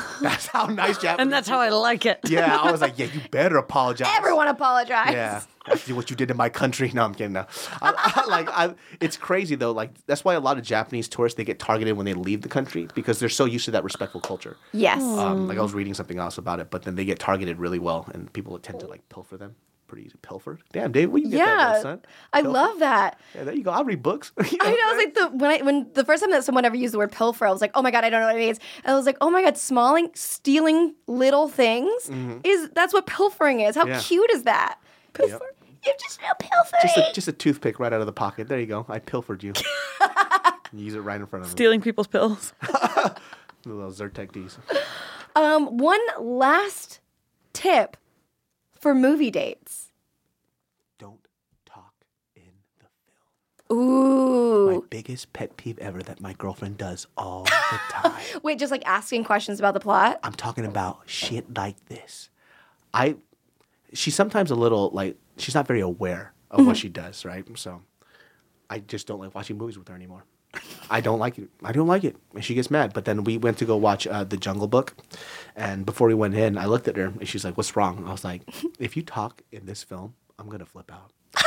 [0.22, 1.22] That's how nice Japanese.
[1.22, 2.20] And that's how I like it.
[2.24, 4.08] Yeah, I was like, yeah, you better apologize.
[4.16, 5.12] Everyone apologize.
[5.12, 6.90] Yeah, after what you did in my country.
[6.94, 7.32] No, I'm kidding.
[7.32, 7.46] No,
[7.80, 9.72] I, I, like I, it's crazy though.
[9.72, 12.48] Like that's why a lot of Japanese tourists they get targeted when they leave the
[12.48, 14.56] country because they're so used to that respectful culture.
[14.72, 15.02] Yes.
[15.02, 17.78] Um, like I was reading something else about it, but then they get targeted really
[17.78, 19.56] well, and people tend to like pilfer them.
[19.92, 20.58] Pretty easy, pilfer.
[20.72, 21.72] Damn, Dave, where you get that, yeah.
[21.74, 22.00] from, son?
[22.32, 23.20] I love that.
[23.34, 23.72] Yeah, there you go.
[23.72, 24.32] I'll read books.
[24.50, 24.70] You I know.
[24.70, 26.94] what I was like the when I when the first time that someone ever used
[26.94, 28.58] the word pilfer, I was like, oh my god, I don't know what it means.
[28.84, 32.10] And I was like, oh my god, smalling, stealing little things
[32.42, 33.74] is that's what pilfering is.
[33.76, 33.90] How Mm-hmm.
[33.92, 34.00] Yeah.
[34.00, 34.78] cute is that?
[35.12, 35.44] Pilfer.
[35.84, 36.80] You just know pilfering.
[36.82, 38.48] Just a, just a toothpick right out of the pocket.
[38.48, 38.86] There you go.
[38.88, 39.52] I pilfered you.
[40.72, 41.52] Use it right in front of me.
[41.52, 42.54] Stealing people's pills.
[43.64, 44.58] The little Zyrtec Ds.
[45.36, 46.98] um, one last
[47.52, 47.96] tip
[48.82, 49.92] for movie dates.
[50.98, 51.24] Don't
[51.64, 51.94] talk
[52.34, 52.42] in
[52.80, 52.86] the
[53.68, 53.80] film.
[53.80, 54.72] Ooh.
[54.72, 57.50] My biggest pet peeve ever that my girlfriend does all the
[57.90, 58.20] time.
[58.42, 60.18] Wait, just like asking questions about the plot.
[60.24, 62.28] I'm talking about shit like this.
[62.92, 63.16] I,
[63.94, 66.80] she's sometimes a little like she's not very aware of what mm-hmm.
[66.80, 67.46] she does, right?
[67.56, 67.82] So,
[68.68, 70.24] I just don't like watching movies with her anymore.
[70.90, 71.48] I don't like it.
[71.64, 72.92] I don't like it, and she gets mad.
[72.92, 74.94] But then we went to go watch uh, the Jungle Book,
[75.56, 78.12] and before we went in, I looked at her and she's like, "What's wrong?" I
[78.12, 78.42] was like,
[78.78, 81.12] "If you talk in this film, I'm gonna flip out."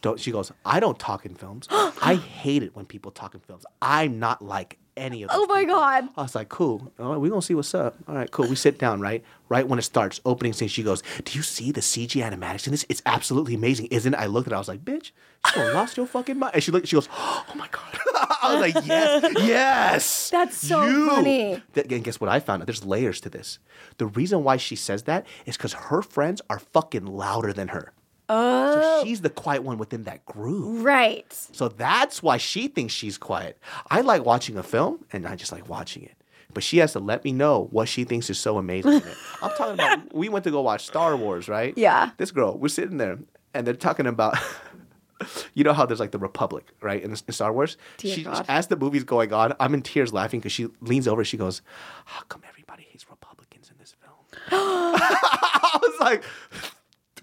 [0.00, 1.66] don't she goes, "I don't talk in films.
[1.70, 3.66] I hate it when people talk in films.
[3.82, 6.08] I'm not like any of." Those Oh my people." God.
[6.16, 6.90] I was like, cool.
[6.98, 7.96] All right, we're gonna see what's up.
[8.08, 8.48] All right, cool.
[8.48, 9.22] We sit down, right?
[9.50, 12.70] Right when it starts, opening scene, she goes, Do you see the CG animatics in
[12.70, 12.86] this?
[12.88, 14.16] It's absolutely amazing, isn't it?
[14.16, 15.10] I looked at it, I was like, bitch,
[15.56, 16.54] you lost your fucking mind.
[16.54, 17.98] And she looked, she goes, Oh my god.
[18.42, 20.30] I was like, Yes, yes.
[20.32, 21.62] That's so you." funny.
[21.74, 22.66] And guess what I found out?
[22.66, 23.58] There's layers to this.
[23.98, 27.92] The reason why she says that is because her friends are fucking louder than her.
[28.28, 29.00] Oh.
[29.00, 30.84] So she's the quiet one within that group.
[30.84, 31.26] Right.
[31.30, 33.58] So that's why she thinks she's quiet.
[33.90, 36.14] I like watching a film and I just like watching it.
[36.52, 39.16] But she has to let me know what she thinks is so amazing in it.
[39.42, 41.76] I'm talking about we went to go watch Star Wars, right?
[41.76, 42.10] Yeah.
[42.18, 43.18] This girl, we're sitting there
[43.54, 44.36] and they're talking about
[45.54, 47.02] you know how there's like the Republic, right?
[47.02, 47.76] In, in Star Wars.
[47.98, 48.44] Dear she, God.
[48.48, 51.62] as the movie's going on, I'm in tears laughing because she leans over, she goes,
[52.04, 54.14] How come everybody hates Republicans in this film?
[54.50, 56.24] I was like,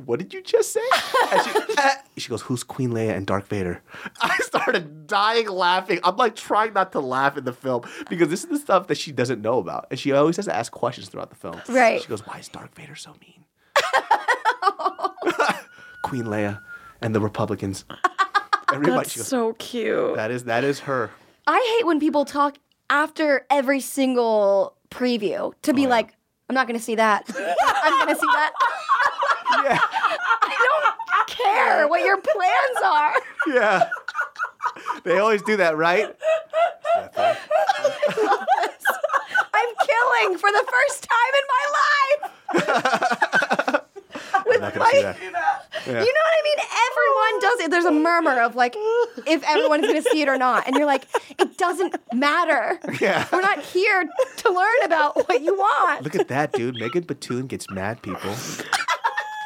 [0.06, 0.80] what did you just say?
[1.32, 3.82] And she, eh, she goes, who's Queen Leia and Darth Vader?
[4.22, 6.00] I started dying laughing.
[6.04, 8.98] I'm like trying not to laugh in the film because this is the stuff that
[8.98, 9.88] she doesn't know about.
[9.90, 11.62] And she always has to ask questions throughout the film.
[11.68, 12.02] Right.
[12.02, 13.44] She goes, why is Darth Vader so mean?
[16.04, 16.62] Queen Leia
[17.02, 17.84] and the Republicans.
[18.74, 20.16] Everybody, That's goes, so cute.
[20.16, 21.10] that is that is her.
[21.48, 22.58] I hate when people talk
[22.90, 26.14] after every single preview to Oh, be like,
[26.50, 27.24] I'm not going to see that.
[27.36, 28.52] I'm going to see that.
[29.64, 29.80] Yeah.
[30.42, 30.86] I don't
[31.30, 33.16] care what your plans are.
[33.48, 33.90] Yeah.
[35.06, 36.14] They always do that, right?
[36.96, 37.36] I'm
[39.86, 42.32] killing for the first time in my life.
[44.58, 45.18] I'm not gonna see that.
[45.88, 46.58] You know what I mean?
[46.90, 47.72] Everyone does it.
[47.72, 48.76] There's a murmur of like,
[49.26, 50.68] if everyone's going to see it or not.
[50.68, 51.08] And you're like,
[51.40, 52.78] it doesn't matter.
[53.00, 53.26] Yeah.
[53.32, 54.04] We're not here
[54.38, 56.04] to learn about what you want.
[56.04, 56.76] Look at that, dude.
[56.76, 58.34] Megan Batoon gets mad, people.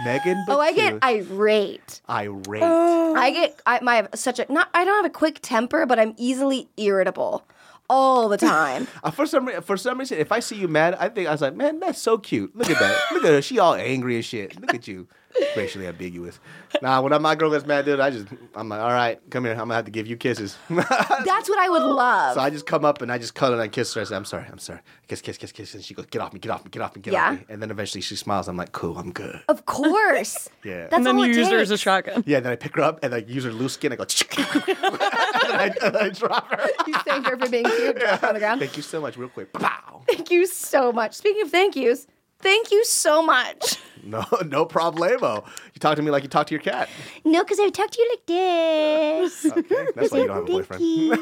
[0.03, 0.55] Megan Batoon.
[0.55, 2.01] oh, I get irate.
[2.09, 2.63] irate.
[2.63, 6.15] I get I my such a not I don't have a quick temper, but I'm
[6.17, 7.45] easily irritable
[7.91, 8.87] all the time.
[9.03, 11.41] Uh, for some for some reason, if I see you mad, I think I was
[11.41, 12.55] like, man, that's so cute.
[12.55, 12.99] Look at that.
[13.11, 13.41] Look at her.
[13.41, 14.59] She all angry and shit.
[14.61, 15.07] Look at you.
[15.55, 16.39] Racially ambiguous.
[16.81, 19.53] Nah, when my girl gets mad, dude, I just I'm like, all right, come here.
[19.53, 20.57] I'm gonna have to give you kisses.
[20.69, 22.35] That's what I would love.
[22.35, 24.01] So I just come up and I just cuddle and I kiss her.
[24.01, 24.79] I say, I'm sorry, I'm sorry.
[25.07, 25.73] Kiss, kiss, kiss, kiss.
[25.73, 27.31] And she goes, get off me, get off me, get off me, get Yeah.
[27.31, 27.45] off me.
[27.49, 28.47] And then eventually she smiles.
[28.47, 29.41] I'm like, cool, I'm good.
[29.47, 30.49] of course.
[30.63, 30.81] Yeah.
[30.83, 32.23] That's and then all you it use her as a shotgun.
[32.27, 33.91] Yeah, then I pick her up and I use her loose skin.
[33.91, 36.67] I go, and, I, and I drop her.
[36.85, 37.97] You thank her for being cute.
[37.99, 38.59] Drop her on the ground.
[38.59, 39.51] Thank you so much, real quick.
[39.53, 40.03] Pow.
[40.07, 41.13] Thank you so much.
[41.13, 42.05] Speaking of thank yous,
[42.41, 43.77] Thank you so much.
[44.03, 45.45] No, no problemo.
[45.75, 46.89] You talk to me like you talk to your cat.
[47.23, 49.45] No, because I would talk to you like this.
[49.57, 50.81] Okay, that's why you don't have a boyfriend.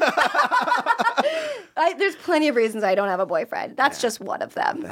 [1.76, 3.76] I, there's plenty of reasons I don't have a boyfriend.
[3.76, 4.86] That's just one of them.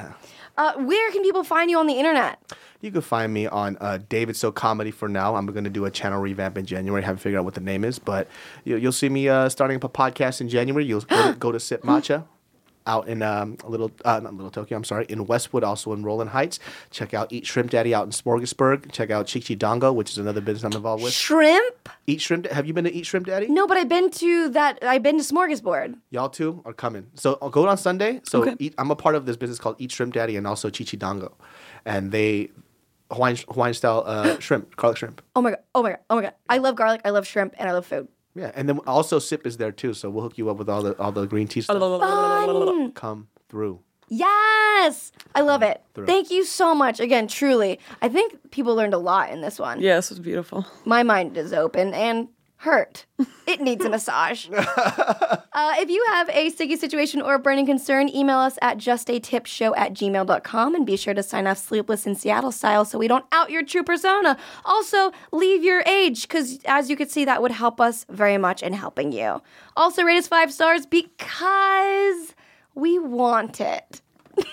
[0.57, 2.39] Uh, where can people find you on the internet?
[2.81, 5.37] You can find me on uh, David So Comedy for now.
[5.37, 7.03] I'm going to do a channel revamp in January.
[7.03, 8.29] I haven't figured out what the name is, but
[8.65, 10.85] you, you'll see me uh, starting up a podcast in January.
[10.85, 12.25] You'll go to, go to Sip Matcha
[12.89, 16.03] out in um, a little, uh, not Little Tokyo, I'm sorry, in Westwood, also in
[16.03, 16.59] Rowland Heights.
[16.91, 18.91] Check out Eat Shrimp Daddy out in Smorgasburg.
[18.91, 21.13] Check out Chichi Dongo, which is another business I'm involved with.
[21.13, 21.89] Shrimp?
[22.07, 22.45] Eat Shrimp.
[22.45, 23.47] Daddy have you been to Eat Shrimp Daddy?
[23.49, 24.83] No, but I've been to that.
[24.83, 25.97] I've been to Smorgasbord.
[26.11, 27.07] Y'all two are coming.
[27.15, 28.21] So I'll go on Sunday.
[28.25, 30.97] So eat, I'm a part of this business called Eat Shrimp Daddy and also Chichi
[30.97, 31.35] Dongo.
[31.85, 32.51] And they,
[33.11, 35.23] Hawaiian, Hawaiian style uh, shrimp, garlic shrimp.
[35.37, 35.61] Oh my god!
[35.75, 35.99] Oh my god!
[36.11, 36.35] Oh my god!
[36.49, 37.03] I love garlic.
[37.05, 38.09] I love shrimp, and I love food.
[38.39, 40.83] Yeah, and then also Sip is there too, so we'll hook you up with all
[40.83, 41.79] the all the green tea stuff.
[41.81, 42.93] Fun.
[42.93, 43.81] Come through.
[44.09, 45.83] Yes, I love it.
[45.95, 46.07] Through.
[46.07, 47.29] Thank you so much again.
[47.29, 49.81] Truly, I think people learned a lot in this one.
[49.81, 50.67] Yes, it was beautiful.
[50.85, 52.29] My mind is open and
[52.59, 53.07] hurt.
[53.47, 54.49] It needs a massage.
[54.53, 59.75] uh, if you have a sticky situation or a burning concern, email us at justatipshow
[59.77, 63.25] at gmail.com and be sure to sign off Sleepless in Seattle style so we don't
[63.33, 64.37] out your true persona.
[64.65, 68.63] Also, leave your age because, as you can see, that would help us very much
[68.63, 69.41] in helping you.
[69.77, 72.35] Also, rate us five stars because
[72.75, 74.03] we want it.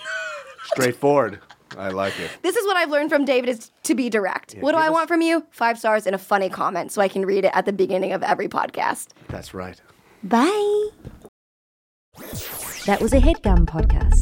[0.65, 1.39] Straightforward.
[1.77, 2.31] I like it.
[2.41, 4.53] This is what I've learned from David is to be direct.
[4.59, 5.45] what do I us- want from you?
[5.51, 8.23] Five stars and a funny comment so I can read it at the beginning of
[8.23, 9.09] every podcast.
[9.27, 9.81] That's right.
[10.23, 10.89] Bye.
[12.85, 14.21] That was a headgum podcast.